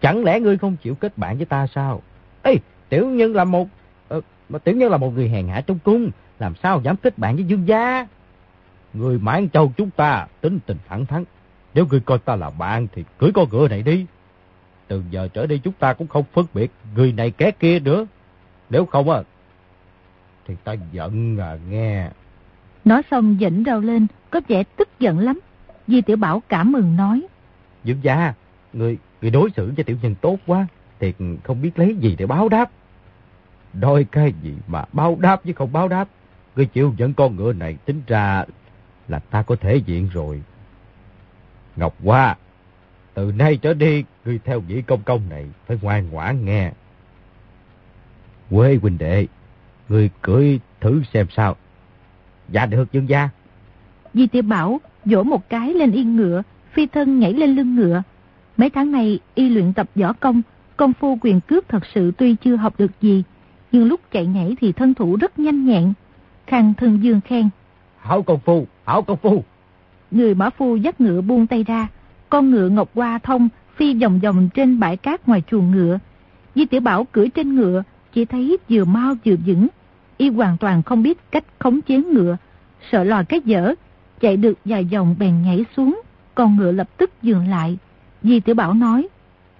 Chẳng 0.00 0.24
lẽ 0.24 0.40
ngươi 0.40 0.58
không 0.58 0.76
chịu 0.76 0.94
kết 0.94 1.18
bạn 1.18 1.36
với 1.36 1.46
ta 1.46 1.66
sao? 1.66 2.02
Ê, 2.42 2.56
tiểu 2.88 3.06
nhân 3.06 3.34
là 3.34 3.44
một 3.44 3.68
ờ, 4.08 4.20
Mà 4.48 4.58
tiểu 4.58 4.76
nhân 4.76 4.90
là 4.90 4.96
một 4.96 5.14
người 5.14 5.28
hèn 5.28 5.48
hạ 5.48 5.60
trong 5.60 5.78
cung, 5.78 6.10
làm 6.38 6.54
sao 6.62 6.80
dám 6.84 6.96
kết 6.96 7.18
bạn 7.18 7.34
với 7.34 7.44
Dương 7.44 7.68
gia? 7.68 8.06
Người 8.94 9.18
mãn 9.18 9.48
châu 9.48 9.72
chúng 9.76 9.90
ta 9.90 10.26
tính 10.40 10.58
tình 10.66 10.76
thẳng 10.88 11.06
thắn. 11.06 11.24
Nếu 11.78 11.86
ngươi 11.90 12.00
coi 12.00 12.18
ta 12.18 12.36
là 12.36 12.50
bạn 12.50 12.86
thì 12.94 13.04
cưới 13.18 13.30
con 13.34 13.48
ngựa 13.50 13.68
này 13.68 13.82
đi. 13.82 14.06
Từ 14.88 15.02
giờ 15.10 15.28
trở 15.32 15.46
đi 15.46 15.58
chúng 15.58 15.72
ta 15.72 15.92
cũng 15.92 16.06
không 16.06 16.24
phân 16.32 16.46
biệt 16.54 16.70
người 16.94 17.12
này 17.12 17.30
ké 17.30 17.50
kia 17.50 17.80
nữa. 17.80 18.06
Nếu 18.70 18.86
không 18.86 19.10
à, 19.10 19.22
thì 20.46 20.54
ta 20.64 20.74
giận 20.92 21.38
à 21.40 21.58
nghe. 21.70 22.10
Nói 22.84 23.02
xong 23.10 23.36
dĩnh 23.40 23.62
rau 23.66 23.80
lên, 23.80 24.06
có 24.30 24.40
vẻ 24.48 24.62
tức 24.76 24.88
giận 24.98 25.18
lắm. 25.18 25.40
Di 25.86 26.02
Tiểu 26.02 26.16
Bảo 26.16 26.42
cảm 26.48 26.72
mừng 26.72 26.96
nói. 26.96 27.26
Dương 27.84 27.98
gia, 28.02 28.34
người, 28.72 28.98
người 29.22 29.30
đối 29.30 29.50
xử 29.50 29.72
cho 29.76 29.82
tiểu 29.82 29.96
nhân 30.02 30.14
tốt 30.20 30.38
quá, 30.46 30.66
thì 30.98 31.12
không 31.44 31.62
biết 31.62 31.78
lấy 31.78 31.96
gì 31.96 32.16
để 32.18 32.26
báo 32.26 32.48
đáp. 32.48 32.70
Đôi 33.72 34.06
cái 34.12 34.32
gì 34.42 34.54
mà 34.66 34.84
báo 34.92 35.16
đáp 35.20 35.40
chứ 35.44 35.52
không 35.52 35.72
báo 35.72 35.88
đáp. 35.88 36.08
Người 36.56 36.66
chịu 36.66 36.94
dẫn 36.96 37.14
con 37.14 37.36
ngựa 37.36 37.52
này 37.52 37.76
tính 37.84 38.02
ra 38.06 38.44
là 39.08 39.18
ta 39.18 39.42
có 39.42 39.56
thể 39.56 39.76
diện 39.76 40.08
rồi. 40.12 40.42
Ngọc 41.78 41.94
Hoa, 42.04 42.36
từ 43.14 43.32
nay 43.32 43.56
trở 43.56 43.74
đi, 43.74 44.04
ngươi 44.24 44.38
theo 44.44 44.60
vị 44.60 44.82
công 44.86 45.02
công 45.02 45.20
này 45.30 45.46
phải 45.66 45.78
ngoan 45.82 46.10
ngoãn 46.10 46.44
nghe. 46.44 46.72
Quê 48.50 48.78
huynh 48.82 48.98
đệ, 48.98 49.26
ngươi 49.88 50.10
cưỡi 50.22 50.58
thử 50.80 51.02
xem 51.12 51.26
sao. 51.36 51.56
Dạ 52.48 52.66
được 52.66 52.92
dương 52.92 53.08
gia. 53.08 53.28
Di 54.14 54.26
tiểu 54.26 54.42
Bảo 54.42 54.80
vỗ 55.04 55.22
một 55.22 55.48
cái 55.48 55.74
lên 55.74 55.92
yên 55.92 56.16
ngựa, 56.16 56.42
phi 56.72 56.86
thân 56.86 57.18
nhảy 57.18 57.32
lên 57.32 57.56
lưng 57.56 57.76
ngựa. 57.76 58.02
Mấy 58.56 58.70
tháng 58.70 58.92
này 58.92 59.18
y 59.34 59.48
luyện 59.48 59.72
tập 59.72 59.90
võ 59.94 60.12
công, 60.12 60.42
công 60.76 60.92
phu 60.92 61.18
quyền 61.20 61.40
cước 61.40 61.68
thật 61.68 61.82
sự 61.94 62.12
tuy 62.18 62.34
chưa 62.34 62.56
học 62.56 62.74
được 62.78 62.90
gì, 63.00 63.22
nhưng 63.72 63.88
lúc 63.88 64.00
chạy 64.12 64.26
nhảy 64.26 64.56
thì 64.60 64.72
thân 64.72 64.94
thủ 64.94 65.16
rất 65.16 65.38
nhanh 65.38 65.66
nhẹn. 65.66 65.92
Khang 66.46 66.74
Thân 66.74 67.02
Dương 67.02 67.20
khen. 67.20 67.48
Hảo 67.98 68.22
công 68.22 68.40
phu, 68.40 68.66
hảo 68.84 69.02
công 69.02 69.18
phu. 69.18 69.44
Người 70.10 70.34
mã 70.34 70.50
phu 70.50 70.76
dắt 70.76 71.00
ngựa 71.00 71.20
buông 71.20 71.46
tay 71.46 71.64
ra, 71.64 71.88
con 72.28 72.50
ngựa 72.50 72.68
ngọc 72.68 72.88
hoa 72.94 73.18
thông 73.18 73.48
phi 73.76 73.94
vòng 73.94 74.20
vòng 74.20 74.48
trên 74.54 74.80
bãi 74.80 74.96
cát 74.96 75.28
ngoài 75.28 75.42
chuồng 75.50 75.70
ngựa. 75.70 75.98
Di 76.54 76.66
Tiểu 76.66 76.80
Bảo 76.80 77.04
cưỡi 77.04 77.28
trên 77.28 77.56
ngựa, 77.56 77.82
chỉ 78.12 78.24
thấy 78.24 78.56
vừa 78.68 78.84
mau 78.84 79.14
vừa 79.24 79.36
vững. 79.46 79.68
Y 80.16 80.30
hoàn 80.30 80.58
toàn 80.58 80.82
không 80.82 81.02
biết 81.02 81.18
cách 81.30 81.44
khống 81.58 81.80
chế 81.80 81.96
ngựa, 81.98 82.36
sợ 82.90 83.04
lòi 83.04 83.24
cái 83.24 83.40
dở, 83.44 83.74
chạy 84.20 84.36
được 84.36 84.58
vài 84.64 84.84
vòng 84.84 85.16
bèn 85.18 85.42
nhảy 85.42 85.64
xuống, 85.76 86.00
con 86.34 86.56
ngựa 86.56 86.72
lập 86.72 86.88
tức 86.96 87.10
dừng 87.22 87.48
lại. 87.48 87.78
Di 88.22 88.40
Tiểu 88.40 88.54
Bảo 88.54 88.74
nói, 88.74 89.08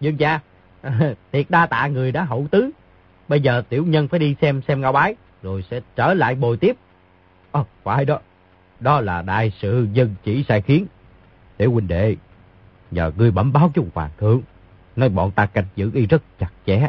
Dương 0.00 0.20
gia, 0.20 0.40
thiệt 1.32 1.46
đa 1.48 1.66
tạ 1.66 1.86
người 1.86 2.12
đã 2.12 2.24
hậu 2.24 2.46
tứ. 2.50 2.70
Bây 3.28 3.40
giờ 3.40 3.62
tiểu 3.68 3.84
nhân 3.86 4.08
phải 4.08 4.20
đi 4.20 4.36
xem 4.40 4.60
xem 4.68 4.80
ngao 4.80 4.92
bái, 4.92 5.14
rồi 5.42 5.64
sẽ 5.70 5.80
trở 5.96 6.14
lại 6.14 6.34
bồi 6.34 6.56
tiếp. 6.56 6.76
ờ, 7.52 7.64
phải 7.82 8.04
đó, 8.04 8.18
đó 8.80 9.00
là 9.00 9.22
đại 9.22 9.52
sự 9.60 9.88
dân 9.92 10.14
chỉ 10.24 10.44
sai 10.48 10.60
khiến. 10.60 10.86
Tiểu 11.56 11.72
huynh 11.72 11.88
đệ, 11.88 12.16
nhờ 12.90 13.12
ngươi 13.16 13.30
bẩm 13.30 13.52
báo 13.52 13.70
cho 13.74 13.82
hoàng 13.94 14.10
thượng, 14.18 14.42
nói 14.96 15.08
bọn 15.08 15.30
ta 15.30 15.46
canh 15.46 15.64
giữ 15.76 15.90
y 15.94 16.06
rất 16.06 16.22
chặt 16.38 16.50
chẽ. 16.66 16.88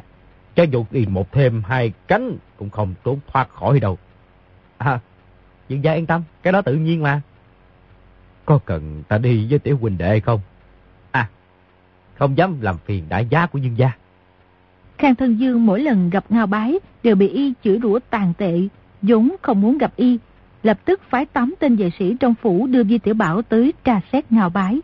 Cho 0.56 0.64
dù 0.64 0.86
y 0.92 1.06
một 1.06 1.32
thêm 1.32 1.64
hai 1.68 1.94
cánh 2.08 2.38
cũng 2.58 2.70
không 2.70 2.94
trốn 3.04 3.20
thoát 3.28 3.50
khỏi 3.50 3.80
đâu. 3.80 3.98
À, 4.78 5.00
dương 5.70 5.84
gia 5.84 5.92
yên 5.92 6.06
tâm, 6.06 6.24
cái 6.44 6.54
đó 6.54 6.62
tự 6.62 6.76
nhiên 6.76 7.04
mà. 7.04 7.22
Có 8.46 8.60
cần 8.66 9.04
ta 9.08 9.18
đi 9.18 9.48
với 9.50 9.60
tiểu 9.60 9.78
huynh 9.78 9.98
đệ 9.98 10.20
không? 10.20 10.40
À, 11.12 11.30
không 12.16 12.38
dám 12.38 12.62
làm 12.62 12.78
phiền 12.78 13.06
đại 13.10 13.28
giá 13.30 13.46
của 13.46 13.60
dương 13.60 13.78
gia. 13.78 13.92
Khang 14.98 15.16
Thân 15.16 15.40
Dương 15.40 15.66
mỗi 15.66 15.80
lần 15.80 16.10
gặp 16.10 16.26
Ngao 16.30 16.48
Bái 16.48 16.80
đều 17.04 17.16
bị 17.16 17.28
y 17.28 17.54
chửi 17.64 17.80
rủa 17.84 18.00
tàn 18.10 18.34
tệ, 18.38 18.60
vốn 19.02 19.36
không 19.42 19.62
muốn 19.62 19.78
gặp 19.78 19.92
y, 19.96 20.18
lập 20.64 20.86
tức 20.86 21.02
phái 21.10 21.26
tám 21.26 21.56
tên 21.60 21.76
vệ 21.76 21.90
sĩ 22.00 22.16
trong 22.20 22.36
phủ 22.42 22.68
đưa 22.68 22.84
Di 22.84 22.98
Tiểu 22.98 23.14
Bảo 23.14 23.42
tới 23.42 23.74
tra 23.84 24.02
xét 24.12 24.32
Ngao 24.32 24.50
Bái. 24.50 24.80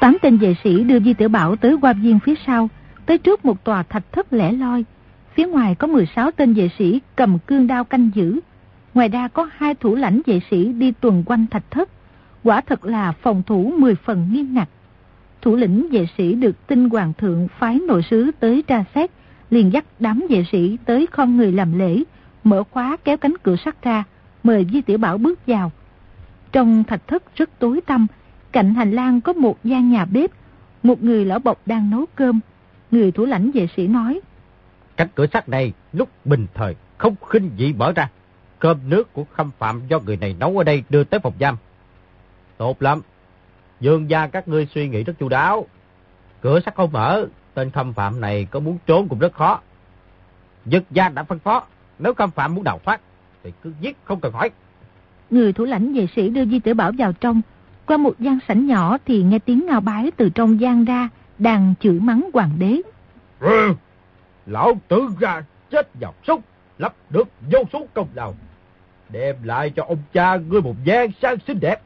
Tám 0.00 0.16
tên 0.22 0.36
vệ 0.36 0.54
sĩ 0.64 0.84
đưa 0.84 1.00
Di 1.00 1.14
Tiểu 1.14 1.28
Bảo 1.28 1.56
tới 1.56 1.76
qua 1.82 1.92
viên 1.92 2.18
phía 2.18 2.34
sau, 2.46 2.68
tới 3.06 3.18
trước 3.18 3.44
một 3.44 3.64
tòa 3.64 3.82
thạch 3.82 4.12
thất 4.12 4.32
lẻ 4.32 4.52
loi. 4.52 4.84
Phía 5.34 5.46
ngoài 5.46 5.74
có 5.74 5.86
16 5.86 6.30
tên 6.30 6.54
vệ 6.54 6.70
sĩ 6.78 7.00
cầm 7.16 7.38
cương 7.38 7.66
đao 7.66 7.84
canh 7.84 8.10
giữ. 8.14 8.40
Ngoài 8.94 9.08
ra 9.08 9.28
có 9.28 9.48
hai 9.56 9.74
thủ 9.74 9.94
lãnh 9.94 10.20
vệ 10.26 10.40
sĩ 10.50 10.72
đi 10.72 10.92
tuần 11.00 11.22
quanh 11.26 11.46
thạch 11.50 11.70
thất. 11.70 11.88
Quả 12.44 12.60
thật 12.60 12.84
là 12.84 13.12
phòng 13.12 13.42
thủ 13.46 13.72
10 13.78 13.94
phần 13.94 14.28
nghiêm 14.32 14.54
ngặt. 14.54 14.68
Thủ 15.46 15.56
lĩnh 15.56 15.88
vệ 15.90 16.06
sĩ 16.18 16.34
được 16.34 16.66
tinh 16.66 16.90
hoàng 16.90 17.12
thượng 17.18 17.48
phái 17.58 17.80
nội 17.88 18.02
sứ 18.10 18.30
tới 18.40 18.62
tra 18.66 18.84
xét, 18.94 19.10
liền 19.50 19.72
dắt 19.72 19.84
đám 19.98 20.26
vệ 20.30 20.44
sĩ 20.52 20.76
tới 20.84 21.06
không 21.10 21.36
người 21.36 21.52
làm 21.52 21.78
lễ, 21.78 22.02
mở 22.44 22.62
khóa 22.70 22.96
kéo 23.04 23.16
cánh 23.16 23.34
cửa 23.42 23.56
sắt 23.64 23.82
ra, 23.82 24.04
mời 24.42 24.66
Di 24.72 24.80
Tiểu 24.80 24.98
Bảo 24.98 25.18
bước 25.18 25.46
vào. 25.46 25.72
Trong 26.52 26.84
thạch 26.84 27.08
thất 27.08 27.36
rất 27.36 27.50
tối 27.58 27.80
tăm, 27.86 28.06
cạnh 28.52 28.74
hành 28.74 28.92
lang 28.92 29.20
có 29.20 29.32
một 29.32 29.64
gian 29.64 29.90
nhà 29.90 30.04
bếp, 30.04 30.30
một 30.82 31.02
người 31.02 31.24
lão 31.24 31.38
bọc 31.38 31.66
đang 31.66 31.90
nấu 31.90 32.04
cơm. 32.14 32.40
Người 32.90 33.12
thủ 33.12 33.24
lãnh 33.24 33.50
vệ 33.50 33.68
sĩ 33.76 33.86
nói, 33.88 34.20
Cánh 34.96 35.08
cửa 35.14 35.26
sắt 35.32 35.48
này 35.48 35.72
lúc 35.92 36.08
bình 36.24 36.46
thời 36.54 36.74
không 36.98 37.16
khinh 37.28 37.50
dị 37.58 37.72
mở 37.72 37.92
ra. 37.92 38.10
Cơm 38.58 38.78
nước 38.88 39.12
của 39.12 39.24
khâm 39.32 39.50
phạm 39.58 39.82
do 39.88 39.98
người 39.98 40.16
này 40.16 40.36
nấu 40.40 40.58
ở 40.58 40.64
đây 40.64 40.82
đưa 40.88 41.04
tới 41.04 41.20
phòng 41.20 41.34
giam. 41.40 41.56
Tốt 42.56 42.82
lắm. 42.82 43.02
Dương 43.80 44.10
gia 44.10 44.26
các 44.26 44.48
ngươi 44.48 44.68
suy 44.74 44.88
nghĩ 44.88 45.04
rất 45.04 45.12
chu 45.18 45.28
đáo. 45.28 45.66
Cửa 46.40 46.60
sắt 46.60 46.74
không 46.74 46.92
mở, 46.92 47.26
tên 47.54 47.70
khâm 47.70 47.92
phạm 47.92 48.20
này 48.20 48.46
có 48.50 48.60
muốn 48.60 48.78
trốn 48.86 49.08
cũng 49.08 49.18
rất 49.18 49.32
khó. 49.32 49.60
Dực 50.66 50.82
gia 50.90 51.08
đã 51.08 51.22
phân 51.22 51.38
phó, 51.38 51.66
nếu 51.98 52.14
khâm 52.14 52.30
phạm 52.30 52.54
muốn 52.54 52.64
đào 52.64 52.80
thoát, 52.84 53.00
thì 53.44 53.52
cứ 53.62 53.72
giết 53.80 53.96
không 54.04 54.20
cần 54.20 54.32
hỏi. 54.32 54.50
Người 55.30 55.52
thủ 55.52 55.64
lãnh 55.64 55.94
vệ 55.94 56.06
sĩ 56.16 56.28
đưa 56.28 56.44
Di 56.44 56.58
Tử 56.58 56.74
Bảo 56.74 56.92
vào 56.98 57.12
trong. 57.12 57.40
Qua 57.86 57.96
một 57.96 58.14
gian 58.18 58.38
sảnh 58.48 58.66
nhỏ 58.66 58.98
thì 59.06 59.22
nghe 59.22 59.38
tiếng 59.38 59.66
ngao 59.66 59.80
bái 59.80 60.10
từ 60.10 60.28
trong 60.28 60.60
gian 60.60 60.84
ra, 60.84 61.08
đang 61.38 61.74
chửi 61.80 62.00
mắng 62.00 62.30
hoàng 62.34 62.50
đế. 62.58 62.80
Ừ, 63.40 63.72
lão 64.46 64.72
tử 64.88 65.08
ra 65.20 65.44
chết 65.70 65.88
vào 66.00 66.14
súc, 66.26 66.40
lắp 66.78 66.94
được 67.10 67.28
vô 67.52 67.58
số 67.72 67.86
công 67.94 68.08
lao. 68.14 68.34
Đem 69.08 69.36
lại 69.42 69.72
cho 69.76 69.84
ông 69.84 69.98
cha 70.12 70.36
ngươi 70.36 70.60
một 70.60 70.74
gian 70.84 71.08
sang 71.22 71.36
xinh 71.46 71.60
đẹp. 71.60 71.80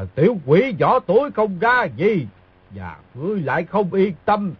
Thằng 0.00 0.08
tiểu 0.14 0.36
quỷ 0.46 0.74
võ 0.80 0.98
tuổi 0.98 1.30
không 1.30 1.58
ra 1.58 1.84
gì, 1.96 2.26
và 2.70 2.96
ngươi 3.14 3.40
lại 3.40 3.64
không 3.64 3.92
yên 3.92 4.14
tâm. 4.24 4.52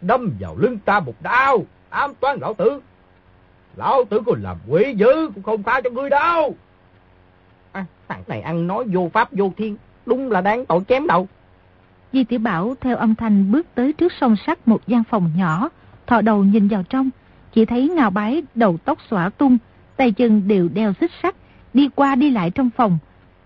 Đâm 0.00 0.30
vào 0.40 0.56
lưng 0.58 0.78
ta 0.84 1.00
một 1.00 1.14
đau, 1.20 1.64
ám 1.90 2.14
toán 2.20 2.38
lão 2.40 2.54
tử. 2.54 2.80
Lão 3.76 4.04
tử 4.10 4.20
còn 4.26 4.42
làm 4.42 4.56
quỷ 4.68 4.94
dữ 4.96 5.30
cũng 5.34 5.42
không 5.42 5.62
tha 5.62 5.80
cho 5.84 5.90
ngươi 5.90 6.10
đâu. 6.10 6.54
À, 7.72 7.84
thằng 8.08 8.22
này 8.26 8.40
ăn 8.40 8.66
nói 8.66 8.84
vô 8.92 9.10
pháp 9.12 9.28
vô 9.32 9.52
thiên, 9.56 9.76
đúng 10.06 10.30
là 10.30 10.40
đáng 10.40 10.66
tội 10.66 10.80
chém 10.88 11.06
đầu. 11.06 11.28
Di 12.12 12.24
Tiểu 12.24 12.38
Bảo 12.38 12.74
theo 12.80 12.96
âm 12.96 13.14
thanh 13.14 13.52
bước 13.52 13.66
tới 13.74 13.92
trước 13.92 14.12
song 14.20 14.36
sắt 14.46 14.68
một 14.68 14.86
gian 14.86 15.04
phòng 15.04 15.30
nhỏ, 15.36 15.68
thò 16.06 16.20
đầu 16.20 16.44
nhìn 16.44 16.68
vào 16.68 16.82
trong, 16.82 17.10
chỉ 17.52 17.64
thấy 17.64 17.88
ngào 17.88 18.10
bái 18.10 18.42
đầu 18.54 18.76
tóc 18.84 18.98
xõa 19.10 19.28
tung, 19.28 19.58
tay 19.96 20.12
chân 20.12 20.48
đều 20.48 20.68
đeo 20.74 20.92
xích 21.00 21.10
sắt, 21.22 21.34
đi 21.74 21.88
qua 21.94 22.14
đi 22.14 22.30
lại 22.30 22.50
trong 22.50 22.70
phòng. 22.76 22.98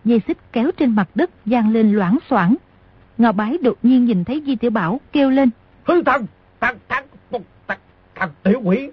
Dây 0.07 0.21
xích 0.27 0.39
kéo 0.53 0.71
trên 0.77 0.95
mặt 0.95 1.09
đất 1.15 1.31
giang 1.47 1.73
lên 1.73 1.93
loãng 1.93 2.19
xoảng. 2.31 2.55
Ngào 3.19 3.33
bái 3.33 3.59
đột 3.63 3.79
nhiên 3.83 4.05
nhìn 4.05 4.25
thấy 4.25 4.43
Di 4.47 4.57
Tiểu 4.57 4.71
Bảo 4.71 5.01
kêu 5.13 5.31
lên. 5.31 5.51
Hư 5.85 6.03
thằng, 6.03 6.27
thằng, 6.61 6.77
thằng, 6.89 7.05
thằng, 7.31 7.43
thằng, 7.69 7.79
thằng 8.15 8.31
tiểu 8.43 8.61
quỷ, 8.65 8.91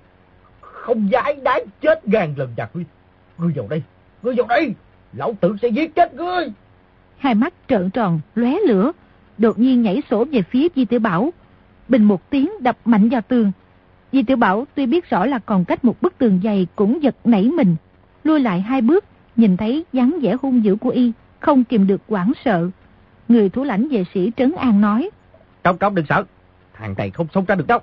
không 0.62 1.10
dãi 1.12 1.34
đáng 1.44 1.62
chết 1.82 2.08
ngàn 2.08 2.34
lần 2.38 2.50
giặc 2.58 2.76
ngươi. 2.76 2.86
Ngươi 3.38 3.54
vào 3.56 3.68
đây, 3.70 3.84
ngươi 4.24 4.36
vào 4.36 4.48
đây, 4.48 4.74
lão 5.14 5.36
tử 5.42 5.56
sẽ 5.62 5.68
giết 5.68 5.96
chết 5.96 6.14
ngươi. 6.14 6.52
Hai 7.18 7.36
mắt 7.36 7.54
trợn 7.68 7.90
tròn, 7.90 8.20
lóe 8.36 8.56
lửa, 8.68 8.92
đột 9.38 9.60
nhiên 9.60 9.82
nhảy 9.82 10.02
sổ 10.10 10.26
về 10.32 10.42
phía 10.42 10.68
Di 10.76 10.86
Tiểu 10.86 11.00
Bảo. 11.00 11.34
Bình 11.90 12.04
một 12.04 12.30
tiếng 12.30 12.52
đập 12.60 12.78
mạnh 12.86 13.10
vào 13.10 13.22
tường. 13.22 13.52
Di 14.12 14.24
Tiểu 14.24 14.38
Bảo 14.38 14.66
tuy 14.76 14.86
biết 14.86 15.10
rõ 15.10 15.26
là 15.26 15.40
còn 15.40 15.66
cách 15.66 15.86
một 15.86 16.02
bức 16.02 16.18
tường 16.18 16.40
dày 16.44 16.68
cũng 16.76 17.04
giật 17.04 17.16
nảy 17.26 17.44
mình. 17.44 17.76
Lui 18.24 18.40
lại 18.40 18.62
hai 18.62 18.82
bước, 18.82 19.06
nhìn 19.36 19.58
thấy 19.58 19.86
dáng 19.94 20.18
vẻ 20.22 20.36
hung 20.42 20.64
dữ 20.64 20.76
của 20.76 20.90
y, 20.90 21.12
không 21.40 21.64
kìm 21.64 21.88
được 21.88 22.02
quảng 22.08 22.32
sợ. 22.46 22.70
Người 23.28 23.50
thủ 23.50 23.64
lãnh 23.64 23.88
vệ 23.90 24.04
sĩ 24.14 24.32
Trấn 24.38 24.54
An 24.58 24.82
nói. 24.82 25.10
Công 25.64 25.78
công 25.78 25.96
đừng 25.96 26.06
sợ, 26.10 26.24
thằng 26.74 26.94
này 26.98 27.10
không 27.10 27.28
sống 27.34 27.46
ra 27.46 27.56
được 27.56 27.68
đâu. 27.68 27.80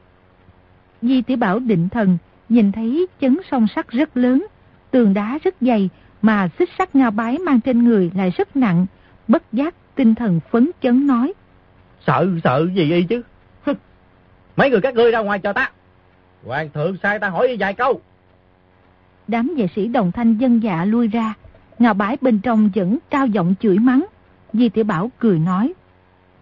Di 1.03 1.23
Tiểu 1.23 1.37
Bảo 1.37 1.59
định 1.59 1.89
thần, 1.89 2.19
nhìn 2.49 2.73
thấy 2.73 3.07
chấn 3.21 3.39
song 3.51 3.67
sắt 3.77 3.89
rất 3.89 4.17
lớn, 4.17 4.47
tường 4.91 5.15
đá 5.15 5.39
rất 5.45 5.55
dày, 5.61 5.89
mà 6.23 6.49
xích 6.59 6.69
sắt 6.79 6.95
ngao 6.97 7.11
bái 7.11 7.39
mang 7.39 7.61
trên 7.61 7.85
người 7.85 8.11
lại 8.15 8.31
rất 8.31 8.57
nặng, 8.57 8.87
bất 9.29 9.43
giác 9.53 9.75
tinh 9.95 10.15
thần 10.15 10.41
phấn 10.51 10.71
chấn 10.83 11.07
nói. 11.07 11.33
Sợ, 12.07 12.27
sợ 12.45 12.67
gì 12.75 12.93
y 12.93 13.03
chứ? 13.03 13.23
Mấy 14.57 14.71
người 14.71 14.81
các 14.81 14.95
ngươi 14.95 15.11
ra 15.11 15.19
ngoài 15.19 15.39
cho 15.39 15.53
ta. 15.53 15.71
Hoàng 16.47 16.71
thượng 16.71 16.97
sai 17.03 17.19
ta 17.19 17.29
hỏi 17.29 17.49
y 17.49 17.57
vài 17.57 17.75
câu. 17.75 18.01
Đám 19.29 19.53
vệ 19.57 19.67
sĩ 19.77 19.89
đồng 19.89 20.13
thanh 20.13 20.37
dân 20.39 20.63
dạ 20.63 20.85
lui 20.85 21.09
ra, 21.09 21.35
ngao 21.81 21.95
bái 21.95 22.17
bên 22.21 22.39
trong 22.39 22.71
vẫn 22.75 22.99
cao 23.11 23.27
giọng 23.27 23.55
chửi 23.61 23.79
mắng. 23.79 24.07
Di 24.53 24.69
Tiểu 24.69 24.85
Bảo 24.85 25.11
cười 25.19 25.39
nói. 25.39 25.73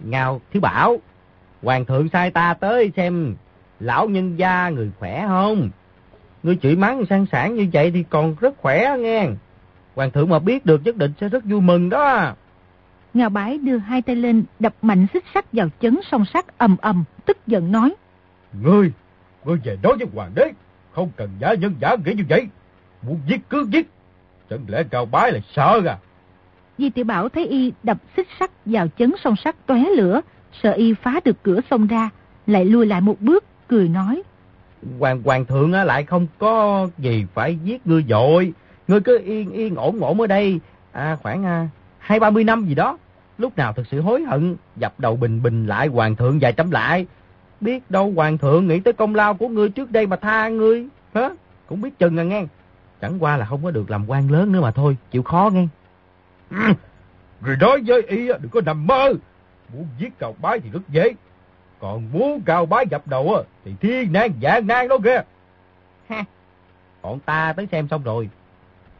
Ngao 0.01 0.41
Thiếu 0.53 0.61
Bảo, 0.61 0.97
Hoàng 1.62 1.84
thượng 1.84 2.09
sai 2.09 2.30
ta 2.30 2.55
tới 2.55 2.93
xem 2.97 3.36
lão 3.80 4.09
nhân 4.09 4.39
gia 4.39 4.68
người 4.68 4.91
khỏe 4.99 5.24
không? 5.28 5.70
Người 6.43 6.59
chửi 6.62 6.76
mắng 6.76 7.07
sang 7.11 7.26
sản 7.32 7.55
như 7.55 7.66
vậy 7.72 7.91
thì 7.91 8.05
còn 8.11 8.34
rất 8.41 8.55
khỏe 8.59 8.97
nghe. 8.99 9.28
Hoàng 9.95 10.11
thượng 10.11 10.28
mà 10.28 10.39
biết 10.39 10.66
được 10.66 10.80
nhất 10.84 10.97
định 10.97 11.12
sẽ 11.20 11.28
rất 11.28 11.45
vui 11.45 11.61
mừng 11.61 11.89
đó. 11.89 12.34
Ngao 13.14 13.28
bái 13.28 13.59
đưa 13.59 13.76
hai 13.76 14.03
tay 14.03 14.16
lên 14.16 14.45
đập 14.59 14.74
mạnh 14.82 15.07
xích 15.12 15.24
sắt 15.34 15.53
vào 15.53 15.68
chấn 15.80 15.99
song 16.11 16.24
sắt 16.24 16.59
ầm 16.59 16.76
ầm, 16.80 17.05
tức 17.26 17.47
giận 17.47 17.72
nói. 17.72 17.95
Ngươi, 18.62 18.93
ngươi 19.45 19.59
về 19.64 19.78
nói 19.82 19.97
với 19.99 20.07
hoàng 20.14 20.30
đế, 20.34 20.53
không 20.93 21.11
cần 21.16 21.30
giả 21.41 21.55
nhân 21.55 21.74
giả 21.80 21.97
nghĩa 22.05 22.12
như 22.12 22.24
vậy. 22.28 22.49
Muốn 23.03 23.20
giết 23.26 23.51
cứ 23.51 23.66
giết. 23.72 23.89
Chẳng 24.51 24.61
lẽ 24.68 24.82
cao 24.90 25.07
bái 25.07 25.32
là 25.32 25.38
sợ 25.55 25.80
à? 25.86 25.99
Di 26.78 26.90
tiểu 26.90 27.05
Bảo 27.05 27.28
thấy 27.28 27.46
y 27.46 27.72
đập 27.82 27.99
xích 28.16 28.26
sắt 28.40 28.51
vào 28.64 28.86
chấn 28.99 29.14
song 29.24 29.36
sắt 29.44 29.66
tóe 29.66 29.84
lửa, 29.96 30.20
sợ 30.62 30.72
y 30.72 30.94
phá 30.94 31.20
được 31.24 31.42
cửa 31.42 31.61
sông 31.70 31.86
ra, 31.86 32.11
lại 32.46 32.64
lui 32.64 32.86
lại 32.86 33.01
một 33.01 33.20
bước, 33.20 33.44
cười 33.68 33.88
nói. 33.88 34.22
Hoàng 34.99 35.22
hoàng 35.22 35.44
thượng 35.44 35.72
lại 35.72 36.05
không 36.05 36.26
có 36.38 36.86
gì 36.99 37.26
phải 37.34 37.59
giết 37.64 37.86
ngươi 37.86 38.05
dội. 38.09 38.53
Ngươi 38.88 39.01
cứ 39.01 39.20
yên 39.24 39.51
yên 39.51 39.74
ổn 39.74 40.01
ổn 40.01 40.20
ở 40.20 40.26
đây, 40.26 40.61
à, 40.92 41.16
khoảng 41.22 41.44
à, 41.44 41.68
hai 41.99 42.20
ba 42.20 42.30
mươi 42.30 42.44
năm 42.44 42.64
gì 42.64 42.74
đó. 42.74 42.99
Lúc 43.38 43.57
nào 43.57 43.72
thực 43.72 43.86
sự 43.86 44.01
hối 44.01 44.22
hận, 44.22 44.57
dập 44.76 45.01
đầu 45.01 45.16
bình 45.16 45.42
bình 45.42 45.66
lại 45.66 45.88
hoàng 45.88 46.16
thượng 46.16 46.38
vài 46.40 46.53
trăm 46.53 46.70
lại. 46.70 47.07
Biết 47.61 47.90
đâu 47.90 48.12
hoàng 48.16 48.38
thượng 48.38 48.68
nghĩ 48.68 48.80
tới 48.80 48.92
công 48.92 49.14
lao 49.14 49.34
của 49.34 49.49
ngươi 49.49 49.68
trước 49.68 49.90
đây 49.90 50.07
mà 50.07 50.16
tha 50.16 50.49
ngươi, 50.49 50.86
hả? 51.14 51.30
Cũng 51.66 51.80
biết 51.80 51.99
chừng 51.99 52.16
à 52.16 52.22
nghe. 52.22 52.44
Chẳng 53.01 53.22
qua 53.22 53.36
là 53.36 53.46
không 53.46 53.64
có 53.64 53.70
được 53.70 53.90
làm 53.90 54.11
quan 54.11 54.30
lớn 54.30 54.53
nữa 54.53 54.61
mà 54.61 54.70
thôi, 54.70 54.96
chịu 55.11 55.22
khó 55.22 55.51
nghe. 55.53 55.66
Người 57.40 57.57
nói 57.57 57.80
với 57.86 58.03
y 58.03 58.28
đừng 58.28 58.49
có 58.51 58.61
nằm 58.61 58.86
mơ. 58.86 59.12
Muốn 59.72 59.86
giết 59.99 60.18
cao 60.18 60.34
bái 60.42 60.61
thì 60.61 60.70
rất 60.70 60.88
dễ. 60.88 61.14
Còn 61.80 62.12
muốn 62.12 62.40
cao 62.40 62.66
bái 62.66 62.86
dập 62.90 63.07
đầu 63.07 63.44
thì 63.64 63.74
thiên 63.80 64.12
nan 64.12 64.30
dạng 64.42 64.66
nan 64.66 64.88
đó 64.88 64.96
kìa. 65.05 65.22
Ha, 66.09 66.24
bọn 67.03 67.18
ta 67.20 67.53
tới 67.53 67.68
xem 67.72 67.88
xong 67.88 68.03
rồi. 68.03 68.30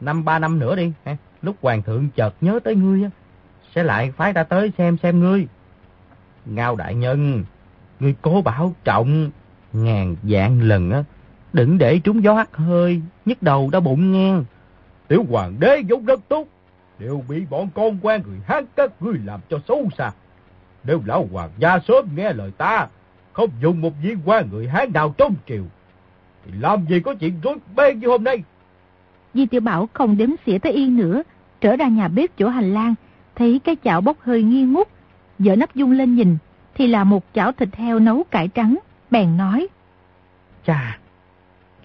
Năm 0.01 0.25
ba 0.25 0.39
năm 0.39 0.59
nữa 0.59 0.75
đi. 0.75 0.91
Ha. 1.05 1.17
Lúc 1.41 1.55
hoàng 1.61 1.81
thượng 1.81 2.09
chợt 2.15 2.33
nhớ 2.41 2.59
tới 2.63 2.75
ngươi 2.75 3.09
sẽ 3.75 3.83
lại 3.83 4.11
phái 4.11 4.33
ta 4.33 4.43
tới 4.43 4.71
xem 4.77 4.97
xem 4.97 5.19
ngươi. 5.19 5.47
Ngao 6.45 6.75
đại 6.75 6.95
nhân, 6.95 7.43
ngươi 7.99 8.15
cố 8.21 8.41
bảo 8.41 8.73
trọng, 8.83 9.29
ngàn 9.73 10.15
dạng 10.23 10.61
lần 10.61 10.91
á, 10.91 11.03
đừng 11.53 11.77
để 11.77 11.99
trúng 11.99 12.23
gió 12.23 12.33
hắt 12.33 12.55
hơi, 12.55 13.01
nhức 13.25 13.43
đầu 13.43 13.69
đau 13.71 13.81
bụng 13.81 14.11
ngang. 14.11 14.45
Tiểu 15.07 15.25
hoàng 15.29 15.55
đế 15.59 15.81
vốn 15.89 16.05
rất 16.05 16.19
tốt, 16.27 16.47
đều 16.99 17.23
bị 17.29 17.45
bọn 17.49 17.69
con 17.75 17.97
quan 18.01 18.21
người 18.27 18.37
hát 18.47 18.63
các 18.75 18.91
ngươi 18.99 19.19
làm 19.25 19.39
cho 19.49 19.59
xấu 19.67 19.89
xa. 19.97 20.11
Nếu 20.83 21.01
lão 21.05 21.27
hoàng 21.31 21.49
gia 21.57 21.79
sớm 21.87 22.09
nghe 22.15 22.33
lời 22.33 22.51
ta, 22.57 22.87
không 23.33 23.49
dùng 23.61 23.81
một 23.81 23.93
viên 24.03 24.19
quan 24.25 24.49
người 24.51 24.67
Hán 24.67 24.93
nào 24.93 25.13
trong 25.17 25.35
triều, 25.47 25.63
thì 26.45 26.51
làm 26.59 26.85
gì 26.85 26.99
có 26.99 27.15
chuyện 27.15 27.33
rối 27.43 27.57
beng 27.75 27.99
như 27.99 28.07
hôm 28.07 28.23
nay. 28.23 28.43
Di 29.33 29.45
tiểu 29.45 29.61
Bảo 29.61 29.89
không 29.93 30.17
đếm 30.17 30.29
xỉa 30.45 30.57
tới 30.57 30.71
yên 30.73 30.97
nữa, 30.97 31.23
trở 31.61 31.75
ra 31.75 31.87
nhà 31.87 32.07
bếp 32.07 32.37
chỗ 32.37 32.49
hành 32.49 32.73
lang, 32.73 32.95
thấy 33.35 33.59
cái 33.63 33.75
chảo 33.83 34.01
bốc 34.01 34.17
hơi 34.21 34.43
nghi 34.43 34.63
ngút, 34.63 34.87
dở 35.39 35.55
nắp 35.55 35.75
dung 35.75 35.91
lên 35.91 36.15
nhìn, 36.15 36.37
thì 36.75 36.87
là 36.87 37.03
một 37.03 37.25
chảo 37.33 37.51
thịt 37.51 37.75
heo 37.75 37.99
nấu 37.99 38.23
cải 38.31 38.47
trắng, 38.47 38.79
bèn 39.11 39.37
nói. 39.37 39.67
Chà, 40.65 40.97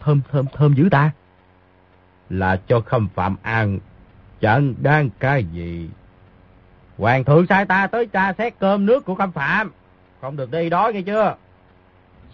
thơm 0.05 0.20
thơm 0.30 0.46
thơm 0.57 0.74
dữ 0.74 0.88
ta. 0.90 1.11
Là 2.30 2.57
cho 2.66 2.80
khâm 2.80 3.09
phạm 3.14 3.36
ăn, 3.42 3.78
chẳng 4.40 4.74
đang 4.82 5.11
cái 5.18 5.44
gì. 5.44 5.90
Hoàng 6.98 7.24
thượng 7.24 7.46
sai 7.46 7.64
ta 7.64 7.86
tới 7.86 8.07
tra 8.07 8.32
xét 8.32 8.55
cơm 8.59 8.86
nước 8.86 9.05
của 9.05 9.14
khâm 9.14 9.32
phạm, 9.32 9.72
không 10.20 10.36
được 10.36 10.50
đi 10.50 10.70
đói 10.70 10.92
nghe 10.92 11.02
chưa? 11.02 11.36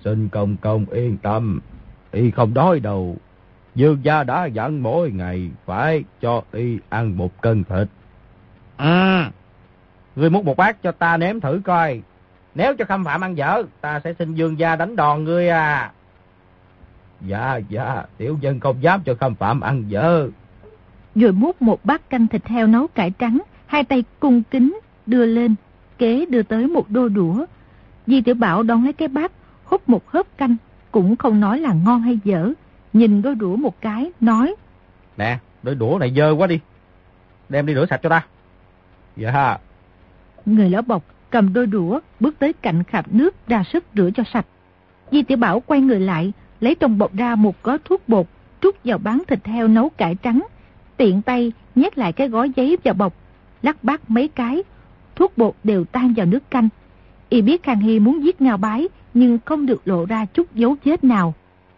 Xin 0.05 0.29
công 0.29 0.57
công 0.57 0.87
yên 0.87 1.17
tâm, 1.17 1.61
y 2.13 2.31
không 2.31 2.55
đói 2.55 2.81
đâu. 2.81 3.17
Dương 3.75 3.99
gia 4.03 4.25
đã 4.25 4.47
dặn 4.47 4.83
mỗi 4.83 5.11
ngày 5.11 5.51
phải 5.67 6.05
cho 6.21 6.43
y 6.53 6.79
ăn 6.89 7.17
một 7.17 7.41
cân 7.43 7.65
thịt. 7.65 7.89
À, 8.77 9.31
ngươi 10.17 10.31
múc 10.31 10.45
một 10.45 10.57
bát 10.57 10.83
cho 10.83 10.93
ta 10.93 11.17
nếm 11.17 11.41
thử 11.41 11.61
coi. 11.65 12.03
Nếu 12.55 12.75
cho 12.77 12.85
khâm 12.85 13.05
phạm 13.05 13.21
ăn 13.21 13.37
dở, 13.37 13.63
ta 13.81 14.01
sẽ 14.05 14.13
xin 14.13 14.35
dương 14.35 14.59
gia 14.59 14.77
đánh 14.77 14.97
đòn 14.97 15.25
ngươi 15.25 15.49
à. 15.49 15.93
Dạ, 17.27 17.61
dạ, 17.69 18.03
tiểu 18.17 18.39
dân 18.41 18.61
không 18.61 18.83
dám 18.83 19.01
cho 19.05 19.15
khâm 19.15 19.35
phạm 19.35 19.61
ăn 19.61 19.85
dở. 19.89 20.29
Rồi 21.15 21.33
múc 21.33 21.63
một 21.63 21.85
bát 21.85 22.11
canh 22.11 22.27
thịt 22.27 22.47
heo 22.47 22.67
nấu 22.67 22.87
cải 22.87 23.11
trắng, 23.11 23.39
hai 23.67 23.85
tay 23.85 24.05
cung 24.21 24.43
kính, 24.43 24.81
đưa 25.07 25.27
lên, 25.27 25.55
kế 25.99 26.27
đưa 26.27 26.43
tới 26.43 26.67
một 26.67 26.91
đôi 26.91 27.11
đũa. 27.11 27.47
Di 28.07 28.23
tiểu 28.23 28.35
Bảo 28.35 28.63
đón 28.63 28.85
lấy 28.85 28.93
cái 28.93 29.09
bát, 29.09 29.33
hút 29.65 29.89
một 29.89 30.11
hớp 30.11 30.39
canh, 30.39 30.57
cũng 30.91 31.17
không 31.17 31.41
nói 31.41 31.59
là 31.59 31.73
ngon 31.73 32.03
hay 32.03 32.19
dở. 32.25 32.53
Nhìn 32.93 33.23
đôi 33.23 33.35
đũa 33.35 33.57
một 33.57 33.81
cái, 33.81 34.13
nói. 34.21 34.55
Nè, 35.17 35.39
đôi 35.63 35.75
đũa 35.75 35.99
này 36.01 36.13
dơ 36.17 36.31
quá 36.31 36.47
đi. 36.47 36.61
Đem 37.49 37.67
đi 37.67 37.75
rửa 37.75 37.87
sạch 37.91 38.01
cho 38.03 38.09
ta. 38.09 38.27
Dạ. 39.17 39.59
Người 40.47 40.71
lão 40.71 40.83
bọc 40.83 41.05
cầm 41.31 41.53
đôi 41.53 41.67
đũa, 41.67 42.01
bước 42.21 42.39
tới 42.39 42.53
cạnh 42.53 42.85
khạp 42.85 43.13
nước 43.13 43.35
ra 43.49 43.65
sức 43.73 43.85
rửa 43.95 44.11
cho 44.15 44.23
sạch. 44.33 44.47
Di 45.13 45.23
tiểu 45.23 45.37
Bảo 45.37 45.61
quay 45.61 45.81
người 45.81 46.01
lại, 46.01 46.33
lấy 46.61 46.75
trong 46.75 46.99
bọc 46.99 47.15
ra 47.15 47.35
một 47.35 47.63
gói 47.63 47.79
thuốc 47.85 48.09
bột, 48.09 48.27
trút 48.61 48.77
vào 48.85 48.99
bán 48.99 49.23
thịt 49.29 49.47
heo 49.47 49.69
nấu 49.69 49.89
cải 49.89 50.15
trắng. 50.15 50.43
Tiện 50.97 51.23
tay 51.23 51.53
nhét 51.75 51.99
lại 51.99 52.13
cái 52.13 52.29
gói 52.29 52.51
giấy 52.57 52.77
vào 52.85 52.95
bọc, 52.95 53.15
lắc 53.63 53.85
bát 53.85 54.11
mấy 54.11 54.29
cái, 54.29 54.63
thuốc 55.17 55.39
bột 55.39 55.55
đều 55.65 55.85
tan 55.85 56.15
vào 56.17 56.27
nước 56.27 56.51
canh. 56.51 56.69
Y 57.29 57.43
biết 57.43 57.63
Khang 57.63 57.81
Hy 57.81 58.01
muốn 58.01 58.25
giết 58.25 58.41
Ngao 58.41 58.57
Bái, 58.57 58.89
nhưng 59.15 59.39
không 59.45 59.67
được 59.67 59.89
lộ 59.89 60.05
ra 60.05 60.25
chút 60.25 60.55
dấu 60.55 60.77
vết 60.85 61.05
nào. 61.05 61.35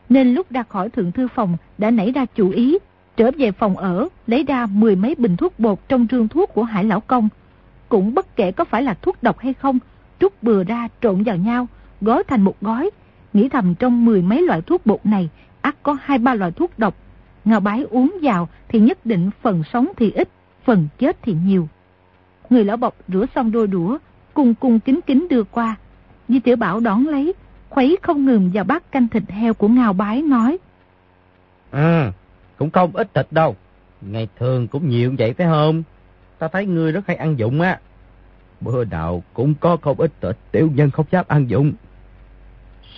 Nên 0.08 0.34
lúc 0.34 0.50
ra 0.50 0.62
khỏi 0.62 0.90
thượng 0.90 1.12
thư 1.12 1.28
phòng 1.28 1.56
đã 1.78 1.90
nảy 1.90 2.12
ra 2.12 2.26
chủ 2.34 2.50
ý, 2.50 2.78
trở 3.16 3.30
về 3.38 3.52
phòng 3.52 3.76
ở, 3.76 4.08
lấy 4.26 4.44
ra 4.44 4.66
mười 4.66 4.96
mấy 4.96 5.14
bình 5.14 5.36
thuốc 5.36 5.58
bột 5.58 5.78
trong 5.88 6.06
rương 6.10 6.28
thuốc 6.28 6.50
của 6.54 6.62
Hải 6.62 6.84
Lão 6.84 7.00
Công. 7.00 7.28
Cũng 7.88 8.14
bất 8.14 8.36
kể 8.36 8.52
có 8.52 8.64
phải 8.64 8.82
là 8.82 8.94
thuốc 8.94 9.22
độc 9.22 9.38
hay 9.38 9.54
không, 9.54 9.78
trút 10.20 10.32
bừa 10.42 10.64
ra 10.64 10.88
trộn 11.02 11.22
vào 11.22 11.36
nhau, 11.36 11.66
gói 12.00 12.22
thành 12.28 12.42
một 12.42 12.60
gói. 12.60 12.90
Nghĩ 13.32 13.48
thầm 13.48 13.74
trong 13.74 14.04
mười 14.04 14.22
mấy 14.22 14.42
loại 14.42 14.62
thuốc 14.62 14.86
bột 14.86 15.06
này, 15.06 15.28
ắt 15.60 15.82
có 15.82 15.96
hai 16.02 16.18
ba 16.18 16.34
loại 16.34 16.52
thuốc 16.52 16.78
độc. 16.78 16.94
ngào 17.44 17.60
bái 17.60 17.84
uống 17.90 18.16
vào 18.22 18.48
thì 18.68 18.80
nhất 18.80 19.06
định 19.06 19.30
phần 19.42 19.62
sống 19.72 19.88
thì 19.96 20.10
ít, 20.10 20.28
phần 20.64 20.88
chết 20.98 21.16
thì 21.22 21.36
nhiều. 21.46 21.68
Người 22.50 22.64
lão 22.64 22.76
bọc 22.76 22.94
rửa 23.08 23.26
xong 23.34 23.52
đôi 23.52 23.66
đũa, 23.66 23.98
cùng 24.34 24.54
cùng 24.54 24.80
kính 24.80 25.00
kính 25.06 25.26
đưa 25.30 25.44
qua. 25.44 25.76
Di 26.28 26.40
tiểu 26.40 26.56
Bảo 26.56 26.80
đón 26.80 27.08
lấy, 27.08 27.34
khuấy 27.68 27.98
không 28.02 28.24
ngừng 28.24 28.50
vào 28.54 28.64
bát 28.64 28.92
canh 28.92 29.08
thịt 29.08 29.22
heo 29.28 29.54
của 29.54 29.68
ngào 29.68 29.92
bái 29.92 30.22
nói. 30.22 30.58
À, 31.70 32.12
cũng 32.58 32.70
không 32.70 32.96
ít 32.96 33.14
thịt 33.14 33.26
đâu. 33.30 33.56
Ngày 34.00 34.28
thường 34.38 34.68
cũng 34.68 34.88
nhiều 34.88 35.14
vậy 35.18 35.32
phải 35.32 35.46
không? 35.46 35.82
Ta 36.38 36.48
thấy 36.48 36.66
ngươi 36.66 36.92
rất 36.92 37.06
hay 37.06 37.16
ăn 37.16 37.38
dụng 37.38 37.60
á. 37.60 37.80
Bữa 38.60 38.84
nào 38.84 39.22
cũng 39.34 39.54
có 39.60 39.76
không 39.82 40.00
ít 40.00 40.12
thịt, 40.20 40.36
tiểu 40.52 40.70
nhân 40.74 40.90
không 40.90 41.06
dám 41.10 41.24
ăn 41.28 41.50
dụng. 41.50 41.72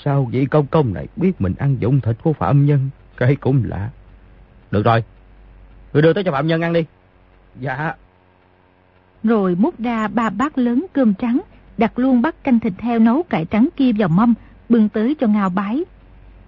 Sao 0.05 0.25
vị 0.25 0.47
công 0.47 0.67
công 0.67 0.95
này 0.95 1.09
biết 1.17 1.41
mình 1.41 1.55
ăn 1.59 1.77
dụng 1.81 2.01
thịt 2.01 2.17
của 2.23 2.33
phạm 2.33 2.67
nhân? 2.67 2.91
Cái 3.17 3.37
cũng 3.37 3.63
lạ. 3.65 3.91
Được 4.71 4.85
rồi, 4.85 5.05
ngươi 5.93 6.03
đưa 6.03 6.13
tới 6.13 6.25
cho 6.25 6.33
phạm 6.33 6.47
nhân 6.47 6.61
ăn 6.61 6.73
đi. 6.73 6.85
Dạ. 7.61 7.95
Rồi 9.23 9.55
múc 9.55 9.81
ra 9.81 10.09
ba 10.09 10.31
bát 10.31 10.59
lớn 10.59 10.87
cơm 10.93 11.15
trắng, 11.15 11.41
đặt 11.79 11.99
luôn 11.99 12.23
bát 12.23 12.45
canh 12.45 12.61
thịt 12.61 12.73
heo 12.79 12.99
nấu 12.99 13.23
cải 13.23 13.45
trắng 13.45 13.69
kia 13.77 13.93
vào 13.93 14.09
mâm, 14.09 14.35
bưng 14.69 14.89
tới 14.89 15.15
cho 15.21 15.27
ngào 15.27 15.49
bái. 15.49 15.85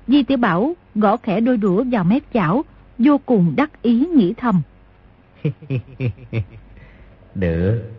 Di 0.06 0.22
tiểu 0.22 0.38
Bảo 0.38 0.74
gõ 0.94 1.16
khẽ 1.16 1.40
đôi 1.40 1.56
đũa 1.56 1.84
vào 1.90 2.04
mép 2.04 2.22
chảo, 2.34 2.64
vô 2.98 3.18
cùng 3.26 3.52
đắc 3.56 3.82
ý 3.82 4.06
nghĩ 4.06 4.34
thầm. 4.36 4.62
được, 7.34 7.90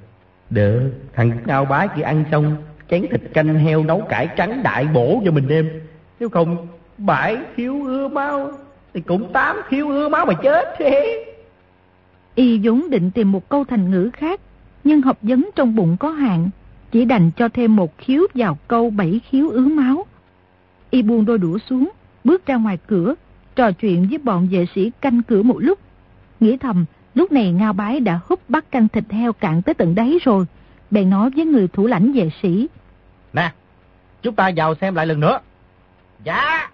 được, 0.49 0.91
thằng 1.13 1.31
ngao 1.45 1.65
bái 1.65 1.87
kia 1.95 2.01
ăn 2.01 2.23
xong, 2.31 2.55
chén 2.89 3.05
thịt 3.11 3.21
canh 3.33 3.55
heo 3.59 3.83
nấu 3.83 4.01
cải 4.01 4.27
trắng 4.37 4.63
đại 4.63 4.85
bổ 4.85 5.21
cho 5.25 5.31
mình 5.31 5.47
đêm. 5.47 5.69
Nếu 6.19 6.29
không, 6.29 6.67
bãi 6.97 7.37
khiếu 7.55 7.83
ưa 7.83 8.07
máu, 8.07 8.51
thì 8.93 9.01
cũng 9.01 9.33
tám 9.33 9.55
khiếu 9.67 9.89
ưa 9.89 10.09
máu 10.09 10.25
mà 10.25 10.33
chết 10.33 10.75
thế. 10.77 11.25
Y 12.35 12.59
vốn 12.63 12.89
định 12.89 13.11
tìm 13.11 13.31
một 13.31 13.49
câu 13.49 13.63
thành 13.63 13.91
ngữ 13.91 14.09
khác, 14.13 14.41
nhưng 14.83 15.01
học 15.01 15.17
vấn 15.21 15.49
trong 15.55 15.75
bụng 15.75 15.97
có 15.99 16.09
hạn, 16.09 16.49
chỉ 16.91 17.05
đành 17.05 17.31
cho 17.37 17.49
thêm 17.49 17.75
một 17.75 17.97
khiếu 17.97 18.27
vào 18.33 18.57
câu 18.67 18.89
bảy 18.89 19.21
khiếu 19.29 19.49
ứ 19.49 19.65
máu. 19.65 20.05
Y 20.89 21.01
buông 21.01 21.25
đôi 21.25 21.37
đũa 21.37 21.57
xuống, 21.57 21.89
bước 22.23 22.45
ra 22.45 22.55
ngoài 22.55 22.77
cửa, 22.87 23.15
trò 23.55 23.71
chuyện 23.71 24.07
với 24.09 24.17
bọn 24.17 24.47
vệ 24.51 24.65
sĩ 24.75 24.91
canh 25.01 25.23
cửa 25.23 25.43
một 25.43 25.57
lúc. 25.59 25.79
Nghĩ 26.39 26.57
thầm, 26.57 26.85
lúc 27.15 27.31
này 27.31 27.51
Ngao 27.51 27.73
Bái 27.73 27.99
đã 27.99 28.19
húp 28.25 28.49
bắt 28.49 28.71
canh 28.71 28.87
thịt 28.87 29.03
heo 29.09 29.33
cạn 29.33 29.61
tới 29.61 29.73
tận 29.73 29.95
đáy 29.95 30.17
rồi. 30.23 30.45
Bèn 30.91 31.09
nói 31.09 31.29
với 31.35 31.45
người 31.45 31.67
thủ 31.67 31.87
lãnh 31.87 32.13
vệ 32.13 32.29
sĩ. 32.41 32.67
Nè, 33.33 33.51
chúng 34.21 34.35
ta 34.35 34.51
vào 34.55 34.75
xem 34.75 34.95
lại 34.95 35.05
lần 35.05 35.19
nữa. 35.19 35.39
Dạ. 36.23 36.69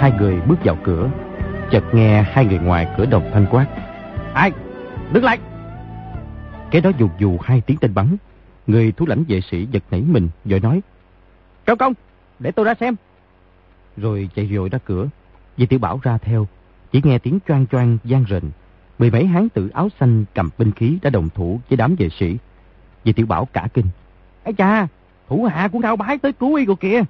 Hai 0.00 0.12
người 0.18 0.40
bước 0.46 0.56
vào 0.64 0.78
cửa, 0.84 1.10
chợt 1.70 1.84
nghe 1.92 2.22
hai 2.22 2.44
người 2.44 2.58
ngoài 2.58 2.88
cửa 2.96 3.06
đồng 3.06 3.30
thanh 3.32 3.46
quát. 3.50 3.66
Ai? 4.34 4.52
Đứng 5.12 5.24
lại! 5.24 5.38
Cái 6.70 6.80
đó 6.80 6.90
dù 6.98 7.08
dù 7.18 7.38
hai 7.42 7.60
tiếng 7.60 7.76
tên 7.76 7.94
bắn. 7.94 8.16
Người 8.66 8.92
thủ 8.92 9.06
lãnh 9.06 9.24
vệ 9.28 9.40
sĩ 9.40 9.66
giật 9.70 9.82
nảy 9.90 10.02
mình, 10.02 10.28
rồi 10.44 10.60
nói. 10.60 10.80
Cao 11.66 11.76
công, 11.76 11.92
để 12.38 12.50
tôi 12.50 12.64
ra 12.64 12.74
xem. 12.74 12.96
Rồi 13.96 14.30
chạy 14.34 14.46
rồi 14.46 14.68
ra 14.68 14.78
cửa. 14.84 15.08
Vì 15.56 15.66
tiểu 15.66 15.78
bảo 15.78 16.00
ra 16.02 16.18
theo, 16.18 16.46
chỉ 16.92 17.00
nghe 17.04 17.18
tiếng 17.18 17.38
choang 17.48 17.66
choang 17.66 17.98
gian 18.04 18.24
rền. 18.30 18.42
Mười 18.98 19.10
mấy 19.10 19.26
hán 19.26 19.48
tử 19.48 19.68
áo 19.68 19.88
xanh 20.00 20.24
cầm 20.34 20.50
binh 20.58 20.72
khí 20.72 20.98
đã 21.02 21.10
đồng 21.10 21.28
thủ 21.34 21.60
với 21.68 21.76
đám 21.76 21.94
vệ 21.98 22.08
sĩ. 22.08 22.36
Vì 23.04 23.12
tiểu 23.12 23.26
bảo 23.26 23.44
cả 23.44 23.68
kinh. 23.74 23.86
Ây 24.44 24.52
cha, 24.52 24.88
thủ 25.28 25.44
hạ 25.44 25.68
cũng 25.68 25.82
thao 25.82 25.96
bái 25.96 26.18
tới 26.18 26.32
cứu 26.32 26.54
y 26.54 26.64
rồi 26.64 26.76
kìa. 26.80 27.02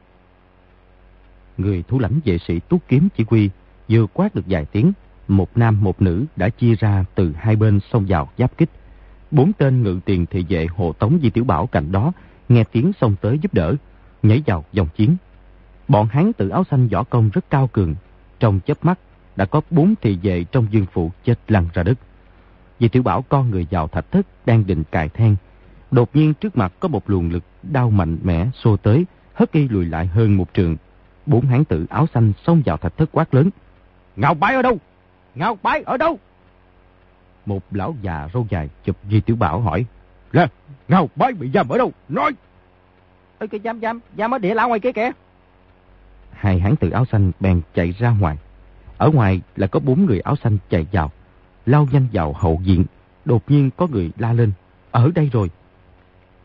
Người 1.59 1.85
thủ 1.89 1.99
lãnh 1.99 2.21
vệ 2.25 2.39
sĩ 2.39 2.61
tuốt 2.61 2.81
kiếm 2.89 3.09
chỉ 3.17 3.25
huy, 3.29 3.51
vừa 3.89 4.07
quát 4.07 4.35
được 4.35 4.45
vài 4.47 4.65
tiếng, 4.65 4.93
một 5.29 5.57
nam 5.57 5.85
một 5.85 6.03
nữ 6.03 6.25
đã 6.37 6.49
chia 6.49 6.75
ra 6.75 7.05
từ 7.15 7.33
hai 7.39 7.57
bên 7.57 7.81
xông 7.93 8.05
vào 8.09 8.29
giáp 8.39 8.57
kích. 8.59 8.71
Bốn 9.31 9.53
tên 9.53 9.83
ngự 9.83 10.01
tiền 10.05 10.27
thị 10.27 10.45
vệ 10.49 10.67
hộ 10.77 10.93
tống 10.93 11.19
Di 11.23 11.31
Tiểu 11.31 11.45
Bảo 11.45 11.67
cạnh 11.67 11.93
đó, 11.93 12.13
nghe 12.49 12.65
tiếng 12.73 12.93
xông 13.01 13.17
tới 13.21 13.39
giúp 13.39 13.55
đỡ, 13.55 13.75
nhảy 14.23 14.43
vào 14.47 14.65
dòng 14.73 14.89
chiến. 14.97 15.17
Bọn 15.89 16.07
hán 16.07 16.33
tự 16.33 16.49
áo 16.49 16.65
xanh 16.71 16.89
võ 16.89 17.05
công 17.05 17.31
rất 17.33 17.51
cao 17.51 17.67
cường, 17.67 17.95
trong 18.41 18.61
chớp 18.67 18.85
mắt 18.85 18.99
đã 19.37 19.45
có 19.45 19.61
bốn 19.71 19.95
thị 20.03 20.19
vệ 20.23 20.45
trong 20.45 20.67
dương 20.71 20.87
phụ 20.93 21.11
chết 21.25 21.39
lăn 21.49 21.69
ra 21.75 21.83
đất. 21.83 21.99
Di 22.81 22.89
Tiểu 22.89 23.03
Bảo 23.03 23.23
con 23.23 23.51
người 23.51 23.67
vào 23.71 23.89
thạch 23.89 24.11
thất 24.11 24.27
đang 24.47 24.67
định 24.67 24.85
cài 24.91 25.09
then. 25.09 25.37
Đột 25.91 26.17
nhiên 26.17 26.35
trước 26.35 26.57
mặt 26.57 26.73
có 26.81 26.89
một 26.89 27.11
luồng 27.11 27.31
lực 27.31 27.45
đau 27.63 27.91
mạnh 27.91 28.19
mẽ 28.23 28.47
xô 28.55 28.77
tới, 28.77 29.07
hất 29.35 29.53
y 29.53 29.69
lùi 29.69 29.85
lại 29.85 30.07
hơn 30.07 30.37
một 30.37 30.55
trường. 30.55 30.77
Bốn 31.27 31.47
hán 31.47 31.65
tử 31.65 31.87
áo 31.91 32.07
xanh 32.15 32.33
xông 32.47 32.63
vào 32.65 32.77
thạch 32.77 32.97
thất 32.97 33.09
quát 33.13 33.35
lớn. 33.35 33.51
Ngao 34.17 34.35
bái 34.35 34.55
ở 34.55 34.63
đâu? 34.63 34.79
Ngao 35.35 35.59
bái 35.63 35.83
ở 35.83 35.97
đâu? 35.97 36.19
Một 37.49 37.63
lão 37.71 37.95
già 38.03 38.29
râu 38.35 38.47
dài 38.49 38.69
chụp 38.85 38.97
Di 39.11 39.21
Tiểu 39.21 39.37
Bảo 39.37 39.61
hỏi. 39.61 39.85
Là, 40.33 40.49
Ngao 40.89 41.09
bái 41.17 41.33
bị 41.33 41.51
giam 41.55 41.69
ở 41.69 41.79
đâu? 41.79 41.93
Nói! 42.09 42.33
Ê, 43.39 43.47
cái 43.47 43.61
giam 43.65 43.81
giam, 43.81 44.01
giam 44.19 44.35
ở 44.35 44.39
địa 44.39 44.55
lão 44.55 44.69
ngoài 44.69 44.81
kia 44.81 44.93
kìa. 44.93 45.11
Hai 46.33 46.59
hán 46.59 46.77
tử 46.77 46.91
áo 46.91 47.05
xanh 47.05 47.33
bèn 47.41 47.61
chạy 47.75 47.93
ra 47.99 48.11
ngoài. 48.11 48.39
Ở 48.99 49.11
ngoài 49.11 49.41
là 49.57 49.67
có 49.67 49.81
bốn 49.81 50.07
người 50.07 50.21
áo 50.21 50.37
xanh 50.37 50.59
chạy 50.71 50.87
vào, 50.93 51.11
lao 51.67 51.89
nhanh 51.93 52.07
vào 52.13 52.33
hậu 52.33 52.61
diện. 52.63 52.85
Đột 53.25 53.51
nhiên 53.51 53.71
có 53.77 53.87
người 53.87 54.11
la 54.19 54.33
lên, 54.33 54.53
ở 54.91 55.11
đây 55.15 55.29
rồi. 55.33 55.51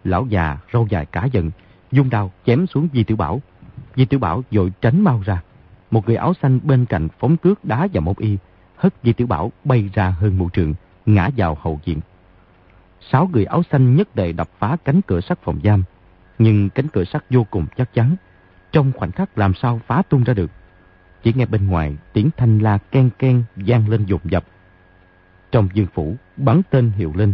Lão 0.04 0.26
già 0.26 0.58
râu 0.74 0.88
dài 0.90 1.06
cả 1.06 1.26
giận, 1.32 1.52
dung 1.92 2.10
đao 2.10 2.32
chém 2.46 2.68
xuống 2.68 2.88
Di 2.94 3.04
Tiểu 3.04 3.18
Bảo. 3.18 3.42
Di 3.96 4.06
Tiểu 4.06 4.20
Bảo 4.20 4.44
vội 4.52 4.72
tránh 4.82 5.02
mau 5.02 5.22
ra. 5.26 5.42
Một 5.92 6.08
người 6.08 6.16
áo 6.16 6.34
xanh 6.42 6.60
bên 6.64 6.86
cạnh 6.86 7.08
phóng 7.20 7.38
cước 7.38 7.66
đá 7.66 7.88
vào 7.94 8.02
một 8.02 8.18
y, 8.18 8.38
hất 8.76 8.94
Di 9.04 9.14
Tiểu 9.14 9.28
Bảo 9.28 9.52
bay 9.64 9.90
ra 9.94 10.10
hơn 10.10 10.38
một 10.38 10.54
trường, 10.54 10.74
ngã 11.06 11.30
vào 11.38 11.58
hậu 11.62 11.80
diện. 11.86 12.00
Sáu 13.12 13.30
người 13.34 13.46
áo 13.46 13.64
xanh 13.72 13.96
nhất 13.96 14.16
đề 14.16 14.32
đập 14.32 14.50
phá 14.60 14.78
cánh 14.86 15.02
cửa 15.02 15.22
sắt 15.22 15.40
phòng 15.42 15.60
giam, 15.64 15.84
nhưng 16.40 16.70
cánh 16.70 16.88
cửa 16.88 17.04
sắt 17.04 17.24
vô 17.30 17.44
cùng 17.44 17.66
chắc 17.78 17.94
chắn. 17.94 18.16
Trong 18.72 18.92
khoảnh 18.96 19.12
khắc 19.12 19.38
làm 19.38 19.54
sao 19.54 19.82
phá 19.88 20.02
tung 20.10 20.24
ra 20.24 20.34
được. 20.34 20.52
Chỉ 21.24 21.34
nghe 21.36 21.46
bên 21.46 21.68
ngoài 21.68 21.98
tiếng 22.14 22.30
thanh 22.38 22.60
la 22.60 22.78
ken 22.78 23.10
ken 23.20 23.44
vang 23.56 23.90
lên 23.90 24.06
dồn 24.06 24.22
dập. 24.24 24.44
Trong 25.52 25.70
dương 25.74 25.88
phủ 25.94 26.16
bắn 26.38 26.62
tên 26.70 26.92
hiệu 26.92 27.14
lên. 27.16 27.34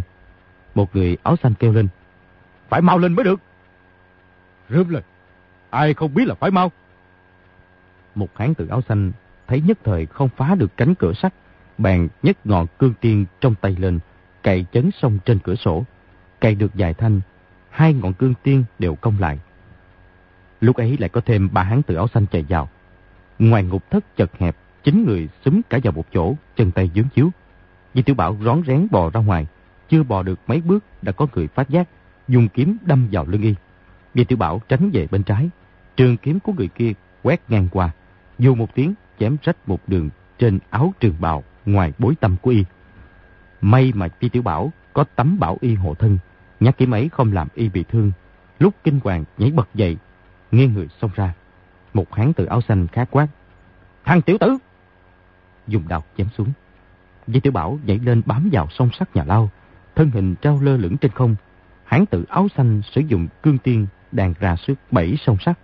Một 0.74 0.96
người 0.96 1.16
áo 1.22 1.36
xanh 1.42 1.54
kêu 1.54 1.72
lên. 1.72 1.88
Phải 2.68 2.80
mau 2.80 2.98
lên 2.98 3.12
mới 3.12 3.24
được. 3.24 3.40
Rướm 4.68 4.88
lên. 4.88 5.02
Ai 5.70 5.94
không 5.94 6.14
biết 6.14 6.28
là 6.28 6.34
phải 6.34 6.50
mau. 6.50 6.72
Một 8.14 8.38
hán 8.38 8.54
tử 8.54 8.68
áo 8.68 8.82
xanh 8.88 9.12
thấy 9.46 9.60
nhất 9.60 9.78
thời 9.84 10.06
không 10.06 10.28
phá 10.36 10.54
được 10.54 10.76
cánh 10.76 10.94
cửa 10.94 11.12
sắt. 11.12 11.34
Bèn 11.80 12.08
nhấc 12.22 12.46
ngọn 12.46 12.66
cương 12.78 12.94
tiên 13.00 13.26
trong 13.40 13.54
tay 13.54 13.76
lên, 13.78 13.98
cậy 14.42 14.66
chấn 14.72 14.90
sông 14.90 15.18
trên 15.24 15.38
cửa 15.38 15.54
sổ. 15.54 15.84
Cậy 16.40 16.54
được 16.54 16.74
dài 16.74 16.94
thanh, 16.94 17.20
hai 17.70 17.94
ngọn 17.94 18.12
cương 18.12 18.34
tiên 18.42 18.64
đều 18.78 18.94
công 18.94 19.20
lại. 19.20 19.38
Lúc 20.60 20.76
ấy 20.76 20.96
lại 21.00 21.08
có 21.08 21.20
thêm 21.20 21.48
ba 21.52 21.62
hán 21.62 21.82
tử 21.82 21.94
áo 21.94 22.08
xanh 22.08 22.26
chạy 22.26 22.44
vào. 22.48 22.68
Ngoài 23.38 23.64
ngục 23.64 23.90
thất 23.90 24.16
chật 24.16 24.30
hẹp, 24.38 24.56
chín 24.82 25.04
người 25.04 25.28
xúm 25.44 25.60
cả 25.70 25.78
vào 25.84 25.92
một 25.92 26.06
chỗ, 26.12 26.34
chân 26.56 26.70
tay 26.70 26.90
dướng 26.94 27.08
chiếu. 27.14 27.30
Di 27.94 28.02
Tiểu 28.02 28.14
Bảo 28.14 28.36
rón 28.44 28.62
rén 28.66 28.86
bò 28.90 29.10
ra 29.10 29.20
ngoài, 29.20 29.46
chưa 29.88 30.02
bò 30.02 30.22
được 30.22 30.40
mấy 30.46 30.60
bước 30.60 30.84
đã 31.02 31.12
có 31.12 31.26
người 31.34 31.46
phát 31.46 31.70
giác, 31.70 31.88
dùng 32.28 32.48
kiếm 32.48 32.76
đâm 32.82 33.08
vào 33.12 33.26
lưng 33.28 33.42
y. 33.42 33.54
Di 34.14 34.24
Tiểu 34.24 34.38
Bảo 34.38 34.62
tránh 34.68 34.90
về 34.90 35.06
bên 35.10 35.22
trái, 35.22 35.50
trường 35.96 36.16
kiếm 36.16 36.40
của 36.40 36.52
người 36.52 36.68
kia 36.68 36.92
quét 37.22 37.40
ngang 37.48 37.68
qua, 37.72 37.90
dù 38.38 38.54
một 38.54 38.74
tiếng 38.74 38.94
chém 39.18 39.36
rách 39.42 39.68
một 39.68 39.80
đường 39.86 40.10
trên 40.38 40.58
áo 40.70 40.94
trường 41.00 41.14
bào 41.20 41.44
ngoài 41.72 41.92
bối 41.98 42.14
tâm 42.20 42.36
của 42.42 42.50
y. 42.50 42.64
May 43.60 43.92
mà 43.94 44.08
Di 44.20 44.28
Tiểu 44.28 44.42
Bảo 44.42 44.72
có 44.92 45.04
tấm 45.16 45.38
bảo 45.38 45.56
y 45.60 45.74
hộ 45.74 45.94
thân, 45.94 46.18
nhát 46.60 46.76
kiếm 46.76 46.94
ấy 46.94 47.08
không 47.08 47.32
làm 47.32 47.48
y 47.54 47.68
bị 47.68 47.84
thương. 47.88 48.12
Lúc 48.58 48.74
kinh 48.84 49.00
hoàng 49.04 49.24
nhảy 49.38 49.50
bật 49.50 49.68
dậy, 49.74 49.96
nghiêng 50.50 50.74
người 50.74 50.88
xông 51.00 51.10
ra. 51.14 51.34
Một 51.94 52.14
hán 52.14 52.32
tử 52.32 52.44
áo 52.44 52.60
xanh 52.60 52.86
khá 52.86 53.04
quát. 53.04 53.26
Thằng 54.04 54.22
tiểu 54.22 54.38
tử! 54.38 54.58
Dùng 55.66 55.88
đao 55.88 56.04
chém 56.16 56.26
xuống. 56.38 56.52
Di 57.26 57.40
Tiểu 57.40 57.52
Bảo 57.52 57.78
nhảy 57.86 57.98
lên 57.98 58.22
bám 58.26 58.48
vào 58.52 58.66
song 58.70 58.90
sắt 58.98 59.16
nhà 59.16 59.24
lao, 59.24 59.50
thân 59.94 60.10
hình 60.10 60.34
trao 60.34 60.58
lơ 60.62 60.76
lửng 60.76 60.96
trên 60.96 61.10
không. 61.10 61.36
Hán 61.84 62.06
tử 62.06 62.24
áo 62.28 62.48
xanh 62.56 62.82
sử 62.92 63.00
dụng 63.00 63.28
cương 63.42 63.58
tiên 63.58 63.86
đàn 64.12 64.34
ra 64.40 64.56
sức 64.56 64.74
bảy 64.90 65.16
song 65.26 65.36
sắt. 65.40 65.58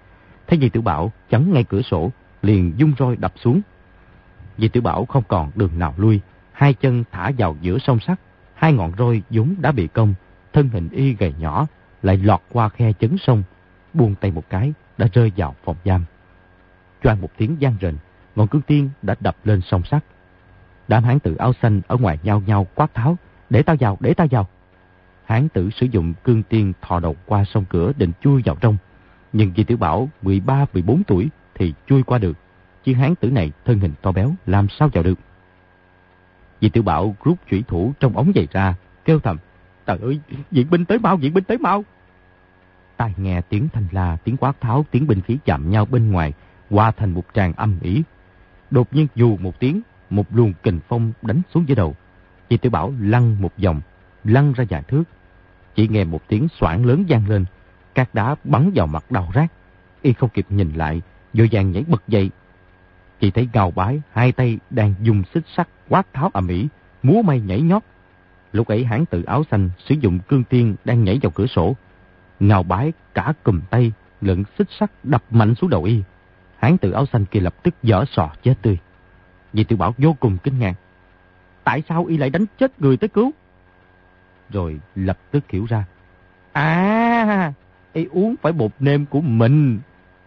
Thấy 0.46 0.58
Di 0.58 0.68
Tiểu 0.68 0.82
Bảo 0.82 1.12
chắn 1.30 1.52
ngay 1.52 1.64
cửa 1.64 1.82
sổ, 1.82 2.10
liền 2.42 2.72
dung 2.76 2.92
roi 2.98 3.16
đập 3.16 3.32
xuống 3.36 3.60
vì 4.56 4.68
Tiểu 4.68 4.82
Bảo 4.82 5.04
không 5.04 5.22
còn 5.28 5.50
đường 5.54 5.78
nào 5.78 5.94
lui, 5.96 6.20
hai 6.52 6.74
chân 6.74 7.04
thả 7.12 7.30
vào 7.38 7.56
giữa 7.60 7.78
sông 7.78 8.00
sắt, 8.00 8.20
hai 8.54 8.72
ngọn 8.72 8.92
roi 8.98 9.22
dúng 9.30 9.54
đã 9.60 9.72
bị 9.72 9.86
công, 9.86 10.14
thân 10.52 10.68
hình 10.68 10.88
y 10.88 11.14
gầy 11.14 11.34
nhỏ 11.38 11.66
lại 12.02 12.16
lọt 12.16 12.40
qua 12.52 12.68
khe 12.68 12.92
chấn 12.92 13.16
sông, 13.18 13.42
buông 13.94 14.14
tay 14.14 14.30
một 14.30 14.44
cái 14.50 14.72
đã 14.98 15.08
rơi 15.12 15.32
vào 15.36 15.54
phòng 15.64 15.76
giam. 15.84 16.04
Choang 17.02 17.20
một 17.20 17.30
tiếng 17.36 17.56
gian 17.60 17.76
rền, 17.80 17.96
ngọn 18.36 18.48
cương 18.48 18.62
tiên 18.62 18.90
đã 19.02 19.14
đập 19.20 19.36
lên 19.44 19.60
sông 19.60 19.82
sắt. 19.84 20.04
Đám 20.88 21.04
hán 21.04 21.18
tử 21.18 21.36
áo 21.36 21.52
xanh 21.62 21.80
ở 21.86 21.96
ngoài 21.96 22.18
nhau 22.22 22.42
nhau 22.46 22.66
quát 22.74 22.94
tháo, 22.94 23.16
để 23.50 23.62
tao 23.62 23.76
vào, 23.80 23.96
để 24.00 24.14
tao 24.14 24.26
vào. 24.30 24.48
Hán 25.24 25.48
tử 25.48 25.70
sử 25.70 25.86
dụng 25.86 26.14
cương 26.24 26.42
tiên 26.42 26.72
thò 26.82 27.00
đầu 27.00 27.16
qua 27.26 27.44
sông 27.44 27.64
cửa 27.68 27.92
định 27.98 28.12
chui 28.20 28.42
vào 28.44 28.56
trong. 28.60 28.76
Nhưng 29.32 29.52
vì 29.56 29.64
Tiểu 29.64 29.76
Bảo 29.76 30.08
13-14 30.22 31.02
tuổi 31.06 31.28
thì 31.54 31.74
chui 31.86 32.02
qua 32.02 32.18
được 32.18 32.36
chiến 32.86 32.98
hán 32.98 33.14
tử 33.14 33.30
này 33.30 33.52
thân 33.64 33.78
hình 33.78 33.92
to 34.02 34.12
béo 34.12 34.32
làm 34.46 34.68
sao 34.68 34.88
vào 34.92 35.04
được. 35.04 35.18
vị 36.60 36.68
Tiểu 36.68 36.82
Bảo 36.82 37.16
rút 37.24 37.38
chủy 37.50 37.64
thủ 37.68 37.92
trong 38.00 38.16
ống 38.16 38.32
giày 38.34 38.48
ra, 38.52 38.74
kêu 39.04 39.18
thầm. 39.18 39.36
Trời 39.86 39.98
ơi, 40.02 40.20
viện 40.50 40.66
binh 40.70 40.84
tới 40.84 40.98
mau, 40.98 41.16
viện 41.16 41.34
binh 41.34 41.44
tới 41.44 41.58
mau. 41.58 41.84
Tai 42.96 43.14
nghe 43.16 43.40
tiếng 43.40 43.68
thanh 43.72 43.86
la, 43.90 44.16
tiếng 44.24 44.36
quát 44.36 44.60
tháo, 44.60 44.84
tiếng 44.90 45.06
binh 45.06 45.20
khí 45.20 45.38
chạm 45.44 45.70
nhau 45.70 45.84
bên 45.84 46.10
ngoài, 46.10 46.32
hòa 46.70 46.90
thành 46.90 47.10
một 47.10 47.24
tràng 47.34 47.52
âm 47.52 47.78
ỉ. 47.80 48.02
Đột 48.70 48.94
nhiên 48.94 49.06
dù 49.14 49.36
một 49.36 49.60
tiếng, 49.60 49.80
một 50.10 50.26
luồng 50.34 50.52
kình 50.62 50.80
phong 50.88 51.12
đánh 51.22 51.42
xuống 51.54 51.68
dưới 51.68 51.76
đầu. 51.76 51.94
vị 52.48 52.56
Tiểu 52.56 52.70
Bảo 52.70 52.92
lăn 53.00 53.42
một 53.42 53.52
vòng, 53.64 53.80
lăn 54.24 54.52
ra 54.52 54.64
vài 54.68 54.82
thước. 54.82 55.04
Chỉ 55.74 55.88
nghe 55.88 56.04
một 56.04 56.28
tiếng 56.28 56.48
xoảng 56.60 56.86
lớn 56.86 57.04
vang 57.08 57.28
lên, 57.28 57.44
các 57.94 58.14
đá 58.14 58.36
bắn 58.44 58.70
vào 58.74 58.86
mặt 58.86 59.10
đau 59.10 59.32
rát. 59.34 59.52
Y 60.02 60.12
không 60.12 60.30
kịp 60.30 60.46
nhìn 60.48 60.72
lại, 60.72 61.02
vội 61.34 61.48
vàng 61.52 61.70
nhảy 61.70 61.84
bật 61.88 62.02
dậy. 62.08 62.30
Chỉ 63.20 63.30
thấy 63.30 63.48
gào 63.52 63.70
bái, 63.70 64.02
hai 64.12 64.32
tay 64.32 64.58
đang 64.70 64.94
dùng 65.02 65.22
xích 65.34 65.44
sắt 65.56 65.68
quát 65.88 66.06
tháo 66.12 66.30
ầm 66.32 66.48
ĩ, 66.48 66.68
múa 67.02 67.22
may 67.22 67.40
nhảy 67.40 67.60
nhót. 67.60 67.82
Lúc 68.52 68.68
ấy 68.68 68.84
hán 68.84 69.06
tự 69.06 69.22
áo 69.22 69.44
xanh 69.50 69.70
sử 69.78 69.94
dụng 70.00 70.18
cương 70.18 70.44
tiên 70.44 70.76
đang 70.84 71.04
nhảy 71.04 71.18
vào 71.22 71.30
cửa 71.30 71.46
sổ. 71.46 71.76
Ngào 72.40 72.62
bái 72.62 72.92
cả 73.14 73.32
cùm 73.42 73.60
tay, 73.70 73.92
lẫn 74.20 74.44
xích 74.58 74.68
sắt 74.78 74.90
đập 75.02 75.24
mạnh 75.30 75.54
xuống 75.54 75.70
đầu 75.70 75.82
y. 75.82 76.02
Hán 76.58 76.78
tự 76.78 76.90
áo 76.90 77.06
xanh 77.12 77.24
kia 77.24 77.40
lập 77.40 77.54
tức 77.62 77.74
dở 77.82 78.04
sọ 78.10 78.30
chết 78.42 78.54
tươi. 78.62 78.78
Vì 79.52 79.64
tiểu 79.64 79.78
bảo 79.78 79.94
vô 79.98 80.16
cùng 80.20 80.38
kinh 80.42 80.58
ngạc. 80.58 80.74
Tại 81.64 81.82
sao 81.88 82.04
y 82.04 82.16
lại 82.16 82.30
đánh 82.30 82.44
chết 82.58 82.80
người 82.80 82.96
tới 82.96 83.08
cứu? 83.08 83.30
Rồi 84.50 84.80
lập 84.94 85.18
tức 85.30 85.44
hiểu 85.50 85.66
ra. 85.68 85.84
À, 86.52 87.52
y 87.92 88.04
uống 88.04 88.34
phải 88.42 88.52
bột 88.52 88.70
nêm 88.80 89.06
của 89.06 89.20
mình. 89.20 89.80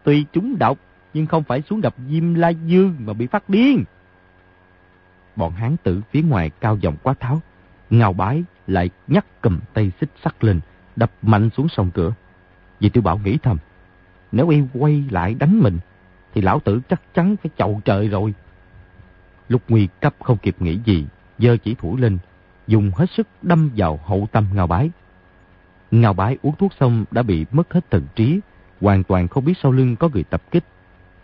Tuy 0.04 0.26
chúng 0.34 0.58
độc, 0.60 0.78
nhưng 1.14 1.26
không 1.26 1.44
phải 1.44 1.62
xuống 1.62 1.82
đập 1.82 1.96
Diêm 2.10 2.34
La 2.34 2.50
Dương 2.50 2.96
mà 3.00 3.14
bị 3.14 3.28
phát 3.28 3.50
điên. 3.50 3.84
Bọn 5.36 5.52
hán 5.52 5.78
tử 5.78 6.02
phía 6.12 6.22
ngoài 6.22 6.50
cao 6.50 6.78
giọng 6.78 6.96
quá 7.04 7.14
tháo. 7.20 7.42
Ngào 7.90 8.14
bái 8.14 8.44
lại 8.68 8.90
nhắc 9.08 9.26
cầm 9.42 9.60
tay 9.74 9.92
xích 10.02 10.10
sắt 10.24 10.44
lên, 10.44 10.60
đập 10.96 11.12
mạnh 11.22 11.50
xuống 11.58 11.68
sông 11.70 11.92
cửa. 11.92 12.14
Vì 12.80 12.90
tiểu 12.90 13.04
bảo 13.04 13.18
nghĩ 13.18 13.38
thầm, 13.44 13.58
nếu 14.32 14.50
y 14.50 14.62
quay 14.74 15.04
lại 15.12 15.34
đánh 15.34 15.60
mình, 15.60 15.80
thì 16.34 16.42
lão 16.42 16.60
tử 16.60 16.82
chắc 16.90 17.02
chắn 17.14 17.36
phải 17.44 17.52
chậu 17.58 17.82
trời 17.86 18.08
rồi. 18.08 18.34
Lúc 19.50 19.62
nguy 19.68 19.88
cấp 20.02 20.16
không 20.20 20.38
kịp 20.38 20.56
nghĩ 20.60 20.80
gì, 20.86 21.06
dơ 21.40 21.58
chỉ 21.58 21.76
thủ 21.76 21.98
lên, 21.98 22.18
dùng 22.68 22.92
hết 22.96 23.10
sức 23.10 23.28
đâm 23.42 23.70
vào 23.76 24.00
hậu 24.06 24.28
tâm 24.32 24.46
ngào 24.54 24.68
bái. 24.68 24.92
Ngào 25.92 26.14
bái 26.14 26.38
uống 26.42 26.56
thuốc 26.56 26.74
xong 26.80 27.06
đã 27.12 27.24
bị 27.24 27.46
mất 27.52 27.74
hết 27.74 27.92
thần 27.92 28.08
trí, 28.16 28.40
hoàn 28.82 29.04
toàn 29.04 29.28
không 29.28 29.46
biết 29.46 29.54
sau 29.64 29.72
lưng 29.72 29.96
có 29.96 30.10
người 30.14 30.24
tập 30.24 30.44
kích. 30.52 30.64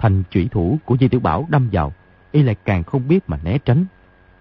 Thành 0.06 0.24
chủy 0.30 0.49
thủ 0.51 0.80
của 0.86 0.97
Di 0.99 1.08
Tiểu 1.08 1.20
Bảo 1.20 1.47
đâm 1.49 1.70
vào, 1.72 1.93
y 2.32 2.43
lại 2.43 2.56
càng 2.66 2.84
không 2.84 3.08
biết 3.08 3.30
mà 3.30 3.38
né 3.43 3.58
tránh. 3.58 3.86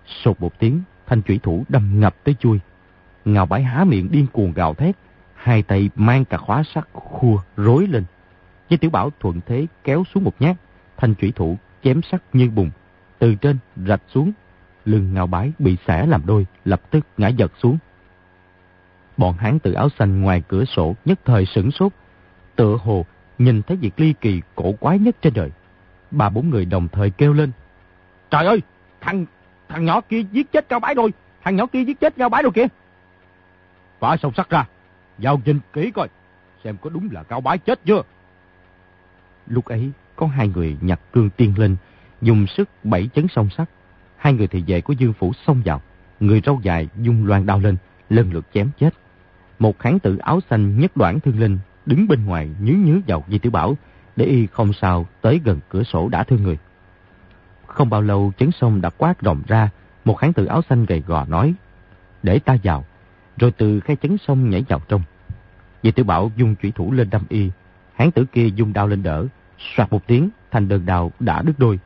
Sột 0.07 0.41
một 0.41 0.59
tiếng, 0.59 0.83
thanh 1.07 1.23
chủy 1.23 1.41
thủ 1.43 1.65
đâm 1.69 2.01
ngập 2.01 2.17
tới 2.25 2.35
chui. 2.41 2.61
Ngào 3.25 3.47
bãi 3.47 3.63
há 3.63 3.85
miệng 3.85 4.11
điên 4.11 4.27
cuồng 4.33 4.53
gào 4.53 4.75
thét, 4.75 4.97
hai 5.35 5.63
tay 5.63 5.91
mang 5.97 6.25
cả 6.25 6.37
khóa 6.37 6.63
sắt 6.75 6.89
khua 6.93 7.39
rối 7.57 7.87
lên. 7.87 8.05
Di 8.71 8.77
Tiểu 8.77 8.91
Bảo 8.91 9.11
thuận 9.21 9.41
thế 9.47 9.67
kéo 9.85 10.05
xuống 10.15 10.25
một 10.25 10.35
nhát, 10.39 10.57
thanh 10.97 11.15
chủy 11.15 11.33
thủ 11.37 11.59
chém 11.85 12.03
sắt 12.03 12.23
như 12.33 12.51
bùng, 12.51 12.71
từ 13.19 13.35
trên 13.35 13.59
rạch 13.77 14.03
xuống. 14.09 14.33
Lưng 14.85 15.15
ngào 15.15 15.27
bái 15.27 15.53
bị 15.59 15.77
xẻ 15.87 16.07
làm 16.07 16.27
đôi, 16.27 16.47
lập 16.65 16.81
tức 16.91 17.07
ngã 17.17 17.29
giật 17.29 17.53
xuống. 17.63 17.79
Bọn 19.17 19.37
hán 19.37 19.59
tự 19.59 19.73
áo 19.73 19.89
xanh 19.99 20.21
ngoài 20.21 20.43
cửa 20.49 20.65
sổ 20.65 20.95
nhất 21.05 21.21
thời 21.25 21.47
sửng 21.47 21.71
sốt, 21.71 21.93
tựa 22.57 22.77
hồ 22.83 23.05
nhìn 23.39 23.63
thấy 23.63 23.77
việc 23.77 24.01
ly 24.01 24.15
kỳ 24.21 24.43
cổ 24.55 24.73
quái 24.73 24.99
nhất 24.99 25.17
trên 25.23 25.35
đời. 25.35 25.51
bà 26.11 26.29
bốn 26.29 26.51
người 26.51 26.65
đồng 26.65 26.89
thời 26.89 27.11
kêu 27.11 27.33
lên. 27.33 27.53
Trời 28.31 28.47
ơi, 28.47 28.63
thằng 29.01 29.27
thằng 29.69 29.85
nhỏ 29.85 30.01
kia 30.01 30.23
giết 30.33 30.53
chết 30.53 30.69
cao 30.69 30.81
bái 30.81 30.95
rồi, 30.95 31.13
thằng 31.43 31.57
nhỏ 31.57 31.67
kia 31.67 31.85
giết 31.85 32.01
chết 32.01 32.15
cao 32.17 32.29
bái 32.29 32.43
rồi 32.43 32.53
kìa. 32.55 32.67
Phá 33.99 34.17
sông 34.17 34.33
sắt 34.37 34.51
ra, 34.51 34.67
vào 35.19 35.41
nhìn 35.45 35.61
kỹ 35.73 35.91
coi, 35.91 36.09
xem 36.65 36.77
có 36.81 36.91
đúng 36.91 37.09
là 37.13 37.23
cao 37.23 37.41
bái 37.41 37.59
chết 37.59 37.81
chưa. 37.85 38.03
Lúc 39.47 39.65
ấy, 39.65 39.91
có 40.17 40.27
hai 40.27 40.49
người 40.49 40.77
nhặt 40.81 41.01
cương 41.13 41.31
tiên 41.31 41.55
lên, 41.57 41.77
dùng 42.23 42.47
sức 42.47 42.69
bảy 42.85 43.09
chấn 43.15 43.27
song 43.29 43.49
sắt. 43.57 43.69
Hai 44.17 44.33
người 44.33 44.47
thì 44.47 44.65
vệ 44.67 44.81
của 44.81 44.93
Dương 44.93 45.13
Phủ 45.13 45.33
xông 45.47 45.63
vào. 45.65 45.83
người 46.21 46.41
râu 46.47 46.61
dài 46.63 46.89
dung 47.01 47.27
loan 47.27 47.47
đau 47.47 47.61
lên, 47.61 47.77
lần 48.11 48.33
lượt 48.33 48.45
chém 48.55 48.71
chết. 48.79 48.95
Một 49.59 49.79
kháng 49.79 49.99
tử 49.99 50.19
áo 50.19 50.41
xanh 50.51 50.81
nhất 50.81 50.97
đoạn 50.97 51.21
thương 51.21 51.41
linh 51.41 51.59
đứng 51.87 52.09
bên 52.09 52.25
ngoài 52.25 52.51
nhớ 52.61 52.73
nhớ 52.73 53.01
vào 53.07 53.25
Di 53.29 53.39
Tiểu 53.39 53.53
Bảo 53.53 53.77
để 54.17 54.25
y 54.25 54.47
không 54.47 54.73
sao 54.73 55.07
tới 55.21 55.41
gần 55.45 55.61
cửa 55.69 55.83
sổ 55.83 56.09
đã 56.09 56.25
thương 56.25 56.43
người. 56.43 56.59
Không 57.67 57.91
bao 57.91 58.03
lâu 58.03 58.33
chấn 58.39 58.51
sông 58.51 58.81
đã 58.81 58.91
quát 58.91 59.21
rộng 59.21 59.43
ra, 59.47 59.71
một 60.05 60.21
hán 60.21 60.33
tử 60.33 60.47
áo 60.47 60.63
xanh 60.69 60.87
gầy 60.87 61.03
gò 61.07 61.25
nói, 61.25 61.55
để 62.23 62.39
ta 62.39 62.57
vào, 62.63 62.85
rồi 63.37 63.51
từ 63.51 63.81
khe 63.81 63.95
chấn 63.97 64.17
sông 64.19 64.51
nhảy 64.51 64.65
vào 64.69 64.81
trong. 64.89 65.03
Di 65.83 65.91
Tiểu 65.91 66.05
Bảo 66.05 66.31
dùng 66.37 66.55
chủy 66.63 66.73
thủ 66.75 66.93
lên 66.93 67.11
đâm 67.11 67.23
y, 67.29 67.51
hán 67.95 68.11
tử 68.11 68.25
kia 68.25 68.47
dùng 68.47 68.73
đao 68.73 68.87
lên 68.87 69.03
đỡ, 69.03 69.27
soạt 69.59 69.93
một 69.93 70.07
tiếng, 70.07 70.29
thành 70.51 70.69
đơn 70.69 70.87
đào 70.87 71.13
đã 71.21 71.43
đứt 71.43 71.53
đôi. 71.59 71.79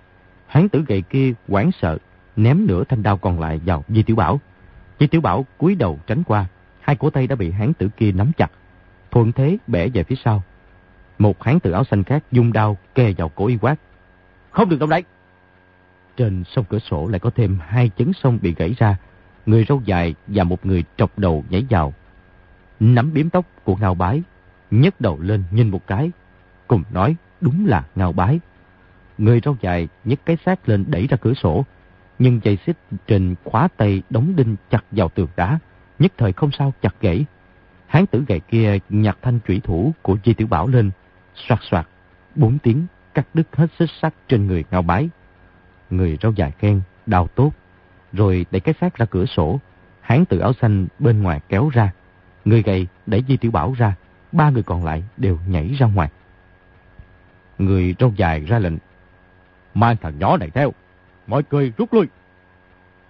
Hán 0.47 0.69
tử 0.69 0.85
gầy 0.89 1.03
kia 1.03 1.33
quảng 1.49 1.71
sợ, 1.81 1.99
ném 2.37 2.67
nửa 2.67 2.85
thanh 2.85 3.03
đao 3.03 3.17
còn 3.17 3.41
lại 3.41 3.61
vào 3.67 3.85
Di 3.89 4.03
Tiểu 4.03 4.17
Bảo. 4.17 4.41
Di 5.01 5.07
Tiểu 5.07 5.21
Bảo 5.21 5.47
cúi 5.59 5.75
đầu 5.75 5.99
tránh 6.07 6.23
qua, 6.25 6.47
hai 6.81 6.97
cổ 6.97 7.11
tay 7.11 7.27
đã 7.27 7.37
bị 7.37 7.51
hán 7.51 7.73
tử 7.75 7.89
kia 7.97 8.13
nắm 8.13 8.33
chặt, 8.37 8.51
thuận 9.11 9.33
thế 9.33 9.57
bẻ 9.67 9.89
về 9.89 10.05
phía 10.05 10.17
sau. 10.25 10.43
Một 11.19 11.43
hán 11.43 11.61
tử 11.61 11.73
áo 11.73 11.85
xanh 11.85 12.05
khác 12.05 12.25
dung 12.33 12.53
đao 12.53 12.77
kề 12.95 13.15
vào 13.19 13.29
cổ 13.29 13.47
y 13.47 13.57
quát. 13.57 13.77
Không 14.51 14.69
được 14.69 14.81
động 14.81 14.91
đậy. 14.91 15.05
Trên 16.17 16.45
sông 16.45 16.65
cửa 16.69 16.79
sổ 16.79 17.09
lại 17.09 17.19
có 17.19 17.31
thêm 17.31 17.59
hai 17.67 17.91
chấn 17.97 18.13
sông 18.13 18.39
bị 18.43 18.55
gãy 18.55 18.75
ra, 18.79 18.97
người 19.47 19.65
râu 19.69 19.83
dài 19.85 20.15
và 20.27 20.45
một 20.45 20.67
người 20.67 20.85
trọc 20.97 21.19
đầu 21.19 21.45
nhảy 21.49 21.67
vào. 21.71 21.95
Nắm 22.81 23.13
biếm 23.13 23.31
tóc 23.31 23.47
của 23.65 23.77
ngao 23.77 23.95
bái, 23.95 24.23
nhấc 24.71 25.01
đầu 25.01 25.19
lên 25.21 25.45
nhìn 25.51 25.69
một 25.69 25.87
cái, 25.87 26.11
cùng 26.67 26.83
nói 26.91 27.17
đúng 27.41 27.67
là 27.67 27.85
ngao 27.95 28.13
bái. 28.13 28.41
Người 29.19 29.41
râu 29.45 29.57
dài 29.61 29.89
nhấc 30.05 30.27
cái 30.27 30.37
xác 30.47 30.69
lên 30.69 30.85
đẩy 30.89 31.07
ra 31.07 31.17
cửa 31.17 31.35
sổ, 31.35 31.65
nhưng 32.19 32.41
dây 32.45 32.59
xích 32.67 32.77
trên 33.07 33.35
khóa 33.45 33.69
tay 33.77 34.03
đóng 34.11 34.37
đinh 34.37 34.57
chặt 34.71 34.85
vào 34.91 35.09
tường 35.09 35.29
đá, 35.37 35.59
nhất 35.99 36.13
thời 36.17 36.33
không 36.33 36.51
sao 36.59 36.73
chặt 36.83 36.95
gãy. 37.01 37.25
Hán 37.89 38.07
tử 38.07 38.25
gầy 38.29 38.41
kia 38.41 38.79
nhặt 38.89 39.19
thanh 39.23 39.41
thủy 39.47 39.61
thủ 39.65 39.93
của 40.03 40.17
Di 40.25 40.35
Tiểu 40.35 40.47
Bảo 40.47 40.69
lên, 40.69 40.91
soạt 41.35 41.61
soạt, 41.63 41.89
bốn 42.35 42.59
tiếng 42.59 42.87
cắt 43.15 43.27
đứt 43.35 43.57
hết 43.57 43.67
xích 43.79 43.91
sắt 44.03 44.15
trên 44.29 44.47
người 44.47 44.65
ngao 44.71 44.83
bái. 44.83 45.09
Người 45.91 46.19
râu 46.23 46.33
dài 46.33 46.53
khen, 46.59 46.81
đào 47.07 47.27
tốt, 47.27 47.53
rồi 48.13 48.47
đẩy 48.51 48.61
cái 48.61 48.75
xác 48.81 48.97
ra 48.97 49.07
cửa 49.07 49.27
sổ. 49.27 49.61
Hán 50.01 50.25
tử 50.25 50.39
áo 50.39 50.53
xanh 50.53 50.87
bên 50.99 51.23
ngoài 51.23 51.41
kéo 51.49 51.69
ra. 51.69 51.93
Người 52.45 52.63
gầy 52.63 52.87
đẩy 53.07 53.25
Di 53.29 53.37
Tiểu 53.37 53.51
Bảo 53.51 53.75
ra, 53.79 53.95
ba 54.33 54.51
người 54.51 54.63
còn 54.63 54.85
lại 54.85 55.05
đều 55.17 55.39
nhảy 55.47 55.75
ra 55.79 55.87
ngoài. 55.87 56.11
Người 57.59 57.95
râu 57.99 58.13
dài 58.17 58.41
ra 58.41 58.59
lệnh, 58.59 58.77
mang 59.75 59.97
thằng 59.97 60.19
nhỏ 60.19 60.37
này 60.37 60.51
theo, 60.51 60.73
mọi 61.27 61.43
người 61.51 61.73
rút 61.77 61.95
lui. 61.95 62.07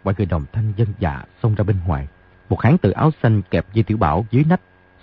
Mọi 0.05 0.15
người 0.17 0.27
đồng 0.27 0.45
thanh 0.53 0.73
dân 0.77 0.89
dạ 0.99 1.25
xông 1.43 1.55
ra 1.55 1.65
bên 1.65 1.77
ngoài. 1.87 2.09
Một 2.49 2.63
hán 2.63 2.79
tử 2.79 2.91
áo 2.91 3.11
xanh 3.23 3.43
kẹp 3.43 3.67
Di 3.75 3.83
Tiểu 3.83 3.99
Bảo 3.99 4.27
dưới 4.31 4.45
nách, 4.45 4.61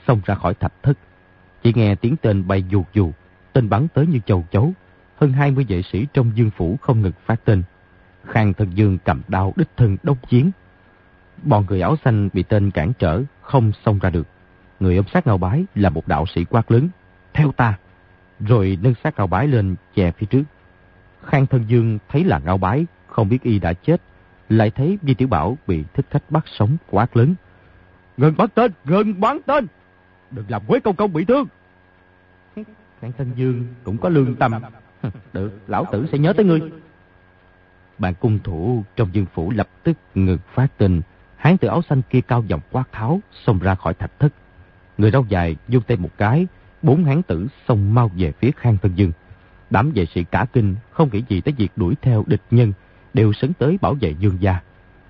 xông 0.07 0.21
ra 0.25 0.35
khỏi 0.35 0.53
thạch 0.53 0.73
thất. 0.83 0.97
Chỉ 1.63 1.73
nghe 1.75 1.95
tiếng 1.95 2.15
tên 2.17 2.47
bay 2.47 2.63
dù 2.69 2.83
dù, 2.93 3.11
tên 3.53 3.69
bắn 3.69 3.87
tới 3.87 4.07
như 4.07 4.19
châu 4.25 4.45
chấu. 4.51 4.73
Hơn 5.15 5.33
20 5.33 5.65
vệ 5.69 5.81
sĩ 5.81 6.07
trong 6.13 6.31
dương 6.35 6.51
phủ 6.57 6.77
không 6.81 7.01
ngừng 7.01 7.13
phát 7.25 7.45
tên. 7.45 7.63
Khang 8.25 8.53
thần 8.53 8.69
dương 8.73 8.97
cầm 9.05 9.21
đao 9.27 9.53
đích 9.55 9.69
thân 9.77 9.97
đốc 10.03 10.29
chiến. 10.29 10.51
Bọn 11.43 11.65
người 11.69 11.81
áo 11.81 11.95
xanh 12.05 12.29
bị 12.33 12.43
tên 12.43 12.71
cản 12.71 12.93
trở, 12.99 13.21
không 13.41 13.71
xông 13.85 13.99
ra 13.99 14.09
được. 14.09 14.27
Người 14.79 14.95
ôm 14.95 15.05
sát 15.13 15.27
ngao 15.27 15.37
bái 15.37 15.65
là 15.75 15.89
một 15.89 16.07
đạo 16.07 16.25
sĩ 16.35 16.45
quát 16.45 16.71
lớn. 16.71 16.89
Theo 17.33 17.51
ta! 17.51 17.77
Rồi 18.39 18.77
nâng 18.81 18.93
sát 19.03 19.17
ngao 19.17 19.27
bái 19.27 19.47
lên 19.47 19.75
chè 19.95 20.11
phía 20.11 20.25
trước. 20.25 20.43
Khang 21.25 21.45
thân 21.45 21.65
dương 21.67 21.99
thấy 22.09 22.23
là 22.23 22.39
ngao 22.39 22.57
bái, 22.57 22.85
không 23.07 23.29
biết 23.29 23.43
y 23.43 23.59
đã 23.59 23.73
chết. 23.73 24.01
Lại 24.49 24.71
thấy 24.71 24.97
Di 25.01 25.13
Tiểu 25.13 25.27
Bảo 25.27 25.57
bị 25.67 25.83
thích 25.93 26.05
khách 26.09 26.31
bắt 26.31 26.43
sống 26.47 26.77
quát 26.89 27.17
lớn. 27.17 27.35
Ngừng 28.17 28.37
bắn 28.37 28.49
tên! 28.55 28.71
Ngừng 28.85 29.19
bắn 29.21 29.39
tên! 29.45 29.67
Đừng 30.31 30.45
làm 30.47 30.61
quế 30.67 30.79
công 30.79 30.95
công 30.95 31.13
bị 31.13 31.25
thương! 31.25 31.47
Khang 33.01 33.11
thân 33.17 33.31
dương 33.35 33.67
cũng 33.83 33.97
có 33.97 34.09
lương 34.09 34.35
tâm. 34.35 34.51
Được, 35.33 35.59
lão 35.67 35.85
tử 35.91 36.05
sẽ 36.11 36.17
nhớ 36.17 36.33
tới 36.33 36.45
ngươi. 36.45 36.61
Bạn 37.97 38.13
cung 38.19 38.39
thủ 38.43 38.83
trong 38.95 39.09
dương 39.13 39.25
phủ 39.33 39.51
lập 39.51 39.69
tức 39.83 39.97
ngừng 40.15 40.39
phát 40.53 40.67
tình. 40.77 41.01
Hán 41.35 41.57
tử 41.57 41.67
áo 41.67 41.81
xanh 41.81 42.01
kia 42.09 42.21
cao 42.21 42.43
giọng 42.47 42.61
quát 42.71 42.91
tháo, 42.91 43.19
xông 43.45 43.59
ra 43.59 43.75
khỏi 43.75 43.93
thạch 43.93 44.19
thất. 44.19 44.33
Người 44.97 45.11
râu 45.11 45.25
dài 45.29 45.55
dung 45.67 45.83
tay 45.83 45.97
một 45.97 46.17
cái, 46.17 46.47
bốn 46.81 47.03
hán 47.03 47.23
tử 47.23 47.47
xông 47.67 47.93
mau 47.93 48.11
về 48.17 48.31
phía 48.31 48.51
Khang 48.57 48.77
Tân 48.77 48.95
Dương. 48.95 49.11
Đám 49.69 49.91
vệ 49.95 50.05
sĩ 50.05 50.23
cả 50.23 50.45
kinh, 50.53 50.75
không 50.91 51.09
nghĩ 51.11 51.23
gì 51.29 51.41
tới 51.41 51.53
việc 51.57 51.71
đuổi 51.75 51.95
theo 52.01 52.23
địch 52.27 52.41
nhân, 52.51 52.73
đều 53.13 53.33
sấn 53.33 53.53
tới 53.53 53.77
bảo 53.81 53.93
vệ 53.93 54.15
dương 54.19 54.37
gia. 54.39 54.59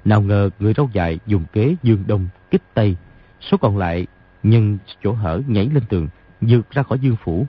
Nào 0.06 0.22
ngờ 0.22 0.50
người 0.60 0.74
râu 0.78 0.90
dài 0.94 1.20
dùng 1.26 1.44
kế 1.54 1.76
dương 1.84 2.04
đông, 2.08 2.28
kích 2.52 2.62
tây. 2.74 2.96
Số 3.42 3.58
còn 3.58 3.78
lại 3.78 4.08
nhân 4.50 4.78
chỗ 5.04 5.14
hở 5.14 5.42
nhảy 5.48 5.70
lên 5.74 5.84
tường, 5.90 6.08
vượt 6.42 6.72
ra 6.72 6.84
khỏi 6.84 7.00
dương 7.00 7.16
phủ. 7.24 7.46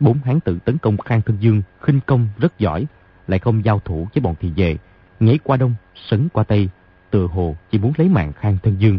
Bốn 0.00 0.18
hán 0.18 0.40
tử 0.40 0.58
tấn 0.64 0.78
công 0.78 0.96
Khang 0.96 1.22
Thân 1.22 1.36
Dương, 1.40 1.62
khinh 1.80 2.00
công 2.06 2.28
rất 2.38 2.58
giỏi, 2.58 2.86
lại 3.28 3.38
không 3.38 3.64
giao 3.64 3.78
thủ 3.78 4.08
với 4.14 4.20
bọn 4.22 4.34
thị 4.40 4.52
vệ, 4.56 4.76
nhảy 5.20 5.38
qua 5.44 5.56
đông, 5.56 5.74
sấn 5.94 6.28
qua 6.28 6.44
tây, 6.44 6.68
tựa 7.10 7.26
hồ 7.26 7.56
chỉ 7.70 7.78
muốn 7.78 7.92
lấy 7.96 8.08
mạng 8.08 8.32
Khang 8.32 8.58
Thân 8.62 8.76
Dương. 8.78 8.98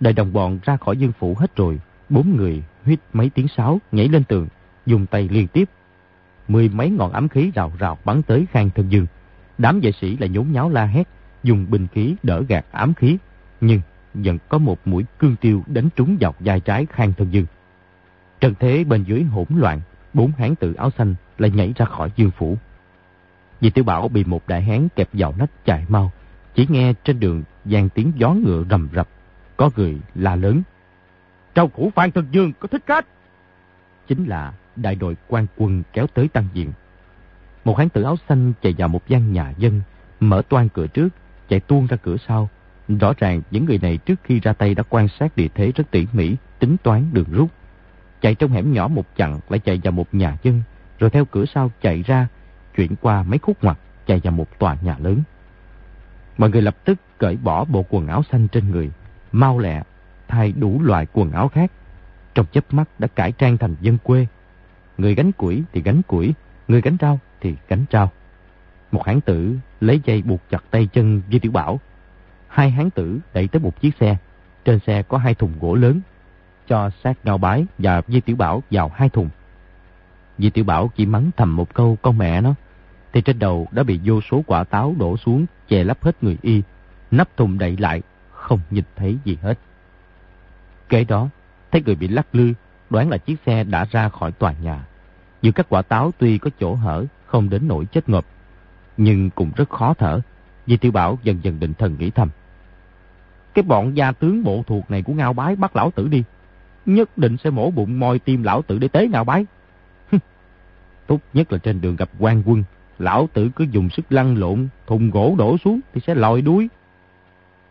Đợi 0.00 0.12
đồng 0.12 0.32
bọn 0.32 0.58
ra 0.62 0.76
khỏi 0.76 0.96
dương 0.96 1.12
phủ 1.18 1.34
hết 1.38 1.56
rồi, 1.56 1.80
bốn 2.08 2.36
người 2.36 2.62
huýt 2.84 3.00
mấy 3.12 3.30
tiếng 3.30 3.48
sáo 3.48 3.80
nhảy 3.92 4.08
lên 4.08 4.24
tường, 4.24 4.48
dùng 4.86 5.06
tay 5.06 5.28
liên 5.30 5.46
tiếp. 5.48 5.68
Mười 6.48 6.68
mấy 6.68 6.90
ngọn 6.90 7.12
ám 7.12 7.28
khí 7.28 7.50
rào 7.54 7.72
rào 7.78 7.98
bắn 8.04 8.22
tới 8.22 8.46
Khang 8.50 8.70
Thân 8.74 8.88
Dương. 8.88 9.06
Đám 9.58 9.80
vệ 9.80 9.92
sĩ 9.92 10.16
lại 10.16 10.28
nhốn 10.28 10.52
nháo 10.52 10.70
la 10.70 10.84
hét, 10.84 11.08
dùng 11.42 11.66
binh 11.70 11.86
khí 11.86 12.14
đỡ 12.22 12.42
gạt 12.48 12.66
ám 12.72 12.94
khí, 12.94 13.16
nhưng 13.60 13.80
vẫn 14.24 14.38
có 14.48 14.58
một 14.58 14.78
mũi 14.84 15.04
cương 15.18 15.36
tiêu 15.36 15.62
đánh 15.66 15.88
trúng 15.96 16.16
dọc 16.20 16.36
vai 16.40 16.60
trái 16.60 16.86
Khang 16.90 17.12
Thân 17.12 17.30
Dương. 17.30 17.46
Trần 18.40 18.54
thế 18.60 18.84
bên 18.84 19.04
dưới 19.04 19.22
hỗn 19.22 19.46
loạn, 19.56 19.80
bốn 20.14 20.32
hán 20.38 20.54
tử 20.54 20.74
áo 20.74 20.90
xanh 20.90 21.14
lại 21.38 21.50
nhảy 21.50 21.72
ra 21.76 21.86
khỏi 21.86 22.10
dương 22.16 22.30
phủ. 22.30 22.56
Vì 23.60 23.70
tiểu 23.70 23.84
bảo 23.84 24.08
bị 24.08 24.24
một 24.24 24.48
đại 24.48 24.62
hán 24.62 24.88
kẹp 24.96 25.08
vào 25.12 25.34
nách 25.38 25.64
chạy 25.64 25.84
mau, 25.88 26.12
chỉ 26.54 26.66
nghe 26.70 26.92
trên 27.04 27.20
đường 27.20 27.42
gian 27.64 27.88
tiếng 27.88 28.12
gió 28.16 28.30
ngựa 28.30 28.64
rầm 28.70 28.88
rập, 28.94 29.08
có 29.56 29.70
người 29.76 29.98
la 30.14 30.36
lớn. 30.36 30.62
Trong 31.54 31.70
phủ 31.70 31.90
Phan 31.94 32.10
Thân 32.10 32.26
Dương 32.30 32.52
có 32.60 32.68
thích 32.68 32.82
khách. 32.86 33.06
Chính 34.06 34.24
là 34.24 34.52
đại 34.76 34.94
đội 34.94 35.16
quan 35.28 35.46
quân 35.56 35.82
kéo 35.92 36.06
tới 36.06 36.28
tăng 36.28 36.48
diện. 36.52 36.72
Một 37.64 37.78
hán 37.78 37.88
tử 37.88 38.02
áo 38.02 38.16
xanh 38.28 38.52
chạy 38.62 38.74
vào 38.78 38.88
một 38.88 39.08
gian 39.08 39.32
nhà 39.32 39.52
dân, 39.58 39.80
mở 40.20 40.42
toan 40.48 40.68
cửa 40.68 40.86
trước, 40.86 41.08
chạy 41.48 41.60
tuôn 41.60 41.86
ra 41.86 41.96
cửa 41.96 42.16
sau. 42.28 42.48
Rõ 42.88 43.12
ràng 43.18 43.42
những 43.50 43.64
người 43.64 43.78
này 43.78 43.96
trước 43.96 44.20
khi 44.24 44.40
ra 44.40 44.52
tay 44.52 44.74
đã 44.74 44.82
quan 44.88 45.08
sát 45.08 45.36
địa 45.36 45.48
thế 45.54 45.72
rất 45.74 45.90
tỉ 45.90 46.06
mỉ, 46.12 46.36
tính 46.58 46.76
toán 46.82 47.04
đường 47.12 47.32
rút. 47.32 47.50
Chạy 48.20 48.34
trong 48.34 48.50
hẻm 48.50 48.72
nhỏ 48.72 48.88
một 48.88 49.06
chặng 49.16 49.40
lại 49.48 49.58
chạy 49.58 49.80
vào 49.84 49.92
một 49.92 50.14
nhà 50.14 50.36
dân, 50.42 50.62
rồi 50.98 51.10
theo 51.10 51.24
cửa 51.24 51.44
sau 51.54 51.70
chạy 51.82 52.02
ra, 52.02 52.28
chuyển 52.76 52.96
qua 53.00 53.22
mấy 53.22 53.38
khúc 53.38 53.64
ngoặt, 53.64 53.78
chạy 54.06 54.20
vào 54.24 54.32
một 54.32 54.58
tòa 54.58 54.76
nhà 54.82 54.96
lớn. 54.98 55.22
Mọi 56.38 56.50
người 56.50 56.62
lập 56.62 56.76
tức 56.84 56.98
cởi 57.18 57.36
bỏ 57.36 57.64
bộ 57.64 57.84
quần 57.88 58.06
áo 58.06 58.22
xanh 58.32 58.48
trên 58.48 58.70
người, 58.70 58.90
mau 59.32 59.58
lẹ, 59.58 59.82
thay 60.28 60.52
đủ 60.52 60.82
loại 60.82 61.06
quần 61.12 61.32
áo 61.32 61.48
khác. 61.48 61.72
Trong 62.34 62.46
chớp 62.52 62.74
mắt 62.74 62.88
đã 62.98 63.08
cải 63.08 63.32
trang 63.32 63.58
thành 63.58 63.76
dân 63.80 63.98
quê. 64.02 64.26
Người 64.98 65.14
gánh 65.14 65.32
củi 65.32 65.62
thì 65.72 65.82
gánh 65.82 66.02
củi, 66.02 66.34
người 66.68 66.80
gánh 66.80 66.96
rau 67.00 67.20
thì 67.40 67.54
gánh 67.68 67.84
rau. 67.92 68.10
Một 68.92 69.06
hán 69.06 69.20
tử 69.20 69.56
lấy 69.80 70.00
dây 70.04 70.22
buộc 70.22 70.40
chặt 70.50 70.64
tay 70.70 70.88
chân 70.92 71.22
Di 71.30 71.38
Tiểu 71.38 71.52
Bảo. 71.52 71.80
Hai 72.56 72.70
hán 72.70 72.90
tử 72.90 73.18
đẩy 73.34 73.48
tới 73.48 73.60
một 73.60 73.80
chiếc 73.80 73.96
xe. 74.00 74.16
Trên 74.64 74.78
xe 74.86 75.02
có 75.02 75.18
hai 75.18 75.34
thùng 75.34 75.52
gỗ 75.60 75.74
lớn. 75.74 76.00
Cho 76.68 76.90
sát 77.04 77.18
ngao 77.24 77.38
bái 77.38 77.66
và 77.78 78.02
Di 78.08 78.20
Tiểu 78.20 78.36
Bảo 78.36 78.62
vào 78.70 78.90
hai 78.94 79.08
thùng. 79.08 79.28
Di 80.38 80.50
Tiểu 80.50 80.64
Bảo 80.64 80.90
chỉ 80.96 81.06
mắng 81.06 81.30
thầm 81.36 81.56
một 81.56 81.74
câu 81.74 81.98
con 82.02 82.18
mẹ 82.18 82.40
nó. 82.40 82.54
Thì 83.12 83.20
trên 83.20 83.38
đầu 83.38 83.68
đã 83.70 83.82
bị 83.82 84.00
vô 84.04 84.20
số 84.20 84.42
quả 84.46 84.64
táo 84.64 84.94
đổ 84.98 85.16
xuống 85.16 85.46
che 85.68 85.84
lấp 85.84 86.04
hết 86.04 86.24
người 86.24 86.38
y. 86.42 86.62
Nắp 87.10 87.36
thùng 87.36 87.58
đậy 87.58 87.76
lại, 87.76 88.02
không 88.30 88.60
nhìn 88.70 88.84
thấy 88.96 89.18
gì 89.24 89.38
hết. 89.42 89.58
Kế 90.88 91.04
đó, 91.04 91.28
thấy 91.72 91.82
người 91.86 91.94
bị 91.94 92.08
lắc 92.08 92.34
lư, 92.34 92.52
đoán 92.90 93.10
là 93.10 93.18
chiếc 93.18 93.36
xe 93.46 93.64
đã 93.64 93.86
ra 93.90 94.08
khỏi 94.08 94.32
tòa 94.32 94.54
nhà. 94.62 94.86
Giữa 95.42 95.52
các 95.52 95.66
quả 95.68 95.82
táo 95.82 96.10
tuy 96.18 96.38
có 96.38 96.50
chỗ 96.60 96.74
hở, 96.74 97.04
không 97.26 97.50
đến 97.50 97.68
nỗi 97.68 97.86
chết 97.86 98.08
ngộp, 98.08 98.24
nhưng 98.96 99.30
cũng 99.30 99.50
rất 99.56 99.70
khó 99.70 99.94
thở. 99.94 100.20
Di 100.66 100.76
Tiểu 100.76 100.92
Bảo 100.92 101.18
dần 101.22 101.38
dần 101.42 101.60
định 101.60 101.74
thần 101.74 101.96
nghĩ 101.98 102.10
thầm. 102.10 102.30
Cái 103.56 103.62
bọn 103.62 103.96
gia 103.96 104.12
tướng 104.12 104.44
bộ 104.44 104.64
thuộc 104.66 104.90
này 104.90 105.02
của 105.02 105.12
Ngao 105.12 105.32
Bái 105.32 105.56
bắt 105.56 105.76
lão 105.76 105.90
tử 105.90 106.08
đi. 106.08 106.24
Nhất 106.86 107.18
định 107.18 107.36
sẽ 107.44 107.50
mổ 107.50 107.70
bụng 107.70 108.00
moi 108.00 108.18
tim 108.18 108.42
lão 108.42 108.62
tử 108.62 108.78
để 108.78 108.88
tế 108.88 109.08
Ngao 109.08 109.24
Bái. 109.24 109.46
Tốt 111.06 111.20
nhất 111.34 111.52
là 111.52 111.58
trên 111.58 111.80
đường 111.80 111.96
gặp 111.96 112.10
quan 112.18 112.42
quân, 112.46 112.64
lão 112.98 113.28
tử 113.32 113.50
cứ 113.56 113.66
dùng 113.70 113.90
sức 113.90 114.12
lăn 114.12 114.36
lộn, 114.38 114.68
thùng 114.86 115.10
gỗ 115.10 115.34
đổ 115.38 115.56
xuống 115.64 115.80
thì 115.94 116.00
sẽ 116.06 116.14
lòi 116.14 116.42
đuối. 116.42 116.68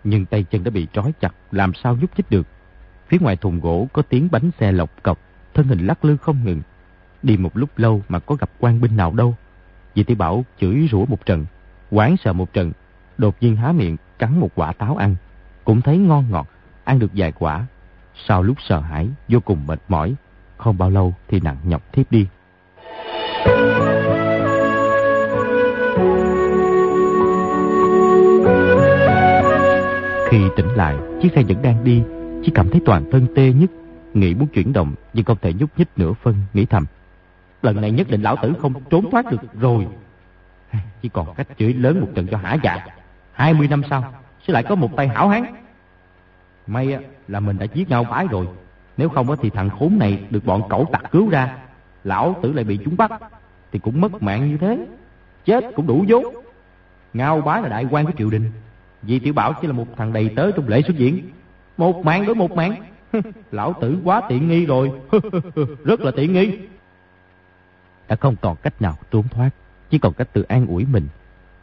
Nhưng 0.04 0.26
tay 0.26 0.44
chân 0.44 0.64
đã 0.64 0.72
bị 0.72 0.88
trói 0.94 1.14
chặt, 1.20 1.36
làm 1.52 1.74
sao 1.74 1.98
nhúc 2.02 2.10
nhích 2.18 2.30
được. 2.30 2.48
Phía 3.08 3.18
ngoài 3.22 3.36
thùng 3.36 3.60
gỗ 3.60 3.88
có 3.94 4.02
tiếng 4.02 4.28
bánh 4.32 4.52
xe 4.60 4.72
lọc 4.72 5.04
cọc, 5.04 5.20
thân 5.54 5.68
hình 5.68 5.86
lắc 5.86 6.06
lư 6.06 6.18
không 6.18 6.44
ngừng. 6.46 6.62
Đi 7.24 7.38
một 7.38 7.58
lúc 7.58 7.70
lâu 7.78 8.02
mà 8.10 8.20
có 8.20 8.36
gặp 8.36 8.50
quan 8.60 8.82
binh 8.82 8.98
nào 8.98 9.14
đâu. 9.14 9.36
Vì 9.96 10.04
Tiểu 10.04 10.18
Bảo 10.18 10.46
chửi 10.60 10.88
rủa 10.92 11.06
một 11.06 11.26
trận, 11.26 11.46
quán 11.92 12.18
sợ 12.18 12.34
một 12.34 12.54
trận, 12.54 12.72
đột 13.18 13.36
nhiên 13.42 13.56
há 13.56 13.72
miệng 13.72 13.98
cắn 14.20 14.40
một 14.40 14.50
quả 14.56 14.74
táo 14.74 14.96
ăn, 14.96 15.16
cũng 15.66 15.82
thấy 15.82 15.98
ngon 15.98 16.26
ngọt, 16.30 16.48
ăn 16.84 17.00
được 17.00 17.12
vài 17.16 17.32
quả. 17.32 17.66
Sau 18.28 18.44
lúc 18.44 18.58
sợ 18.62 18.80
hãi, 18.80 19.08
vô 19.28 19.40
cùng 19.40 19.68
mệt 19.68 19.80
mỏi, 19.88 20.16
không 20.58 20.78
bao 20.78 20.90
lâu 20.90 21.14
thì 21.28 21.40
nặng 21.40 21.58
nhọc 21.64 21.94
thiếp 21.94 22.12
đi. 22.12 22.28
Khi 30.30 30.42
tỉnh 30.56 30.70
lại, 30.76 30.96
chiếc 31.22 31.30
xe 31.36 31.44
vẫn 31.44 31.62
đang 31.62 31.84
đi, 31.84 32.04
chỉ 32.44 32.52
cảm 32.56 32.70
thấy 32.70 32.82
toàn 32.86 33.12
thân 33.12 33.28
tê 33.36 33.54
nhất, 33.54 33.70
nghĩ 34.14 34.34
muốn 34.34 34.48
chuyển 34.48 34.74
động 34.74 34.96
nhưng 35.14 35.26
không 35.26 35.38
thể 35.42 35.54
nhúc 35.54 35.70
nhích 35.78 35.88
nửa 35.96 36.14
phân, 36.14 36.36
nghĩ 36.54 36.66
thầm. 36.66 36.86
Lần 37.62 37.82
này 37.82 37.92
nhất 37.92 38.08
định 38.10 38.22
lão 38.22 38.36
tử 38.42 38.54
không 38.62 38.74
trốn 38.90 39.12
thoát 39.12 39.26
được 39.32 39.42
rồi. 39.60 39.88
Chỉ 41.02 41.10
còn 41.10 41.34
cách 41.36 41.48
chửi 41.58 41.74
lớn 41.74 42.00
một 42.02 42.08
trận 42.16 42.28
cho 42.32 42.38
hả 42.38 42.58
dạ. 42.64 42.86
20 43.34 43.68
năm 43.68 43.82
sau, 43.90 44.14
sẽ 44.48 44.54
lại 44.54 44.64
có 44.64 44.76
một 44.76 44.96
tay 44.96 45.08
hảo 45.08 45.30
hán. 45.30 45.46
May 46.68 46.98
là 47.28 47.40
mình 47.40 47.58
đã 47.58 47.66
giết 47.74 47.90
ngao 47.90 48.04
bái 48.04 48.28
rồi. 48.28 48.48
Nếu 48.98 49.10
không 49.10 49.36
thì 49.42 49.50
thằng 49.50 49.70
khốn 49.70 50.00
này 50.00 50.24
được 50.30 50.46
bọn 50.46 50.70
cẩu 50.70 50.86
tặc 50.92 51.12
cứu 51.12 51.30
ra. 51.30 51.58
Lão 52.04 52.36
tử 52.42 52.54
lại 52.54 52.64
bị 52.64 52.80
chúng 52.86 52.98
bắt. 52.98 53.12
Thì 53.72 53.80
cũng 53.80 54.02
mất 54.02 54.24
mạng 54.24 54.50
như 54.50 54.58
thế. 54.58 54.88
Chết 55.46 55.64
cũng 55.76 55.88
đủ 55.88 56.06
vốn. 56.08 56.26
Ngao 57.14 57.42
bái 57.42 57.62
là 57.62 57.70
đại 57.70 57.86
quan 57.92 58.06
của 58.06 58.12
triều 58.18 58.30
đình. 58.30 58.52
Vì 59.02 59.20
tiểu 59.20 59.34
bảo 59.34 59.54
chỉ 59.62 59.68
là 59.68 59.74
một 59.74 59.88
thằng 59.98 60.14
đầy 60.14 60.30
tớ 60.36 60.52
trong 60.52 60.68
lễ 60.68 60.82
xuất 60.82 60.98
diễn. 60.98 61.30
Một 61.78 62.06
mạng 62.06 62.26
đối 62.26 62.36
một 62.36 62.52
mạng. 62.52 62.76
Lão 63.52 63.74
tử 63.82 63.98
quá 64.04 64.22
tiện 64.30 64.48
nghi 64.48 64.66
rồi. 64.66 64.92
Rất 65.86 66.02
là 66.02 66.12
tiện 66.16 66.34
nghi. 66.34 66.58
Đã 68.08 68.16
không 68.16 68.36
còn 68.42 68.56
cách 68.62 68.82
nào 68.82 68.98
trốn 69.12 69.24
thoát. 69.32 69.50
Chỉ 69.90 69.98
còn 70.00 70.14
cách 70.14 70.28
tự 70.34 70.42
an 70.42 70.68
ủi 70.68 70.86
mình. 70.86 71.08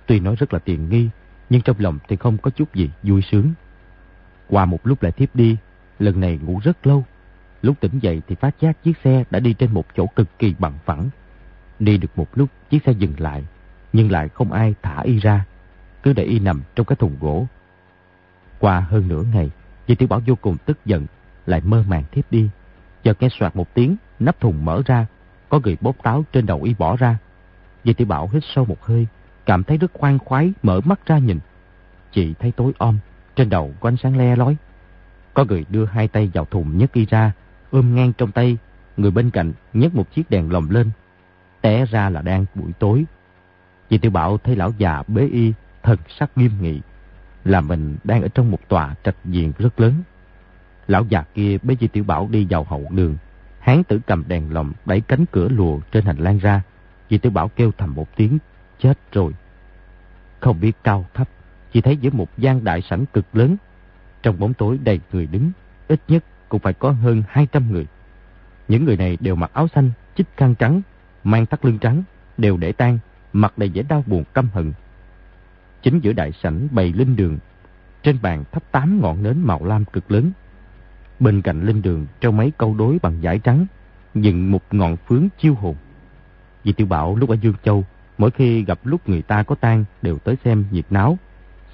Tuy 0.06 0.20
nói 0.20 0.36
rất 0.36 0.52
là 0.52 0.58
tiện 0.58 0.88
nghi 0.88 1.08
nhưng 1.52 1.62
trong 1.62 1.76
lòng 1.78 1.98
thì 2.08 2.16
không 2.16 2.38
có 2.38 2.50
chút 2.50 2.74
gì 2.74 2.90
vui 3.02 3.22
sướng. 3.22 3.52
Qua 4.48 4.64
một 4.64 4.86
lúc 4.86 5.02
lại 5.02 5.12
thiếp 5.12 5.36
đi, 5.36 5.56
lần 5.98 6.20
này 6.20 6.38
ngủ 6.42 6.60
rất 6.64 6.86
lâu. 6.86 7.04
Lúc 7.62 7.80
tỉnh 7.80 7.98
dậy 7.98 8.22
thì 8.28 8.34
phát 8.34 8.54
giác 8.60 8.82
chiếc 8.82 8.92
xe 9.04 9.24
đã 9.30 9.40
đi 9.40 9.52
trên 9.52 9.74
một 9.74 9.86
chỗ 9.96 10.06
cực 10.06 10.38
kỳ 10.38 10.54
bằng 10.58 10.72
phẳng. 10.84 11.10
Đi 11.78 11.98
được 11.98 12.08
một 12.16 12.28
lúc, 12.34 12.48
chiếc 12.70 12.82
xe 12.86 12.92
dừng 12.92 13.12
lại, 13.18 13.44
nhưng 13.92 14.10
lại 14.10 14.28
không 14.28 14.52
ai 14.52 14.74
thả 14.82 15.00
y 15.00 15.18
ra, 15.18 15.44
cứ 16.02 16.12
để 16.12 16.24
y 16.24 16.38
nằm 16.38 16.62
trong 16.74 16.86
cái 16.86 16.96
thùng 16.96 17.16
gỗ. 17.20 17.46
Qua 18.58 18.80
hơn 18.80 19.08
nửa 19.08 19.22
ngày, 19.22 19.50
Di 19.88 19.94
Tiểu 19.94 20.08
Bảo 20.08 20.20
vô 20.26 20.34
cùng 20.40 20.56
tức 20.66 20.78
giận, 20.84 21.06
lại 21.46 21.60
mơ 21.64 21.84
màng 21.88 22.04
thiếp 22.12 22.32
đi. 22.32 22.48
Chợt 23.02 23.22
nghe 23.22 23.28
soạt 23.38 23.56
một 23.56 23.74
tiếng, 23.74 23.96
nắp 24.18 24.40
thùng 24.40 24.64
mở 24.64 24.82
ra, 24.86 25.06
có 25.48 25.60
người 25.64 25.76
bóp 25.80 26.02
táo 26.02 26.24
trên 26.32 26.46
đầu 26.46 26.62
y 26.62 26.74
bỏ 26.74 26.96
ra. 26.96 27.18
Di 27.84 27.92
Tiểu 27.92 28.06
Bảo 28.06 28.30
hít 28.32 28.42
sâu 28.54 28.64
một 28.64 28.84
hơi, 28.84 29.06
cảm 29.46 29.64
thấy 29.64 29.78
rất 29.78 29.92
khoan 29.92 30.18
khoái, 30.18 30.52
mở 30.62 30.80
mắt 30.84 31.06
ra 31.06 31.18
nhìn. 31.18 31.38
Chị 32.12 32.34
thấy 32.38 32.52
tối 32.52 32.72
om, 32.78 32.98
trên 33.36 33.50
đầu 33.50 33.74
có 33.80 33.88
ánh 33.88 33.96
sáng 33.96 34.16
le 34.16 34.36
lói. 34.36 34.56
Có 35.34 35.44
người 35.44 35.64
đưa 35.68 35.84
hai 35.84 36.08
tay 36.08 36.30
vào 36.34 36.44
thùng 36.44 36.78
nhấc 36.78 36.92
y 36.92 37.06
ra, 37.06 37.32
ôm 37.70 37.94
ngang 37.94 38.12
trong 38.12 38.32
tay, 38.32 38.58
người 38.96 39.10
bên 39.10 39.30
cạnh 39.30 39.52
nhấc 39.72 39.94
một 39.94 40.12
chiếc 40.14 40.30
đèn 40.30 40.52
lồng 40.52 40.70
lên. 40.70 40.90
Té 41.60 41.86
ra 41.86 42.10
là 42.10 42.22
đang 42.22 42.44
buổi 42.54 42.72
tối. 42.78 43.04
Chị 43.90 43.98
Tiểu 43.98 44.10
Bảo 44.10 44.38
thấy 44.38 44.56
lão 44.56 44.72
già 44.78 45.02
bế 45.08 45.28
y, 45.32 45.52
thần 45.82 45.98
sắc 46.18 46.30
nghiêm 46.36 46.50
nghị, 46.60 46.80
là 47.44 47.60
mình 47.60 47.96
đang 48.04 48.22
ở 48.22 48.28
trong 48.28 48.50
một 48.50 48.68
tòa 48.68 48.94
trạch 49.04 49.24
viện 49.24 49.52
rất 49.58 49.80
lớn. 49.80 49.94
Lão 50.86 51.04
già 51.04 51.24
kia 51.34 51.58
bế 51.62 51.74
chị 51.74 51.88
Tiểu 51.88 52.04
Bảo 52.04 52.28
đi 52.30 52.46
vào 52.50 52.64
hậu 52.64 52.86
đường, 52.90 53.16
hán 53.60 53.84
tử 53.84 54.00
cầm 54.06 54.24
đèn 54.28 54.52
lồng 54.52 54.72
đẩy 54.84 55.00
cánh 55.00 55.24
cửa 55.32 55.48
lùa 55.48 55.80
trên 55.92 56.04
hành 56.04 56.18
lang 56.18 56.38
ra. 56.38 56.62
Chị 57.08 57.18
Tiểu 57.18 57.32
Bảo 57.32 57.48
kêu 57.48 57.72
thầm 57.78 57.94
một 57.94 58.16
tiếng 58.16 58.38
chết 58.82 58.98
rồi. 59.12 59.32
Không 60.40 60.60
biết 60.60 60.72
cao 60.84 61.06
thấp, 61.14 61.28
chỉ 61.72 61.80
thấy 61.80 61.96
giữa 61.96 62.10
một 62.10 62.38
gian 62.38 62.64
đại 62.64 62.82
sảnh 62.82 63.06
cực 63.06 63.36
lớn. 63.36 63.56
Trong 64.22 64.38
bóng 64.38 64.54
tối 64.54 64.78
đầy 64.84 65.00
người 65.12 65.26
đứng, 65.26 65.50
ít 65.88 66.00
nhất 66.08 66.24
cũng 66.48 66.60
phải 66.60 66.72
có 66.72 66.90
hơn 66.90 67.22
200 67.28 67.72
người. 67.72 67.86
Những 68.68 68.84
người 68.84 68.96
này 68.96 69.18
đều 69.20 69.34
mặc 69.34 69.50
áo 69.54 69.68
xanh, 69.68 69.90
chích 70.16 70.26
khăn 70.36 70.54
trắng, 70.54 70.82
mang 71.24 71.46
thắt 71.46 71.64
lưng 71.64 71.78
trắng, 71.78 72.02
đều 72.38 72.56
để 72.56 72.72
tan, 72.72 72.98
mặt 73.32 73.58
đầy 73.58 73.68
vẻ 73.68 73.82
đau 73.82 74.04
buồn 74.06 74.24
căm 74.34 74.48
hận. 74.52 74.72
Chính 75.82 76.00
giữa 76.00 76.12
đại 76.12 76.32
sảnh 76.32 76.68
bày 76.70 76.92
linh 76.92 77.16
đường, 77.16 77.38
trên 78.02 78.18
bàn 78.22 78.44
thắp 78.52 78.62
tám 78.72 79.00
ngọn 79.00 79.22
nến 79.22 79.40
màu 79.40 79.64
lam 79.64 79.84
cực 79.84 80.10
lớn. 80.10 80.30
Bên 81.20 81.42
cạnh 81.42 81.62
linh 81.62 81.82
đường 81.82 82.06
treo 82.20 82.32
mấy 82.32 82.52
câu 82.58 82.74
đối 82.74 82.98
bằng 83.02 83.18
vải 83.22 83.38
trắng, 83.38 83.66
dựng 84.14 84.50
một 84.50 84.62
ngọn 84.70 84.96
phướng 84.96 85.28
chiêu 85.38 85.54
hồn. 85.54 85.76
Vì 86.64 86.72
tiểu 86.72 86.86
bảo 86.86 87.16
lúc 87.16 87.30
ở 87.30 87.36
Dương 87.42 87.54
Châu 87.62 87.84
Mỗi 88.18 88.30
khi 88.30 88.64
gặp 88.64 88.78
lúc 88.84 89.08
người 89.08 89.22
ta 89.22 89.42
có 89.42 89.54
tang 89.54 89.84
đều 90.02 90.18
tới 90.18 90.36
xem 90.44 90.64
nhiệt 90.70 90.84
náo, 90.90 91.18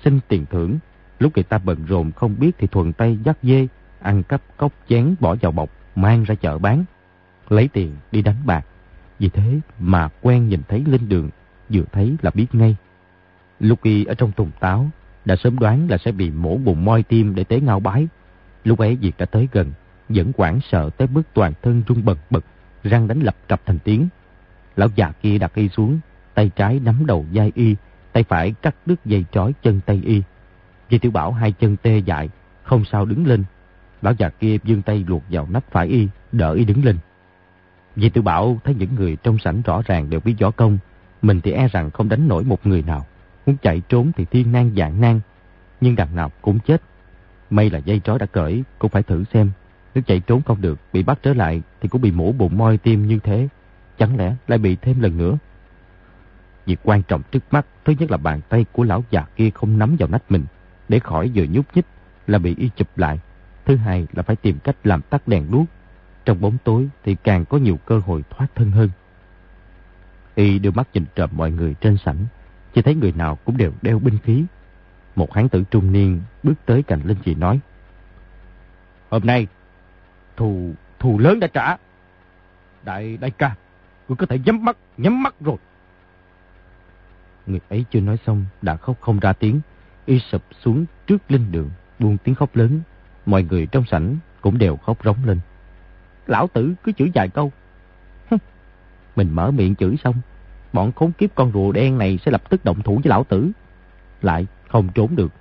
xin 0.05 0.21
tiền 0.29 0.47
thưởng. 0.51 0.79
Lúc 1.19 1.33
người 1.35 1.43
ta 1.43 1.59
bận 1.59 1.85
rộn 1.89 2.13
không 2.13 2.35
biết 2.39 2.51
thì 2.59 2.67
thuần 2.67 2.93
tay 2.93 3.19
dắt 3.25 3.39
dê, 3.43 3.67
ăn 4.01 4.23
cắp 4.23 4.43
cốc 4.57 4.73
chén 4.89 5.15
bỏ 5.21 5.37
vào 5.41 5.53
bọc, 5.53 5.71
mang 5.95 6.25
ra 6.25 6.35
chợ 6.35 6.59
bán. 6.59 6.85
Lấy 7.49 7.69
tiền 7.69 7.97
đi 8.13 8.23
đánh 8.23 8.37
bạc. 8.45 8.67
Vì 9.19 9.29
thế 9.29 9.61
mà 9.79 10.09
quen 10.23 10.49
nhìn 10.49 10.63
thấy 10.69 10.85
lên 10.87 11.09
đường, 11.09 11.31
vừa 11.69 11.85
thấy 11.93 12.17
là 12.23 12.31
biết 12.35 12.47
ngay. 12.53 12.77
Lúc 13.61 13.83
y 13.83 14.05
ở 14.05 14.15
trong 14.15 14.33
tùng 14.33 14.51
táo, 14.61 14.91
đã 15.25 15.37
sớm 15.37 15.59
đoán 15.59 15.91
là 15.91 15.99
sẽ 15.99 16.13
bị 16.13 16.31
mổ 16.31 16.57
bụng 16.57 16.85
moi 16.85 17.03
tim 17.03 17.35
để 17.35 17.45
tế 17.45 17.61
ngao 17.61 17.81
bái. 17.81 18.09
Lúc 18.65 18.79
ấy 18.79 18.97
việc 18.97 19.15
đã 19.19 19.27
tới 19.27 19.49
gần, 19.53 19.73
vẫn 20.09 20.33
quảng 20.33 20.61
sợ 20.71 20.91
tới 20.97 21.09
mức 21.13 21.23
toàn 21.35 21.53
thân 21.63 21.83
rung 21.89 22.05
bật 22.05 22.19
bật, 22.31 22.45
răng 22.85 23.09
đánh 23.09 23.21
lập 23.21 23.37
cập 23.49 23.61
thành 23.67 23.79
tiếng. 23.79 24.09
Lão 24.77 24.89
già 24.97 25.13
kia 25.23 25.39
đặt 25.39 25.55
y 25.55 25.69
xuống, 25.69 26.01
tay 26.39 26.51
trái 26.57 26.81
nắm 26.85 27.07
đầu 27.07 27.27
dai 27.35 27.53
y, 27.55 27.77
tay 28.13 28.23
phải 28.23 28.55
cắt 28.63 28.75
đứt 28.87 29.05
dây 29.05 29.25
trói 29.33 29.55
chân 29.63 29.81
tay 29.87 30.03
y. 30.05 30.23
Di 30.91 30.99
Tiểu 30.99 31.13
Bảo 31.13 31.33
hai 31.33 31.53
chân 31.53 31.77
tê 31.77 31.99
dại, 31.99 32.29
không 32.63 32.85
sao 32.85 33.05
đứng 33.05 33.27
lên. 33.27 33.45
Lão 34.03 34.13
già 34.19 34.29
kia 34.29 34.59
dương 34.65 34.83
tay 34.83 35.05
luộc 35.09 35.23
vào 35.31 35.47
nách 35.51 35.71
phải 35.71 35.87
y, 35.87 36.09
đỡ 36.33 36.53
y 36.53 36.65
đứng 36.65 36.85
lên. 36.85 36.97
Di 37.97 38.09
Tiểu 38.09 38.23
Bảo 38.23 38.61
thấy 38.65 38.75
những 38.75 38.95
người 38.95 39.17
trong 39.23 39.39
sảnh 39.39 39.63
rõ 39.63 39.83
ràng 39.87 40.11
đều 40.11 40.21
biết 40.21 40.35
võ 40.41 40.51
công, 40.51 40.79
mình 41.23 41.41
thì 41.41 41.53
e 41.53 41.69
rằng 41.69 41.91
không 41.91 42.09
đánh 42.09 42.29
nổi 42.29 42.45
một 42.45 42.67
người 42.67 42.83
nào. 42.83 43.07
Muốn 43.47 43.57
chạy 43.63 43.83
trốn 43.89 44.13
thì 44.17 44.25
thiên 44.25 44.53
nan 44.53 44.73
dạng 44.77 45.01
nan, 45.01 45.21
nhưng 45.81 45.97
đằng 45.97 46.17
nào 46.17 46.31
cũng 46.43 46.59
chết. 46.59 46.83
May 47.51 47.71
là 47.71 47.79
dây 47.79 48.01
trói 48.05 48.19
đã 48.19 48.27
cởi, 48.27 48.65
cũng 48.79 48.91
phải 48.91 49.03
thử 49.03 49.25
xem. 49.33 49.51
Nếu 49.95 50.03
chạy 50.07 50.21
trốn 50.21 50.43
không 50.43 50.61
được, 50.61 50.79
bị 50.93 51.03
bắt 51.03 51.19
trở 51.23 51.35
lại 51.35 51.63
thì 51.81 51.89
cũng 51.89 52.01
bị 52.01 52.11
mổ 52.11 52.33
bụng 52.33 52.59
moi 52.59 52.79
tim 52.79 53.07
như 53.07 53.19
thế. 53.19 53.49
Chẳng 53.99 54.17
lẽ 54.17 54.35
lại 54.49 54.59
bị 54.59 54.77
thêm 54.77 55.01
lần 55.01 55.19
nữa? 55.19 55.39
Việc 56.69 56.81
quan 56.83 57.03
trọng 57.03 57.23
trước 57.31 57.45
mắt, 57.51 57.67
thứ 57.85 57.95
nhất 57.99 58.11
là 58.11 58.17
bàn 58.17 58.41
tay 58.49 58.67
của 58.73 58.85
lão 58.85 59.05
già 59.11 59.25
kia 59.37 59.51
không 59.51 59.79
nắm 59.79 59.97
vào 59.99 60.09
nách 60.09 60.31
mình, 60.31 60.45
để 60.89 60.99
khỏi 60.99 61.31
vừa 61.35 61.45
nhúc 61.51 61.77
nhích 61.77 61.87
là 62.27 62.39
bị 62.39 62.55
y 62.59 62.71
chụp 62.77 62.89
lại. 62.97 63.21
Thứ 63.65 63.77
hai 63.77 64.07
là 64.13 64.23
phải 64.23 64.37
tìm 64.37 64.59
cách 64.59 64.77
làm 64.85 65.03
tắt 65.03 65.29
đèn 65.29 65.51
đuốc. 65.51 65.67
Trong 66.25 66.41
bóng 66.41 66.59
tối 66.65 66.89
thì 67.05 67.17
càng 67.25 67.45
có 67.45 67.59
nhiều 67.59 67.79
cơ 67.87 67.99
hội 67.99 68.25
thoát 68.31 68.47
thân 68.55 68.71
hơn. 68.71 68.91
Y 70.35 70.59
đưa 70.59 70.71
mắt 70.71 70.89
nhìn 70.95 71.05
trộm 71.15 71.31
mọi 71.33 71.51
người 71.51 71.75
trên 71.75 71.97
sảnh, 72.05 72.27
chỉ 72.75 72.83
thấy 72.83 72.95
người 72.95 73.13
nào 73.13 73.39
cũng 73.45 73.57
đều 73.57 73.73
đeo 73.83 73.99
binh 73.99 74.19
khí. 74.19 74.45
Một 75.17 75.35
hán 75.35 75.49
tử 75.49 75.65
trung 75.71 75.93
niên 75.93 76.21
bước 76.43 76.55
tới 76.67 76.83
cạnh 76.83 77.01
Linh 77.05 77.19
Chị 77.25 77.35
nói. 77.35 77.61
Hôm 79.11 79.27
nay, 79.27 79.47
thù, 80.37 80.73
thù 80.99 81.19
lớn 81.19 81.41
đã 81.41 81.47
trả. 81.47 81.77
Đại, 82.85 83.17
đại 83.17 83.31
ca, 83.31 83.55
ngươi 84.09 84.17
có 84.17 84.27
thể 84.27 84.39
nhắm 84.45 84.65
mắt, 84.65 84.77
nhắm 84.97 85.23
mắt 85.23 85.35
rồi. 85.41 85.57
Người 87.49 87.61
ấy 87.69 87.85
chưa 87.91 88.01
nói 88.01 88.19
xong, 88.27 88.45
đã 88.63 88.77
khóc 88.77 88.97
không 89.01 89.19
ra 89.19 89.33
tiếng. 89.33 89.61
Y 90.07 90.19
sụp 90.19 90.43
xuống 90.61 90.85
trước 91.07 91.31
linh 91.31 91.53
đường, 91.53 91.71
buông 91.99 92.17
tiếng 92.19 92.35
khóc 92.35 92.57
lớn. 92.57 92.81
Mọi 93.27 93.43
người 93.43 93.67
trong 93.67 93.85
sảnh 93.91 94.17
cũng 94.41 94.59
đều 94.59 94.77
khóc 94.77 95.05
rống 95.05 95.25
lên. 95.25 95.41
Lão 96.27 96.49
tử 96.49 96.75
cứ 96.85 96.93
chửi 96.93 97.11
vài 97.15 97.29
câu. 97.29 97.53
Mình 99.17 99.29
mở 99.33 99.51
miệng 99.51 99.75
chửi 99.75 99.97
xong, 100.05 100.15
bọn 100.73 100.93
khốn 100.93 101.13
kiếp 101.13 101.35
con 101.35 101.53
rùa 101.53 101.73
đen 101.73 101.99
này 101.99 102.19
sẽ 102.25 102.31
lập 102.31 102.51
tức 102.51 102.65
động 102.65 102.83
thủ 102.83 102.95
với 102.95 103.11
lão 103.11 103.25
tử. 103.25 103.51
Lại 104.23 104.47
không 104.69 104.89
trốn 104.95 105.17
được. 105.17 105.33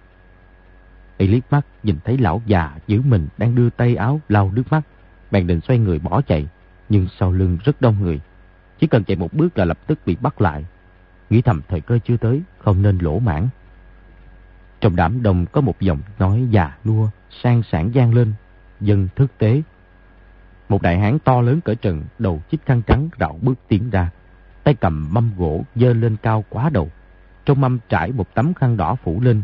Y 1.17 1.27
liếc 1.27 1.51
mắt 1.51 1.65
nhìn 1.83 1.97
thấy 2.05 2.17
lão 2.17 2.41
già 2.45 2.75
giữ 2.87 3.01
mình 3.01 3.27
đang 3.37 3.55
đưa 3.55 3.69
tay 3.69 3.95
áo 3.95 4.21
lau 4.29 4.51
nước 4.55 4.63
mắt. 4.71 4.81
Bèn 5.31 5.47
định 5.47 5.61
xoay 5.61 5.79
người 5.79 5.99
bỏ 5.99 6.21
chạy, 6.21 6.47
nhưng 6.89 7.07
sau 7.19 7.31
lưng 7.31 7.57
rất 7.63 7.81
đông 7.81 7.95
người. 8.01 8.19
Chỉ 8.79 8.87
cần 8.87 9.03
chạy 9.03 9.17
một 9.17 9.33
bước 9.33 9.57
là 9.57 9.65
lập 9.65 9.77
tức 9.87 9.99
bị 10.05 10.17
bắt 10.21 10.41
lại. 10.41 10.65
Nghĩ 11.29 11.41
thầm 11.41 11.61
thời 11.67 11.81
cơ 11.81 11.99
chưa 12.05 12.17
tới, 12.17 12.41
không 12.57 12.81
nên 12.81 12.97
lỗ 12.97 13.19
mãn. 13.19 13.47
Trong 14.81 14.95
đám 14.95 15.23
đông 15.23 15.45
có 15.51 15.61
một 15.61 15.79
giọng 15.79 15.99
nói 16.19 16.47
già 16.49 16.77
nua, 16.85 17.09
sang 17.43 17.63
sản 17.63 17.89
gian 17.93 18.13
lên, 18.13 18.33
dân 18.79 19.07
thức 19.15 19.31
tế. 19.37 19.61
Một 20.69 20.81
đại 20.81 20.99
hán 20.99 21.19
to 21.19 21.41
lớn 21.41 21.61
cỡ 21.61 21.75
trần, 21.75 22.03
đầu 22.19 22.41
chích 22.51 22.65
khăn 22.65 22.81
trắng 22.87 23.09
rạo 23.19 23.39
bước 23.41 23.53
tiến 23.67 23.89
ra. 23.89 24.09
Tay 24.63 24.73
cầm 24.73 25.07
mâm 25.11 25.31
gỗ 25.37 25.63
dơ 25.75 25.93
lên 25.93 26.17
cao 26.21 26.45
quá 26.49 26.69
đầu. 26.69 26.91
Trong 27.45 27.61
mâm 27.61 27.79
trải 27.89 28.11
một 28.11 28.33
tấm 28.33 28.53
khăn 28.53 28.77
đỏ 28.77 28.95
phủ 29.03 29.21
lên. 29.21 29.43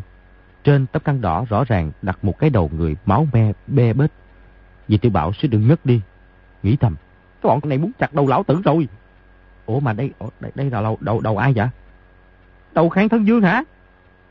Trên 0.64 0.86
tấm 0.86 1.02
khăn 1.06 1.22
đỏ 1.22 1.46
rõ 1.50 1.64
ràng 1.64 1.92
đặt 2.02 2.24
một 2.24 2.40
cái 2.40 2.50
đầu 2.50 2.70
người 2.74 2.96
máu 3.06 3.28
me, 3.34 3.52
be 3.68 3.94
bết. 3.94 4.12
Vì 4.88 4.98
tiểu 4.98 5.12
bảo 5.12 5.34
sẽ 5.34 5.48
đừng 5.48 5.68
ngất 5.68 5.86
đi. 5.86 6.02
Nghĩ 6.64 6.76
thầm, 6.76 6.96
cái 7.42 7.50
bọn 7.50 7.60
này 7.64 7.78
muốn 7.78 7.92
chặt 8.00 8.14
đầu 8.14 8.28
lão 8.28 8.44
tử 8.44 8.62
rồi. 8.64 8.88
Ủa 9.66 9.80
mà 9.80 9.94
đây 9.94 10.12
đây, 10.40 10.52
đây 10.56 10.70
là 10.70 10.82
đầu, 10.82 10.98
đầu, 11.02 11.22
đầu 11.22 11.38
ai 11.38 11.54
vậy? 11.54 11.68
Đầu 12.74 12.90
khang 12.90 13.10
thân 13.10 13.28
dương 13.28 13.42
hả? 13.42 13.64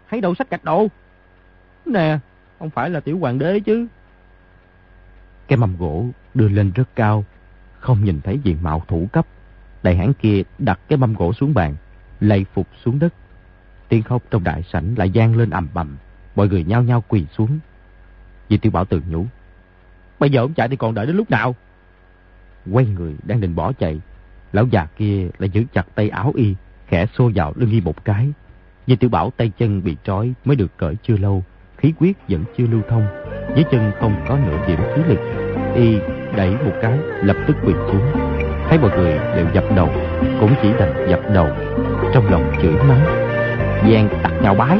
Hay 0.06 0.20
đầu 0.20 0.34
sách 0.34 0.50
gạch 0.50 0.64
đồ? 0.64 0.88
Nè, 1.86 2.18
không 2.58 2.70
phải 2.70 2.90
là 2.90 3.00
tiểu 3.00 3.18
hoàng 3.18 3.38
đế 3.38 3.60
chứ. 3.60 3.86
Cái 5.48 5.56
mâm 5.56 5.76
gỗ 5.76 6.06
đưa 6.34 6.48
lên 6.48 6.72
rất 6.74 6.88
cao, 6.94 7.24
không 7.78 8.04
nhìn 8.04 8.20
thấy 8.20 8.38
diện 8.42 8.58
mạo 8.62 8.82
thủ 8.88 9.08
cấp. 9.12 9.26
Đại 9.82 9.96
hãn 9.96 10.12
kia 10.12 10.42
đặt 10.58 10.80
cái 10.88 10.96
mâm 10.96 11.14
gỗ 11.14 11.32
xuống 11.32 11.54
bàn, 11.54 11.74
lạy 12.20 12.46
phục 12.54 12.66
xuống 12.84 12.98
đất. 12.98 13.14
Tiếng 13.88 14.02
khóc 14.02 14.22
trong 14.30 14.44
đại 14.44 14.62
sảnh 14.62 14.94
lại 14.98 15.10
gian 15.10 15.36
lên 15.36 15.50
ầm 15.50 15.68
bầm, 15.74 15.96
mọi 16.36 16.48
người 16.48 16.64
nhao 16.64 16.82
nhao 16.82 17.04
quỳ 17.08 17.26
xuống. 17.36 17.58
Vì 18.48 18.58
Tiểu 18.58 18.72
Bảo 18.72 18.84
tự 18.84 19.00
nhủ. 19.08 19.26
Bây 20.18 20.30
giờ 20.30 20.40
ông 20.40 20.54
chạy 20.54 20.68
thì 20.68 20.76
còn 20.76 20.94
đợi 20.94 21.06
đến 21.06 21.16
lúc 21.16 21.30
nào? 21.30 21.54
Quay 22.70 22.86
người 22.86 23.16
đang 23.22 23.40
định 23.40 23.54
bỏ 23.54 23.72
chạy, 23.72 24.00
lão 24.52 24.66
già 24.66 24.86
kia 24.96 25.28
lại 25.38 25.50
giữ 25.50 25.64
chặt 25.72 25.86
tay 25.94 26.08
áo 26.08 26.32
y, 26.36 26.54
khẽ 26.86 27.06
xô 27.18 27.30
vào 27.34 27.52
lưng 27.56 27.70
y 27.70 27.80
một 27.80 28.04
cái. 28.04 28.28
Di 28.86 28.96
Tiểu 28.96 29.10
Bảo 29.10 29.30
tay 29.36 29.52
chân 29.58 29.84
bị 29.84 29.96
trói 30.04 30.32
mới 30.44 30.56
được 30.56 30.78
cởi 30.78 30.94
chưa 31.02 31.16
lâu, 31.16 31.44
khí 31.76 31.92
huyết 31.98 32.16
vẫn 32.28 32.44
chưa 32.56 32.66
lưu 32.66 32.80
thông, 32.88 33.06
dưới 33.54 33.64
chân 33.70 33.92
không 34.00 34.24
có 34.28 34.38
nửa 34.46 34.66
điểm 34.66 34.78
khí 34.94 35.02
lực. 35.08 35.18
Y 35.74 35.98
đẩy 36.36 36.50
một 36.50 36.72
cái, 36.82 36.98
lập 37.22 37.36
tức 37.46 37.56
quỳ 37.64 37.72
xuống. 37.72 38.12
Thấy 38.68 38.78
mọi 38.78 38.98
người 38.98 39.18
đều 39.36 39.46
dập 39.54 39.64
đầu, 39.76 39.88
cũng 40.40 40.54
chỉ 40.62 40.68
đành 40.78 41.06
dập 41.10 41.20
đầu, 41.34 41.48
trong 42.14 42.30
lòng 42.30 42.52
chửi 42.62 42.72
mắng. 42.72 43.04
Giang 43.92 44.08
tặc 44.22 44.32
nhào 44.42 44.54
bái, 44.54 44.78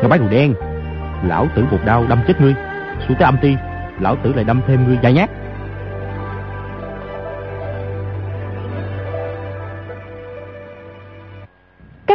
nhào 0.00 0.08
bái 0.08 0.18
đồ 0.18 0.28
đen. 0.28 0.54
Lão 1.24 1.46
tử 1.54 1.64
một 1.70 1.78
đau 1.84 2.06
đâm 2.08 2.18
chết 2.26 2.40
ngươi, 2.40 2.54
xuống 3.08 3.16
tới 3.18 3.24
âm 3.24 3.36
ti, 3.42 3.56
lão 4.00 4.16
tử 4.16 4.32
lại 4.32 4.44
đâm 4.44 4.60
thêm 4.66 4.86
ngươi 4.86 4.98
vài 5.02 5.12
nhát. 5.12 5.30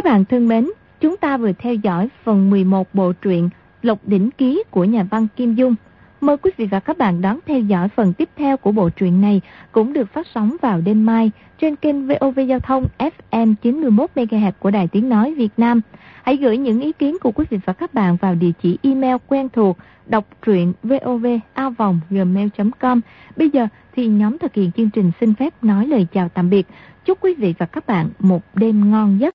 Các 0.00 0.12
bạn 0.12 0.24
thân 0.24 0.48
mến, 0.48 0.70
chúng 1.00 1.16
ta 1.16 1.36
vừa 1.36 1.52
theo 1.52 1.74
dõi 1.74 2.08
phần 2.24 2.50
11 2.50 2.94
bộ 2.94 3.12
truyện 3.12 3.48
Lộc 3.82 3.98
Đỉnh 4.06 4.30
Ký 4.30 4.62
của 4.70 4.84
nhà 4.84 5.06
văn 5.10 5.26
Kim 5.36 5.54
Dung. 5.54 5.74
Mời 6.20 6.36
quý 6.36 6.50
vị 6.56 6.66
và 6.66 6.80
các 6.80 6.98
bạn 6.98 7.20
đón 7.20 7.38
theo 7.46 7.60
dõi 7.60 7.88
phần 7.88 8.12
tiếp 8.12 8.28
theo 8.36 8.56
của 8.56 8.72
bộ 8.72 8.90
truyện 8.90 9.20
này 9.20 9.40
cũng 9.72 9.92
được 9.92 10.12
phát 10.12 10.26
sóng 10.34 10.56
vào 10.62 10.80
đêm 10.80 11.06
mai 11.06 11.30
trên 11.58 11.76
kênh 11.76 12.06
VOV 12.06 12.40
Giao 12.48 12.60
thông 12.60 12.86
FM 12.98 13.54
91MHz 13.62 14.52
của 14.58 14.70
Đài 14.70 14.88
Tiếng 14.88 15.08
Nói 15.08 15.34
Việt 15.34 15.52
Nam. 15.56 15.80
Hãy 16.22 16.36
gửi 16.36 16.56
những 16.56 16.80
ý 16.80 16.92
kiến 16.92 17.16
của 17.20 17.32
quý 17.32 17.44
vị 17.50 17.58
và 17.66 17.72
các 17.72 17.94
bạn 17.94 18.16
vào 18.16 18.34
địa 18.34 18.52
chỉ 18.62 18.78
email 18.82 19.16
quen 19.28 19.48
thuộc 19.52 19.78
đọc 20.06 20.24
truyện 20.42 20.72
vovavonggmail.com. 20.82 23.00
Bây 23.36 23.50
giờ 23.50 23.66
thì 23.96 24.06
nhóm 24.06 24.38
thực 24.38 24.54
hiện 24.54 24.70
chương 24.76 24.90
trình 24.90 25.12
xin 25.20 25.34
phép 25.34 25.64
nói 25.64 25.86
lời 25.86 26.06
chào 26.12 26.28
tạm 26.28 26.50
biệt. 26.50 26.66
Chúc 27.04 27.18
quý 27.20 27.34
vị 27.34 27.54
và 27.58 27.66
các 27.66 27.86
bạn 27.86 28.08
một 28.18 28.42
đêm 28.54 28.90
ngon 28.90 29.20
giấc. 29.20 29.28